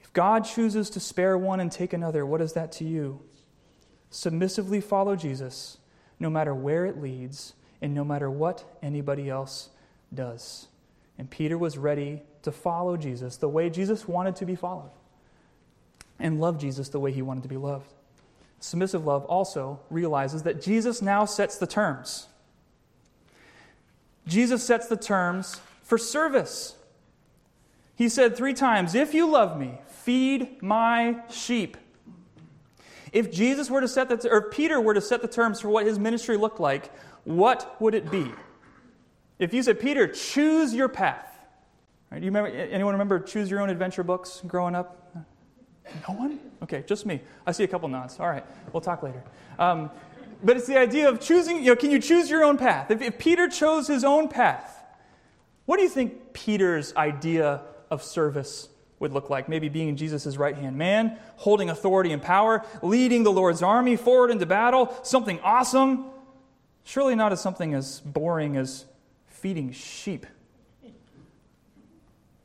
If 0.00 0.12
God 0.12 0.44
chooses 0.44 0.90
to 0.90 1.00
spare 1.00 1.36
one 1.36 1.58
and 1.58 1.72
take 1.72 1.92
another, 1.92 2.24
what 2.24 2.40
is 2.40 2.52
that 2.52 2.72
to 2.72 2.84
you? 2.84 3.20
Submissively 4.10 4.80
follow 4.80 5.16
Jesus, 5.16 5.78
no 6.20 6.30
matter 6.30 6.54
where 6.54 6.86
it 6.86 7.00
leads 7.00 7.54
and 7.82 7.94
no 7.94 8.04
matter 8.04 8.30
what 8.30 8.78
anybody 8.82 9.28
else 9.28 9.70
does. 10.14 10.68
And 11.18 11.30
Peter 11.30 11.58
was 11.58 11.76
ready 11.76 12.22
to 12.42 12.52
follow 12.52 12.96
Jesus 12.96 13.36
the 13.36 13.48
way 13.48 13.68
Jesus 13.68 14.06
wanted 14.06 14.36
to 14.36 14.46
be 14.46 14.54
followed 14.54 14.90
and 16.18 16.40
love 16.40 16.58
Jesus 16.58 16.88
the 16.88 17.00
way 17.00 17.12
he 17.12 17.22
wanted 17.22 17.42
to 17.42 17.48
be 17.48 17.56
loved. 17.56 17.92
Submissive 18.60 19.04
love 19.04 19.24
also 19.26 19.80
realizes 19.90 20.42
that 20.44 20.62
Jesus 20.62 21.02
now 21.02 21.24
sets 21.24 21.58
the 21.58 21.66
terms. 21.66 22.28
Jesus 24.26 24.64
sets 24.64 24.88
the 24.88 24.96
terms 24.96 25.60
for 25.82 25.98
service. 25.98 26.74
He 27.94 28.08
said 28.08 28.36
three 28.36 28.54
times, 28.54 28.94
If 28.94 29.14
you 29.14 29.30
love 29.30 29.58
me, 29.58 29.78
feed 29.88 30.62
my 30.62 31.22
sheep. 31.30 31.76
If 33.12 33.30
Jesus 33.30 33.70
were 33.70 33.80
to 33.80 33.88
set 33.88 34.08
the, 34.08 34.28
or 34.30 34.50
Peter 34.50 34.80
were 34.80 34.94
to 34.94 35.00
set 35.00 35.22
the 35.22 35.28
terms 35.28 35.60
for 35.60 35.68
what 35.68 35.86
his 35.86 35.98
ministry 35.98 36.36
looked 36.36 36.60
like, 36.60 36.90
what 37.24 37.80
would 37.80 37.94
it 37.94 38.10
be? 38.10 38.30
If 39.38 39.54
you 39.54 39.62
said, 39.62 39.80
Peter, 39.80 40.06
choose 40.06 40.74
your 40.74 40.88
path. 40.88 41.26
Right, 42.10 42.22
you 42.22 42.26
remember, 42.26 42.50
anyone 42.50 42.94
remember 42.94 43.18
choose 43.20 43.50
your 43.50 43.60
own 43.60 43.70
adventure 43.70 44.02
books 44.02 44.42
growing 44.46 44.74
up? 44.74 45.16
No 46.08 46.14
one? 46.14 46.40
Okay, 46.62 46.84
just 46.86 47.06
me. 47.06 47.20
I 47.46 47.52
see 47.52 47.64
a 47.64 47.68
couple 47.68 47.88
nods. 47.88 48.18
All 48.18 48.28
right, 48.28 48.44
we'll 48.72 48.80
talk 48.80 49.02
later. 49.02 49.22
Um, 49.58 49.90
but 50.42 50.56
it's 50.56 50.66
the 50.66 50.78
idea 50.78 51.08
of 51.08 51.20
choosing, 51.20 51.58
you 51.58 51.66
know, 51.66 51.76
can 51.76 51.90
you 51.90 51.98
choose 51.98 52.28
your 52.28 52.44
own 52.44 52.58
path? 52.58 52.90
If, 52.90 53.00
if 53.00 53.18
Peter 53.18 53.48
chose 53.48 53.86
his 53.86 54.04
own 54.04 54.28
path, 54.28 54.84
what 55.64 55.76
do 55.78 55.82
you 55.82 55.88
think 55.88 56.32
Peter's 56.32 56.94
idea 56.94 57.62
of 57.90 58.02
service 58.02 58.68
would 58.98 59.12
look 59.12 59.30
like? 59.30 59.48
Maybe 59.48 59.68
being 59.68 59.96
Jesus' 59.96 60.36
right 60.36 60.56
hand 60.56 60.76
man, 60.76 61.18
holding 61.36 61.70
authority 61.70 62.12
and 62.12 62.22
power, 62.22 62.64
leading 62.82 63.22
the 63.22 63.32
Lord's 63.32 63.62
army 63.62 63.96
forward 63.96 64.30
into 64.30 64.46
battle, 64.46 64.96
something 65.02 65.40
awesome. 65.40 66.06
Surely 66.84 67.14
not 67.14 67.32
as 67.32 67.40
something 67.40 67.74
as 67.74 68.00
boring 68.00 68.56
as 68.56 68.84
feeding 69.26 69.72
sheep. 69.72 70.26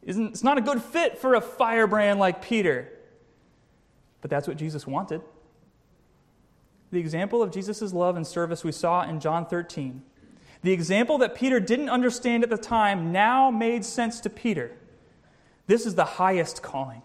Isn't, 0.02 0.30
it's 0.30 0.44
not 0.44 0.58
a 0.58 0.62
good 0.62 0.82
fit 0.82 1.20
for 1.20 1.36
a 1.36 1.42
firebrand 1.42 2.20
like 2.20 2.42
Peter. 2.42 2.91
But 4.22 4.30
that's 4.30 4.48
what 4.48 4.58
Jesus 4.58 4.88
wanted. 4.88 5.22
The 6.92 7.00
example 7.00 7.42
of 7.42 7.52
Jesus' 7.52 7.94
love 7.94 8.16
and 8.16 8.26
service 8.26 8.64
we 8.64 8.72
saw 8.72 9.04
in 9.04 9.20
John 9.20 9.46
13. 9.46 10.02
The 10.62 10.72
example 10.72 11.18
that 11.20 11.36
Peter 11.36 11.60
didn't 11.60 11.90
understand 11.90 12.44
at 12.44 12.50
the 12.50 12.58
time 12.58 13.12
now 13.12 13.50
made 13.50 13.84
sense 13.84 14.20
to 14.22 14.30
Peter. 14.30 14.72
This 15.68 15.86
is 15.86 15.96
the 15.96 16.06
highest 16.06 16.62
calling. 16.62 17.02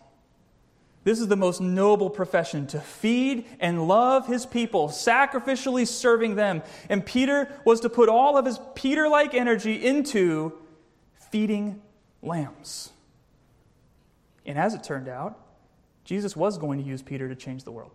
This 1.05 1.21
is 1.21 1.29
the 1.29 1.37
most 1.37 1.61
noble 1.61 2.11
profession 2.11 2.67
to 2.67 2.81
feed 2.81 3.47
and 3.61 3.87
love 3.87 4.27
his 4.27 4.45
people, 4.45 4.89
sacrificially 4.89 5.87
serving 5.87 6.35
them. 6.35 6.65
And 6.89 7.07
Peter 7.07 7.49
was 7.65 7.79
to 7.81 7.89
put 7.89 8.09
all 8.09 8.37
of 8.37 8.45
his 8.45 8.59
Peter 8.75 9.09
like 9.09 9.33
energy 9.33 9.87
into 9.87 10.53
feeding 11.31 11.81
lambs. 12.23 12.91
And 14.45 14.59
as 14.59 14.75
it 14.75 14.83
turned 14.83 15.09
out, 15.09 15.39
Jesus 16.07 16.37
was 16.37 16.57
going 16.57 16.79
to 16.79 16.85
use 16.85 17.03
Peter 17.03 17.29
to 17.29 17.35
change 17.35 17.65
the 17.65 17.73
world. 17.73 17.91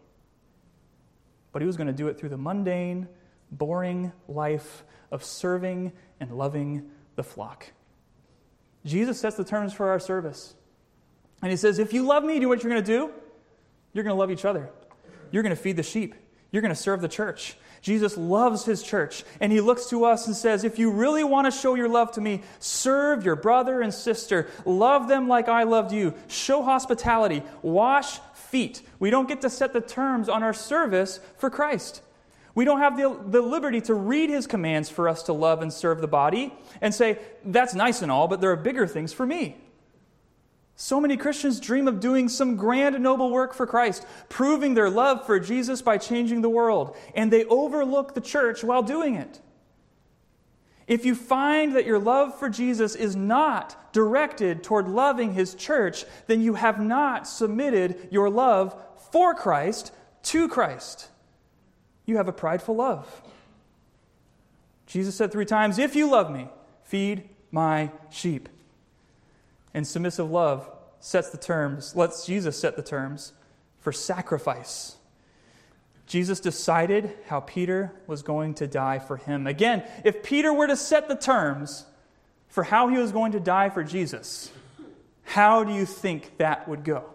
But 1.54 1.62
he 1.62 1.66
was 1.66 1.78
going 1.78 1.88
to 1.88 1.94
do 1.94 2.10
it 2.10 2.20
through 2.20 2.30
the 2.30 2.38
mundane, 2.38 3.08
boring 3.52 4.12
life 4.28 4.84
of 5.12 5.24
serving 5.24 5.94
and 6.20 6.38
loving 6.38 6.92
the 7.16 7.24
flock. 7.24 7.66
Jesus 8.86 9.20
sets 9.20 9.38
the 9.38 9.46
terms 9.46 9.74
for 9.74 9.90
our 9.90 10.00
service. 10.00 10.54
And 11.42 11.52
he 11.52 11.58
says, 11.58 11.80
If 11.80 11.94
you 11.94 12.04
love 12.04 12.24
me, 12.24 12.40
do 12.40 12.50
what 12.50 12.62
you're 12.62 12.72
going 12.72 12.84
to 12.84 12.92
do? 12.92 13.12
You're 13.94 14.04
going 14.04 14.14
to 14.14 14.20
love 14.20 14.30
each 14.30 14.46
other. 14.46 14.70
You're 15.32 15.44
going 15.44 15.56
to 15.56 15.62
feed 15.62 15.78
the 15.78 15.84
sheep. 15.84 16.16
You're 16.52 16.62
going 16.62 16.74
to 16.74 16.80
serve 16.80 17.02
the 17.02 17.08
church. 17.08 17.56
Jesus 17.82 18.16
loves 18.16 18.64
his 18.64 18.84
church, 18.84 19.24
and 19.40 19.52
he 19.52 19.60
looks 19.60 19.88
to 19.88 20.06
us 20.06 20.28
and 20.28 20.36
says, 20.36 20.64
If 20.64 20.78
you 20.78 20.92
really 20.92 21.24
want 21.24 21.46
to 21.46 21.52
show 21.52 21.74
your 21.74 21.90
love 21.90 22.12
to 22.14 22.22
me, 22.22 22.44
serve 22.60 23.26
your 23.26 23.36
brother 23.36 23.82
and 23.82 23.92
sister. 23.92 24.48
Love 24.66 25.08
them 25.08 25.28
like 25.28 25.50
I 25.50 25.64
loved 25.64 25.92
you. 25.92 26.14
Show 26.28 26.62
hospitality. 26.62 27.42
Wash 27.64 28.20
feet. 28.36 28.84
We 29.00 29.10
don't 29.10 29.28
get 29.28 29.42
to 29.42 29.50
set 29.50 29.74
the 29.74 29.82
terms 29.82 30.30
on 30.30 30.44
our 30.44 30.54
service 30.54 31.20
for 31.38 31.50
Christ. 31.50 32.04
We 32.54 32.66
don't 32.66 32.80
have 32.80 32.98
the, 32.98 33.18
the 33.28 33.42
liberty 33.42 33.82
to 33.82 33.96
read 33.96 34.30
his 34.30 34.46
commands 34.46 34.90
for 34.90 35.10
us 35.10 35.24
to 35.24 35.34
love 35.34 35.62
and 35.62 35.74
serve 35.74 36.02
the 36.02 36.08
body 36.08 36.54
and 36.82 36.94
say, 36.94 37.18
That's 37.44 37.74
nice 37.74 38.04
and 38.04 38.12
all, 38.12 38.28
but 38.28 38.42
there 38.42 38.52
are 38.52 38.58
bigger 38.58 38.86
things 38.86 39.12
for 39.12 39.26
me. 39.26 39.58
So 40.76 41.00
many 41.00 41.16
Christians 41.18 41.60
dream 41.60 41.88
of 41.88 42.00
doing 42.00 42.28
some 42.28 42.56
grand, 42.56 43.00
noble 43.00 43.30
work 43.30 43.54
for 43.54 43.68
Christ, 43.68 44.06
proving 44.30 44.74
their 44.74 44.90
love 44.90 45.26
for 45.26 45.40
Jesus 45.40 45.82
by 45.82 45.98
changing 45.98 46.42
the 46.42 46.50
world, 46.50 46.96
and 47.14 47.32
they 47.32 47.46
overlook 47.46 48.14
the 48.14 48.22
church 48.22 48.64
while 48.64 48.82
doing 48.82 49.16
it. 49.16 49.40
If 50.88 51.06
you 51.06 51.16
find 51.16 51.76
that 51.76 51.86
your 51.86 52.00
love 52.00 52.38
for 52.38 52.50
Jesus 52.50 52.96
is 52.96 53.16
not 53.16 53.94
directed 53.94 54.64
toward 54.64 54.88
loving 54.88 55.34
his 55.34 55.54
church, 55.54 56.04
then 56.28 56.42
you 56.42 56.56
have 56.56 56.82
not 56.82 57.28
submitted 57.28 58.10
your 58.12 58.30
love 58.30 58.76
for 59.12 59.34
Christ 59.34 59.94
to 60.24 60.50
Christ. 60.50 61.08
You 62.06 62.18
have 62.18 62.28
a 62.28 62.34
prideful 62.34 62.76
love. 62.76 63.22
Jesus 64.86 65.16
said 65.16 65.32
three 65.32 65.46
times, 65.46 65.80
If 65.80 65.96
you 65.96 66.10
love 66.10 66.30
me, 66.32 66.50
feed 66.84 67.30
my 67.52 67.92
sheep. 68.10 68.50
And 69.74 69.88
submissive 69.88 70.30
love 70.30 70.70
sets 71.00 71.30
the 71.30 71.38
terms, 71.38 71.96
lets 71.96 72.26
Jesus 72.26 72.60
set 72.60 72.76
the 72.76 72.84
terms 72.84 73.34
for 73.80 73.92
sacrifice. 73.92 74.98
Jesus 76.06 76.40
decided 76.40 77.14
how 77.28 77.40
Peter 77.40 77.94
was 78.06 78.22
going 78.22 78.54
to 78.56 78.68
die 78.68 79.00
for 79.00 79.18
him. 79.18 79.48
Again, 79.48 79.84
if 80.04 80.24
Peter 80.24 80.54
were 80.54 80.68
to 80.68 80.76
set 80.76 81.08
the 81.08 81.16
terms 81.16 81.86
for 82.50 82.64
how 82.64 82.90
he 82.90 82.98
was 82.98 83.14
going 83.14 83.32
to 83.32 83.40
die 83.40 83.70
for 83.70 83.84
Jesus, 83.84 84.52
how 85.24 85.64
do 85.64 85.74
you 85.74 85.86
think 85.86 86.38
that 86.38 86.68
would 86.68 86.84
go? 86.84 87.06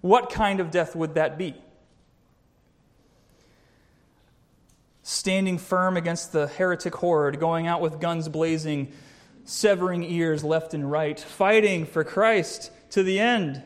What 0.00 0.30
kind 0.30 0.58
of 0.58 0.70
death 0.70 0.96
would 0.96 1.14
that 1.14 1.38
be? 1.38 1.54
Standing 5.02 5.56
firm 5.56 5.96
against 5.96 6.32
the 6.32 6.48
heretic 6.48 6.96
horde, 6.96 7.38
going 7.38 7.66
out 7.66 7.80
with 7.80 8.00
guns 8.00 8.28
blazing, 8.28 8.92
severing 9.48 10.04
ears 10.04 10.44
left 10.44 10.74
and 10.74 10.90
right, 10.90 11.18
fighting 11.18 11.86
for 11.86 12.04
Christ 12.04 12.70
to 12.90 13.02
the 13.02 13.18
end, 13.18 13.62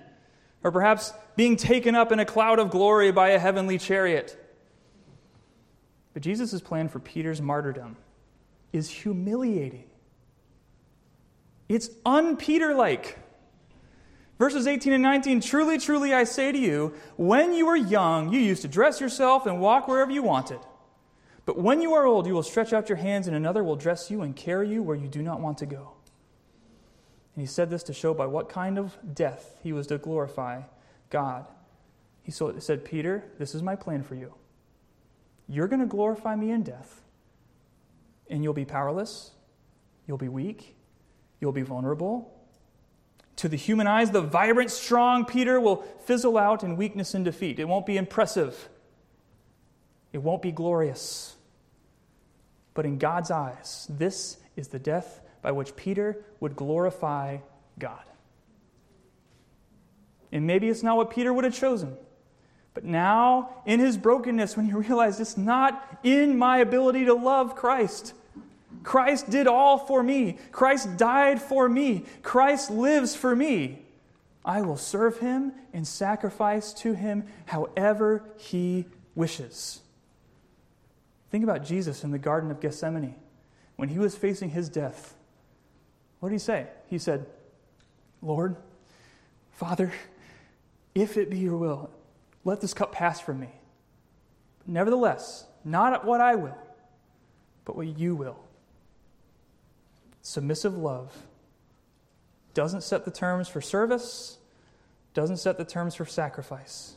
or 0.63 0.71
perhaps 0.71 1.13
being 1.35 1.57
taken 1.57 1.97
up 1.97 2.13
in 2.13 2.21
a 2.21 2.25
cloud 2.25 2.61
of 2.61 2.71
glory 2.71 3.11
by 3.11 3.31
a 3.31 3.39
heavenly 3.39 3.79
chariot. 3.79 4.39
But 6.15 6.23
Jesus' 6.23 6.61
plan 6.61 6.89
for 6.89 7.01
Peter's 7.01 7.43
martyrdom 7.43 7.97
is 8.73 8.89
humiliating. 8.89 9.85
It's 11.69 11.91
un 12.07 12.37
Peter 12.37 12.75
like. 12.75 13.19
Verses 14.39 14.67
18 14.67 14.93
and 14.93 15.03
19 15.03 15.41
Truly, 15.41 15.79
truly, 15.79 16.15
I 16.15 16.25
say 16.25 16.53
to 16.53 16.59
you, 16.59 16.95
when 17.17 17.55
you 17.55 17.67
were 17.67 17.77
young, 17.77 18.33
you 18.33 18.39
used 18.39 18.63
to 18.63 18.69
dress 18.69 19.01
yourself 19.01 19.47
and 19.47 19.61
walk 19.61 19.89
wherever 19.89 20.13
you 20.13 20.23
wanted. 20.23 20.61
But 21.45 21.59
when 21.59 21.83
you 21.83 21.95
are 21.95 22.07
old, 22.07 22.27
you 22.27 22.35
will 22.35 22.43
stretch 22.43 22.73
out 22.73 22.89
your 22.89 22.97
hands, 22.97 23.27
and 23.27 23.37
another 23.37 23.65
will 23.65 23.77
dress 23.77 24.11
you 24.11 24.23
and 24.23 24.37
carry 24.37 24.69
you 24.69 24.83
where 24.83 24.97
you 24.97 25.09
do 25.09 25.23
not 25.23 25.41
want 25.41 25.59
to 25.59 25.67
go. 25.67 25.95
And 27.35 27.43
he 27.43 27.47
said 27.47 27.71
this 27.71 27.83
to 27.85 27.93
show 27.93 28.15
by 28.15 28.27
what 28.27 28.49
kind 28.49 28.79
of 28.79 28.97
death 29.15 29.57
he 29.63 29.73
was 29.73 29.87
to 29.89 29.99
glorify 29.99 30.63
God. 31.11 31.47
He 32.23 32.31
said, 32.31 32.85
Peter, 32.85 33.25
this 33.39 33.55
is 33.55 33.63
my 33.63 33.75
plan 33.75 34.03
for 34.03 34.15
you. 34.15 34.35
You're 35.49 35.67
going 35.67 35.81
to 35.81 35.87
glorify 35.87 36.37
me 36.37 36.53
in 36.53 36.63
death, 36.63 37.03
and 38.31 38.45
you'll 38.45 38.55
be 38.55 38.65
powerless, 38.65 39.33
you'll 40.07 40.19
be 40.19 40.29
weak, 40.29 40.77
you'll 41.41 41.53
be 41.53 41.63
vulnerable. 41.63 42.33
To 43.37 43.49
the 43.49 43.57
human 43.57 43.89
eyes, 43.89 44.13
the 44.13 44.21
vibrant, 44.21 44.71
strong 44.71 45.25
Peter 45.25 45.59
will 45.61 45.83
fizzle 46.05 46.39
out 46.39 46.63
in 46.63 46.77
weakness 46.77 47.15
and 47.15 47.25
defeat. 47.25 47.59
It 47.59 47.67
won't 47.67 47.87
be 47.87 47.97
impressive, 47.97 48.69
it 50.13 50.19
won't 50.19 50.43
be 50.43 50.53
glorious. 50.53 51.37
But 52.75 52.87
in 52.87 52.99
God's 52.99 53.31
eyes, 53.31 53.87
this 53.91 54.39
is 54.57 54.69
the 54.69 54.79
death 54.79 55.21
by 55.43 55.53
which 55.53 55.77
Peter 55.77 56.25
would 56.41 56.57
glorify 56.57 57.39
God. 57.79 58.03
And 60.31 60.47
maybe 60.47 60.69
it's 60.69 60.83
not 60.83 60.97
what 60.97 61.11
Peter 61.11 61.33
would 61.33 61.45
have 61.45 61.55
chosen. 61.55 61.97
But 62.75 62.85
now, 62.85 63.51
in 63.67 63.81
his 63.81 63.97
brokenness, 63.99 64.57
when 64.57 64.67
he 64.67 64.73
realized 64.89 65.21
it's 65.21 65.37
not 65.37 66.01
in 66.03 66.39
my 66.39 66.59
ability 66.59 67.05
to 67.07 67.15
love 67.15 67.55
Christ, 67.55 68.15
Christ 68.83 69.31
did 69.31 69.47
all 69.47 69.79
for 69.79 70.03
me. 70.03 70.39
Christ 70.51 70.97
died 70.97 71.41
for 71.41 71.69
me. 71.69 72.05
Christ 72.23 72.71
lives 72.71 73.15
for 73.15 73.37
me. 73.37 73.83
I 74.45 74.63
will 74.63 74.77
serve 74.77 75.19
him 75.19 75.53
and 75.73 75.87
sacrifice 75.87 76.73
to 76.75 76.95
him 76.95 77.25
however 77.47 78.25
he 78.39 78.87
wishes. 79.15 79.83
Think 81.33 81.45
about 81.45 81.65
Jesus 81.65 82.05
in 82.05 82.11
the 82.11 82.19
Garden 82.19 82.51
of 82.51 82.61
Gethsemane. 82.61 83.15
When 83.77 83.89
he 83.89 83.99
was 83.99 84.15
facing 84.15 84.51
his 84.51 84.69
death, 84.69 85.15
what 86.21 86.29
did 86.29 86.35
he 86.35 86.39
say? 86.39 86.67
He 86.89 86.99
said, 86.99 87.25
Lord, 88.21 88.55
Father, 89.51 89.91
if 90.95 91.17
it 91.17 91.31
be 91.31 91.39
your 91.39 91.57
will, 91.57 91.91
let 92.45 92.61
this 92.61 92.75
cup 92.75 92.93
pass 92.93 93.19
from 93.19 93.41
me. 93.41 93.49
Nevertheless, 94.67 95.47
not 95.65 96.05
what 96.05 96.21
I 96.21 96.35
will, 96.35 96.59
but 97.65 97.77
what 97.77 97.87
you 97.87 98.15
will. 98.15 98.39
Submissive 100.21 100.77
love 100.77 101.17
doesn't 102.53 102.83
set 102.83 103.07
the 103.07 103.11
terms 103.11 103.49
for 103.49 103.63
service, 103.63 104.37
doesn't 105.15 105.39
set 105.39 105.57
the 105.57 105.65
terms 105.65 105.95
for 105.95 106.05
sacrifice. 106.05 106.95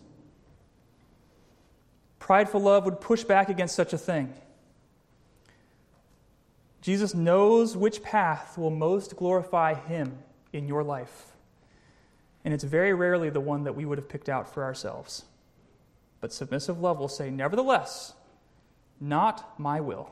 Prideful 2.25 2.61
love 2.61 2.85
would 2.85 3.01
push 3.01 3.23
back 3.23 3.49
against 3.49 3.75
such 3.75 3.93
a 3.93 3.99
thing. 3.99 4.33
Jesus 6.81 7.13
knows 7.13 7.77
which 7.77 8.01
path 8.01 8.57
will 8.57 8.71
most 8.71 9.15
glorify 9.15 9.75
him 9.75 10.17
in 10.51 10.67
your 10.67 10.83
life. 10.83 11.27
And 12.43 12.51
it's 12.51 12.63
very 12.63 12.95
rarely 12.95 13.29
the 13.29 13.39
one 13.39 13.65
that 13.65 13.75
we 13.75 13.85
would 13.85 13.99
have 13.99 14.09
picked 14.09 14.27
out 14.27 14.51
for 14.51 14.63
ourselves. 14.63 15.25
But 16.19 16.33
submissive 16.33 16.81
love 16.81 16.97
will 16.97 17.09
say, 17.09 17.29
Nevertheless, 17.29 18.15
not 18.99 19.59
my 19.59 19.79
will, 19.79 20.09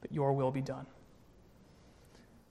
but 0.00 0.10
your 0.10 0.32
will 0.32 0.50
be 0.50 0.60
done. 0.60 0.86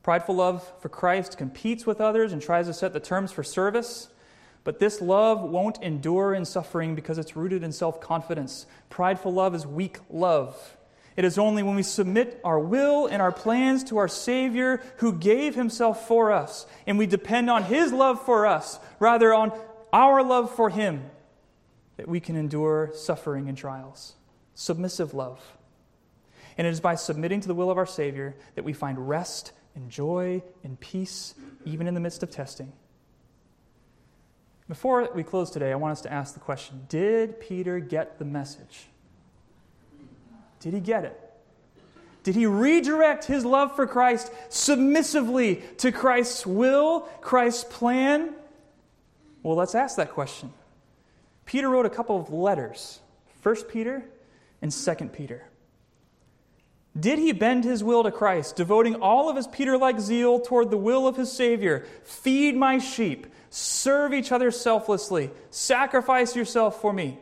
Prideful 0.02 0.36
love 0.36 0.72
for 0.80 0.88
Christ 0.88 1.38
competes 1.38 1.86
with 1.86 2.00
others 2.00 2.32
and 2.32 2.42
tries 2.42 2.68
to 2.68 2.74
set 2.74 2.94
the 2.94 3.02
terms 3.02 3.34
for 3.34 3.44
service. 3.44 4.08
But 4.64 4.80
this 4.80 5.02
love 5.02 5.42
won't 5.42 5.82
endure 5.82 6.34
in 6.34 6.46
suffering 6.46 6.96
because 6.96 7.18
it's 7.18 7.36
rooted 7.36 7.64
in 7.64 7.72
self 7.72 8.00
confidence. 8.00 8.66
Prideful 8.90 9.34
love 9.34 9.56
is 9.56 9.68
weak 9.68 10.00
love. 10.10 10.78
It 11.16 11.26
is 11.26 11.38
only 11.38 11.62
when 11.62 11.76
we 11.76 11.84
submit 11.84 12.40
our 12.44 12.60
will 12.60 13.06
and 13.06 13.22
our 13.22 13.32
plans 13.32 13.84
to 13.86 13.98
our 13.98 14.08
Savior 14.08 14.82
who 14.98 15.14
gave 15.14 15.54
Himself 15.54 16.08
for 16.08 16.32
us, 16.32 16.66
and 16.88 16.98
we 16.98 17.06
depend 17.06 17.50
on 17.50 17.64
His 17.64 17.92
love 17.92 18.24
for 18.26 18.48
us 18.48 18.80
rather 19.00 19.34
on 19.34 19.52
our 19.92 20.24
love 20.24 20.56
for 20.56 20.70
Him, 20.70 21.04
that 21.98 22.08
we 22.08 22.20
can 22.20 22.36
endure 22.36 22.92
suffering 22.96 23.48
and 23.48 23.58
trials. 23.58 24.14
Submissive 24.56 25.14
love. 25.14 25.40
And 26.58 26.66
it 26.66 26.72
is 26.72 26.80
by 26.80 26.96
submitting 26.96 27.42
to 27.42 27.48
the 27.48 27.56
will 27.56 27.70
of 27.70 27.78
our 27.78 27.86
Savior 27.86 28.36
that 28.56 28.64
we 28.64 28.74
find 28.74 29.10
rest 29.10 29.52
and 29.76 29.90
joy 29.90 30.42
and 30.64 30.80
peace, 30.80 31.36
even 31.66 31.88
in 31.88 31.94
the 31.94 32.00
midst 32.00 32.24
of 32.24 32.32
testing. 32.32 32.74
Before 34.68 35.10
we 35.14 35.24
close 35.24 35.50
today, 35.50 35.72
I 35.72 35.76
want 35.76 35.92
us 35.92 36.02
to 36.02 36.12
ask 36.12 36.34
the 36.34 36.40
question 36.40 36.86
Did 36.88 37.40
Peter 37.40 37.80
get 37.80 38.20
the 38.20 38.26
message? 38.26 38.88
Did 40.60 40.74
he 40.74 40.80
get 40.80 41.04
it? 41.04 41.20
Did 42.24 42.36
he 42.36 42.46
redirect 42.46 43.26
his 43.26 43.44
love 43.44 43.76
for 43.76 43.86
Christ 43.86 44.32
submissively 44.48 45.62
to 45.80 45.92
Christ's 45.92 46.46
will, 46.46 47.02
Christ's 47.20 47.66
plan? 47.66 48.34
Well, 49.44 49.58
let's 49.58 49.76
ask 49.76 49.98
that 49.98 50.12
question. 50.12 50.54
Peter 51.46 51.68
wrote 51.70 51.86
a 51.86 51.90
couple 51.90 52.18
of 52.18 52.32
letters 52.32 53.00
1 53.42 53.56
Peter 53.64 54.06
and 54.62 54.72
2 54.72 54.96
Peter. 55.12 55.44
Did 56.98 57.20
he 57.20 57.32
bend 57.34 57.64
his 57.64 57.84
will 57.84 58.04
to 58.04 58.12
Christ, 58.12 58.56
devoting 58.56 58.96
all 58.96 59.28
of 59.28 59.36
his 59.36 59.48
Peter 59.48 59.78
like 59.78 60.00
zeal 60.00 60.40
toward 60.40 60.70
the 60.70 60.78
will 60.78 61.08
of 61.08 61.18
his 61.18 61.32
Savior? 61.32 61.86
Feed 62.04 62.56
my 62.56 62.78
sheep, 62.78 63.28
serve 63.56 64.16
each 64.16 64.32
other 64.32 64.50
selflessly, 64.50 65.30
sacrifice 65.52 66.36
yourself 66.36 66.82
for 66.82 66.92
me. 66.92 67.20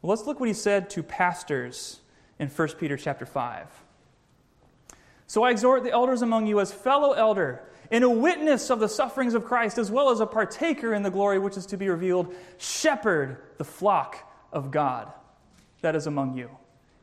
Well, 0.00 0.08
let's 0.08 0.26
look 0.26 0.40
what 0.40 0.48
he 0.48 0.54
said 0.54 0.88
to 0.90 1.02
pastors 1.02 2.00
in 2.38 2.48
1 2.48 2.68
Peter 2.80 2.96
chapter 2.96 3.26
5. 3.26 3.66
So 5.26 5.42
I 5.42 5.50
exhort 5.50 5.84
the 5.84 5.92
elders 5.92 6.22
among 6.22 6.46
you 6.46 6.58
as 6.58 6.72
fellow 6.72 7.12
elder 7.12 7.62
and 7.90 8.02
a 8.02 8.08
witness 8.08 8.70
of 8.70 8.80
the 8.80 8.88
sufferings 8.88 9.34
of 9.34 9.44
Christ, 9.44 9.76
as 9.76 9.90
well 9.90 10.08
as 10.08 10.20
a 10.20 10.26
partaker 10.26 10.94
in 10.94 11.02
the 11.02 11.10
glory 11.10 11.38
which 11.38 11.58
is 11.58 11.66
to 11.66 11.76
be 11.76 11.90
revealed, 11.90 12.34
shepherd 12.56 13.42
the 13.58 13.64
flock 13.64 14.32
of 14.54 14.70
God 14.70 15.12
that 15.82 15.94
is 15.94 16.06
among 16.06 16.34
you, 16.34 16.48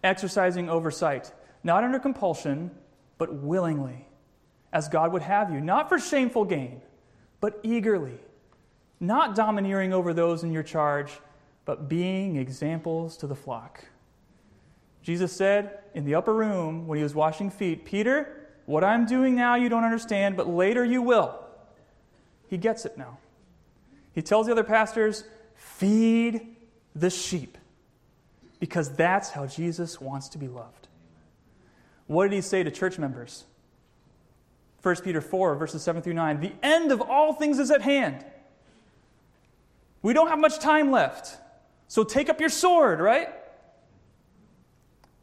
exercising 0.03 0.71
oversight, 0.71 1.31
not 1.63 1.83
under 1.83 1.99
compulsion, 1.99 2.71
but 3.19 3.31
willingly, 3.31 4.07
as 4.73 4.89
God 4.89 5.13
would 5.13 5.21
have 5.21 5.53
you, 5.53 5.61
not 5.61 5.87
for 5.87 5.99
shameful 5.99 6.45
gain, 6.45 6.81
but 7.41 7.59
eagerly, 7.63 8.19
not 8.99 9.35
domineering 9.35 9.93
over 9.93 10.13
those 10.13 10.43
in 10.43 10.51
your 10.51 10.63
charge 10.63 11.11
but 11.69 11.87
being 11.87 12.35
examples 12.35 13.15
to 13.17 13.27
the 13.27 13.35
flock. 13.35 13.85
Jesus 15.03 15.31
said 15.31 15.77
in 15.93 16.03
the 16.03 16.15
upper 16.15 16.33
room 16.33 16.87
when 16.87 16.97
he 16.97 17.03
was 17.03 17.13
washing 17.13 17.51
feet, 17.51 17.85
Peter, 17.85 18.47
what 18.65 18.83
I'm 18.83 19.05
doing 19.05 19.35
now 19.35 19.53
you 19.53 19.69
don't 19.69 19.83
understand, 19.83 20.35
but 20.35 20.49
later 20.49 20.83
you 20.83 21.03
will. 21.03 21.39
He 22.47 22.57
gets 22.57 22.85
it 22.85 22.97
now. 22.97 23.19
He 24.13 24.23
tells 24.23 24.47
the 24.47 24.53
other 24.53 24.63
pastors, 24.63 25.23
feed 25.53 26.55
the 26.95 27.11
sheep, 27.11 27.55
because 28.59 28.91
that's 28.95 29.29
how 29.29 29.45
Jesus 29.45 30.01
wants 30.01 30.29
to 30.29 30.39
be 30.39 30.47
loved. 30.47 30.87
What 32.07 32.23
did 32.23 32.33
he 32.33 32.41
say 32.41 32.63
to 32.63 32.71
church 32.71 32.97
members? 32.97 33.43
1 34.81 34.95
Peter 34.97 35.21
4, 35.21 35.55
verses 35.55 35.83
7 35.83 36.01
through 36.01 36.13
9. 36.13 36.39
The 36.39 36.53
end 36.63 36.91
of 36.91 37.01
all 37.01 37.33
things 37.33 37.59
is 37.59 37.69
at 37.71 37.81
hand. 37.81 38.23
We 40.01 40.13
don't 40.13 40.29
have 40.29 40.39
much 40.39 40.59
time 40.59 40.91
left. 40.91 41.37
So 41.87 42.03
take 42.03 42.29
up 42.29 42.39
your 42.39 42.49
sword, 42.49 42.99
right? 42.99 43.29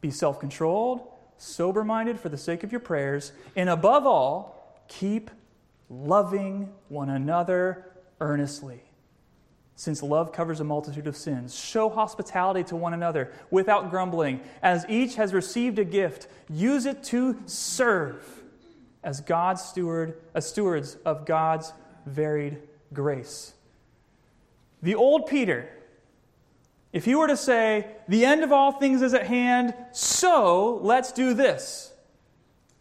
Be 0.01 0.11
self 0.11 0.39
controlled, 0.39 1.07
sober 1.37 1.83
minded 1.83 2.19
for 2.19 2.29
the 2.29 2.37
sake 2.37 2.63
of 2.63 2.71
your 2.71 2.81
prayers, 2.81 3.31
and 3.55 3.69
above 3.69 4.05
all, 4.05 4.77
keep 4.87 5.31
loving 5.89 6.71
one 6.89 7.09
another 7.09 7.85
earnestly. 8.21 8.81
Since 9.75 10.03
love 10.03 10.31
covers 10.31 10.59
a 10.59 10.63
multitude 10.63 11.07
of 11.07 11.15
sins, 11.15 11.55
show 11.55 11.89
hospitality 11.89 12.63
to 12.65 12.75
one 12.75 12.93
another 12.93 13.31
without 13.51 13.89
grumbling. 13.89 14.41
As 14.61 14.85
each 14.89 15.15
has 15.15 15.33
received 15.33 15.79
a 15.79 15.85
gift, 15.85 16.27
use 16.49 16.85
it 16.85 17.03
to 17.05 17.37
serve 17.45 18.43
as 19.07 19.21
God's 19.21 19.63
steward, 19.63 20.19
as 20.35 20.47
stewards 20.47 20.97
of 21.05 21.25
God's 21.25 21.73
varied 22.05 22.61
grace. 22.93 23.53
The 24.83 24.93
old 24.95 25.25
Peter 25.25 25.69
if 26.93 27.05
he 27.05 27.15
were 27.15 27.27
to 27.27 27.37
say, 27.37 27.85
The 28.07 28.25
end 28.25 28.43
of 28.43 28.51
all 28.51 28.71
things 28.71 29.01
is 29.01 29.13
at 29.13 29.27
hand, 29.27 29.73
so 29.91 30.79
let's 30.81 31.11
do 31.11 31.33
this, 31.33 31.93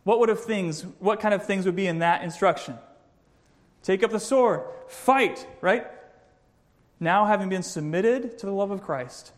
what 0.05 0.20
would 0.20 0.29
have 0.29 0.43
things, 0.43 0.83
what 1.01 1.20
kind 1.20 1.35
of 1.35 1.45
things 1.45 1.66
would 1.66 1.77
be 1.77 1.87
in 1.87 1.99
that 1.99 2.22
instruction? 2.22 2.79
Take 3.83 4.03
up 4.03 4.11
the 4.11 4.20
sword, 4.20 4.62
fight, 4.89 5.47
right? 5.61 5.87
Now, 6.99 7.27
having 7.27 7.49
been 7.49 7.62
submitted 7.62 8.39
to 8.39 8.47
the 8.47 8.53
love 8.53 8.70
of 8.70 8.83
Christ, 8.83 9.33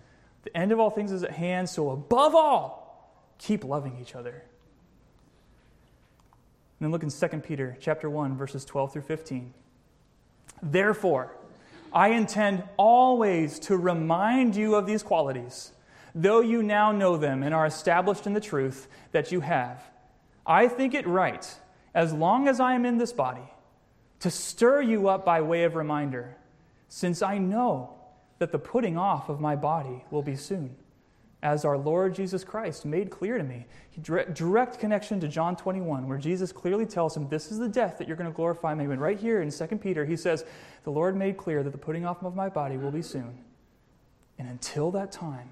the 0.44 0.56
end 0.56 0.70
of 0.70 0.78
all 0.78 0.90
things 0.90 1.10
is 1.10 1.24
at 1.24 1.32
hand, 1.32 1.68
so 1.68 1.90
above 1.90 2.34
all, 2.34 3.34
keep 3.38 3.64
loving 3.64 3.98
each 4.00 4.14
other. 4.14 4.44
And 6.78 6.86
then 6.86 6.92
look 6.92 7.02
in 7.02 7.10
2 7.10 7.38
Peter 7.40 7.76
chapter 7.80 8.08
1, 8.08 8.36
verses 8.36 8.64
12 8.64 8.92
through 8.92 9.02
15. 9.02 9.52
Therefore, 10.62 11.34
I 11.92 12.08
intend 12.10 12.62
always 12.76 13.58
to 13.60 13.76
remind 13.76 14.54
you 14.54 14.74
of 14.74 14.86
these 14.86 15.02
qualities, 15.02 15.72
though 16.14 16.40
you 16.40 16.62
now 16.62 16.92
know 16.92 17.16
them 17.16 17.42
and 17.42 17.54
are 17.54 17.66
established 17.66 18.26
in 18.26 18.32
the 18.32 18.40
truth 18.40 18.88
that 19.12 19.32
you 19.32 19.40
have. 19.40 19.82
I 20.46 20.68
think 20.68 20.94
it 20.94 21.06
right, 21.06 21.46
as 21.94 22.12
long 22.12 22.46
as 22.46 22.60
I 22.60 22.74
am 22.74 22.84
in 22.86 22.98
this 22.98 23.12
body, 23.12 23.52
to 24.20 24.30
stir 24.30 24.82
you 24.82 25.08
up 25.08 25.24
by 25.24 25.40
way 25.40 25.64
of 25.64 25.74
reminder, 25.74 26.36
since 26.88 27.22
I 27.22 27.38
know 27.38 27.94
that 28.38 28.52
the 28.52 28.58
putting 28.58 28.96
off 28.96 29.28
of 29.28 29.40
my 29.40 29.56
body 29.56 30.04
will 30.10 30.22
be 30.22 30.36
soon 30.36 30.76
as 31.42 31.64
our 31.64 31.78
Lord 31.78 32.14
Jesus 32.14 32.42
Christ 32.42 32.84
made 32.84 33.10
clear 33.10 33.38
to 33.38 33.44
me. 33.44 33.66
Direct 34.02 34.78
connection 34.78 35.20
to 35.20 35.28
John 35.28 35.56
21, 35.56 36.08
where 36.08 36.18
Jesus 36.18 36.52
clearly 36.52 36.86
tells 36.86 37.16
him, 37.16 37.28
This 37.28 37.52
is 37.52 37.58
the 37.58 37.68
death 37.68 37.98
that 37.98 38.08
you're 38.08 38.16
going 38.16 38.30
to 38.30 38.36
glorify 38.36 38.74
me. 38.74 38.84
And 38.84 39.00
right 39.00 39.18
here 39.18 39.40
in 39.40 39.50
2 39.50 39.66
Peter, 39.78 40.04
he 40.04 40.16
says, 40.16 40.44
The 40.84 40.90
Lord 40.90 41.16
made 41.16 41.36
clear 41.36 41.62
that 41.62 41.70
the 41.70 41.78
putting 41.78 42.04
off 42.04 42.22
of 42.22 42.34
my 42.34 42.48
body 42.48 42.76
will 42.76 42.90
be 42.90 43.02
soon. 43.02 43.38
And 44.38 44.48
until 44.48 44.90
that 44.92 45.12
time, 45.12 45.50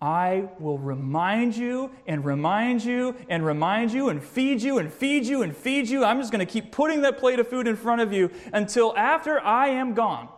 I 0.00 0.48
will 0.58 0.78
remind 0.78 1.56
you 1.56 1.90
and 2.06 2.24
remind 2.24 2.84
you 2.84 3.16
and 3.28 3.44
remind 3.44 3.92
you 3.92 4.08
and 4.10 4.22
feed 4.22 4.60
you 4.60 4.78
and 4.78 4.92
feed 4.92 5.24
you 5.24 5.42
and 5.42 5.56
feed 5.56 5.88
you. 5.88 6.04
I'm 6.04 6.20
just 6.20 6.30
going 6.30 6.44
to 6.44 6.52
keep 6.52 6.72
putting 6.72 7.02
that 7.02 7.18
plate 7.18 7.38
of 7.38 7.48
food 7.48 7.66
in 7.66 7.76
front 7.76 8.00
of 8.00 8.12
you 8.12 8.30
until 8.52 8.94
after 8.96 9.40
I 9.40 9.68
am 9.68 9.94
gone. 9.94 10.28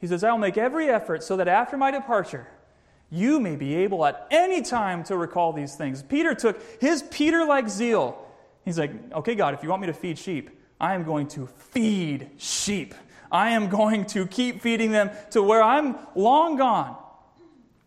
He 0.00 0.06
says, 0.06 0.24
I 0.24 0.32
will 0.32 0.38
make 0.38 0.58
every 0.58 0.88
effort 0.88 1.22
so 1.22 1.36
that 1.36 1.46
after 1.46 1.76
my 1.76 1.90
departure, 1.90 2.48
you 3.10 3.40
may 3.40 3.56
be 3.56 3.74
able 3.76 4.04
at 4.06 4.26
any 4.30 4.62
time 4.62 5.02
to 5.04 5.16
recall 5.16 5.52
these 5.52 5.74
things. 5.74 6.02
Peter 6.02 6.34
took 6.34 6.60
his 6.80 7.02
Peter 7.02 7.44
like 7.44 7.68
zeal. 7.68 8.26
He's 8.64 8.78
like, 8.78 8.92
okay, 9.12 9.34
God, 9.34 9.54
if 9.54 9.62
you 9.62 9.68
want 9.68 9.82
me 9.82 9.86
to 9.88 9.92
feed 9.92 10.18
sheep, 10.18 10.50
I 10.80 10.94
am 10.94 11.04
going 11.04 11.26
to 11.28 11.46
feed 11.46 12.30
sheep. 12.36 12.94
I 13.32 13.50
am 13.50 13.68
going 13.68 14.06
to 14.06 14.26
keep 14.26 14.62
feeding 14.62 14.92
them 14.92 15.10
to 15.30 15.42
where 15.42 15.62
I'm 15.62 15.96
long 16.14 16.56
gone. 16.56 16.96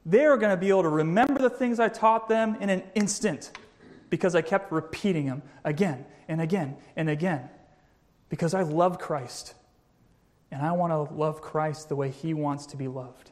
They're 0.06 0.38
going 0.38 0.52
to 0.52 0.58
be 0.58 0.70
able 0.70 0.84
to 0.84 0.90
remember 0.90 1.42
the 1.42 1.50
things 1.50 1.80
I 1.80 1.88
taught 1.88 2.28
them 2.28 2.58
in 2.60 2.70
an 2.70 2.84
instant 2.94 3.52
because 4.10 4.36
I 4.36 4.42
kept 4.42 4.72
repeating 4.72 5.26
them 5.26 5.42
again 5.64 6.06
and 6.28 6.42
again 6.42 6.78
and 6.96 7.10
again 7.10 7.50
because 8.30 8.54
I 8.54 8.64
love 8.64 9.00
Christ 9.00 9.54
and 10.52 10.62
I 10.62 10.74
want 10.74 10.92
to 10.92 11.16
love 11.16 11.42
Christ 11.42 11.90
the 11.90 11.96
way 11.96 12.10
He 12.10 12.34
wants 12.34 12.68
to 12.68 12.78
be 12.78 12.88
loved. 12.88 13.32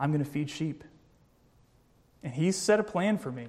I'm 0.00 0.10
going 0.10 0.24
to 0.24 0.30
feed 0.30 0.50
sheep. 0.50 0.82
And 2.24 2.32
He's 2.32 2.56
set 2.56 2.80
a 2.80 2.82
plan 2.82 3.18
for 3.18 3.30
me. 3.30 3.48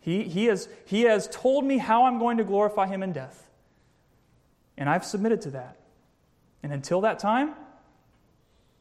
He, 0.00 0.24
he, 0.24 0.46
has, 0.46 0.68
he 0.84 1.02
has 1.02 1.28
told 1.28 1.64
me 1.64 1.78
how 1.78 2.06
I'm 2.06 2.18
going 2.18 2.38
to 2.38 2.44
glorify 2.44 2.88
Him 2.88 3.04
in 3.04 3.12
death. 3.12 3.48
And 4.76 4.88
I've 4.88 5.04
submitted 5.04 5.42
to 5.42 5.50
that. 5.52 5.76
And 6.62 6.72
until 6.72 7.02
that 7.02 7.18
time, 7.18 7.54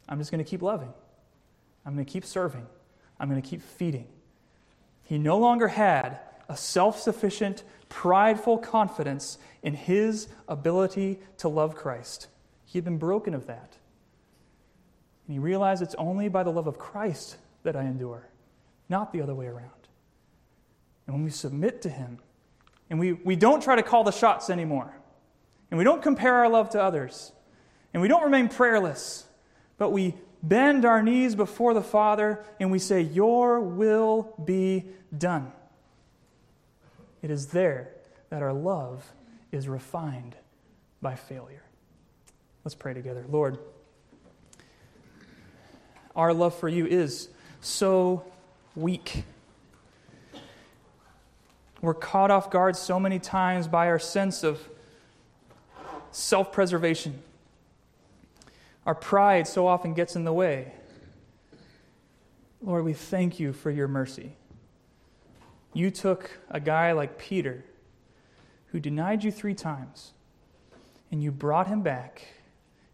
I'm 0.09 0.17
just 0.17 0.31
going 0.31 0.43
to 0.43 0.49
keep 0.49 0.61
loving. 0.61 0.91
I'm 1.85 1.93
going 1.93 2.05
to 2.05 2.11
keep 2.11 2.25
serving. 2.25 2.65
I'm 3.19 3.29
going 3.29 3.41
to 3.41 3.47
keep 3.47 3.61
feeding. 3.61 4.07
He 5.03 5.17
no 5.17 5.37
longer 5.37 5.67
had 5.67 6.19
a 6.47 6.57
self 6.57 6.99
sufficient, 6.99 7.63
prideful 7.89 8.57
confidence 8.57 9.37
in 9.61 9.73
his 9.73 10.27
ability 10.47 11.19
to 11.37 11.49
love 11.49 11.75
Christ. 11.75 12.27
He 12.65 12.77
had 12.77 12.85
been 12.85 12.97
broken 12.97 13.33
of 13.33 13.47
that. 13.47 13.77
And 15.31 15.35
he 15.37 15.39
realized 15.39 15.81
it's 15.81 15.95
only 15.95 16.27
by 16.27 16.43
the 16.43 16.49
love 16.49 16.67
of 16.67 16.77
Christ 16.77 17.37
that 17.63 17.77
I 17.77 17.83
endure, 17.83 18.27
not 18.89 19.13
the 19.13 19.21
other 19.21 19.33
way 19.33 19.45
around. 19.45 19.87
And 21.07 21.15
when 21.15 21.23
we 21.23 21.29
submit 21.29 21.83
to 21.83 21.89
him, 21.89 22.19
and 22.89 22.99
we, 22.99 23.13
we 23.13 23.37
don't 23.37 23.63
try 23.63 23.77
to 23.77 23.81
call 23.81 24.03
the 24.03 24.11
shots 24.11 24.49
anymore, 24.49 24.93
and 25.69 25.77
we 25.77 25.85
don't 25.85 26.03
compare 26.03 26.33
our 26.33 26.49
love 26.49 26.71
to 26.71 26.83
others, 26.83 27.31
and 27.93 28.01
we 28.01 28.09
don't 28.09 28.25
remain 28.25 28.49
prayerless, 28.49 29.23
but 29.77 29.91
we 29.91 30.15
bend 30.43 30.83
our 30.83 31.01
knees 31.01 31.33
before 31.33 31.73
the 31.73 31.81
Father 31.81 32.43
and 32.59 32.69
we 32.69 32.77
say, 32.77 32.99
Your 32.99 33.61
will 33.61 34.33
be 34.43 34.83
done. 35.17 35.53
It 37.21 37.31
is 37.31 37.47
there 37.47 37.93
that 38.31 38.41
our 38.41 38.51
love 38.51 39.09
is 39.53 39.69
refined 39.69 40.35
by 41.01 41.15
failure. 41.15 41.63
Let's 42.65 42.75
pray 42.75 42.93
together. 42.93 43.23
Lord, 43.29 43.59
our 46.15 46.33
love 46.33 46.55
for 46.55 46.69
you 46.69 46.85
is 46.85 47.29
so 47.61 48.25
weak. 48.75 49.23
We're 51.81 51.93
caught 51.93 52.29
off 52.31 52.51
guard 52.51 52.75
so 52.75 52.99
many 52.99 53.19
times 53.19 53.67
by 53.67 53.87
our 53.87 53.99
sense 53.99 54.43
of 54.43 54.61
self 56.11 56.51
preservation. 56.51 57.21
Our 58.85 58.95
pride 58.95 59.47
so 59.47 59.67
often 59.67 59.93
gets 59.93 60.15
in 60.15 60.23
the 60.23 60.33
way. 60.33 60.73
Lord, 62.61 62.85
we 62.85 62.93
thank 62.93 63.39
you 63.39 63.53
for 63.53 63.71
your 63.71 63.87
mercy. 63.87 64.33
You 65.73 65.89
took 65.89 66.39
a 66.49 66.59
guy 66.59 66.91
like 66.91 67.17
Peter, 67.17 67.63
who 68.67 68.79
denied 68.79 69.23
you 69.23 69.31
three 69.31 69.53
times, 69.53 70.11
and 71.11 71.23
you 71.23 71.31
brought 71.31 71.67
him 71.67 71.81
back, 71.81 72.23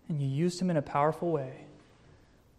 and 0.08 0.22
you 0.22 0.28
used 0.28 0.62
him 0.62 0.70
in 0.70 0.78
a 0.78 0.82
powerful 0.82 1.32
way. 1.32 1.67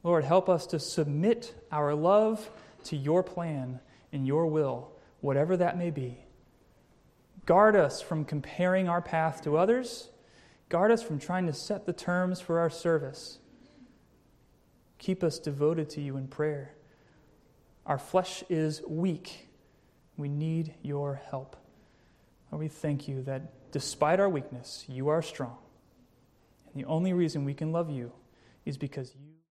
Lord, 0.02 0.24
help 0.24 0.48
us 0.48 0.66
to 0.68 0.78
submit 0.78 1.54
our 1.72 1.94
love 1.94 2.50
to 2.84 2.96
your 2.96 3.22
plan 3.22 3.80
and 4.12 4.26
your 4.26 4.46
will, 4.46 4.92
whatever 5.20 5.56
that 5.56 5.76
may 5.76 5.90
be. 5.90 6.18
Guard 7.46 7.76
us 7.76 8.00
from 8.00 8.24
comparing 8.24 8.88
our 8.88 9.02
path 9.02 9.42
to 9.42 9.56
others. 9.56 10.10
Guard 10.68 10.90
us 10.90 11.02
from 11.02 11.18
trying 11.18 11.46
to 11.46 11.52
set 11.52 11.86
the 11.86 11.92
terms 11.92 12.40
for 12.40 12.58
our 12.58 12.70
service. 12.70 13.38
Keep 14.98 15.24
us 15.24 15.38
devoted 15.38 15.88
to 15.90 16.00
you 16.00 16.16
in 16.16 16.28
prayer. 16.28 16.74
Our 17.86 17.98
flesh 17.98 18.44
is 18.50 18.82
weak. 18.86 19.48
We 20.16 20.28
need 20.28 20.74
your 20.82 21.22
help. 21.30 21.56
Lord, 22.50 22.60
we 22.60 22.68
thank 22.68 23.08
you 23.08 23.22
that 23.22 23.72
despite 23.72 24.20
our 24.20 24.28
weakness, 24.28 24.84
you 24.88 25.08
are 25.08 25.22
strong. 25.22 25.56
And 26.66 26.82
the 26.82 26.88
only 26.88 27.12
reason 27.12 27.44
we 27.44 27.54
can 27.54 27.72
love 27.72 27.90
you 27.90 28.12
is 28.66 28.76
because 28.76 29.14
you. 29.18 29.27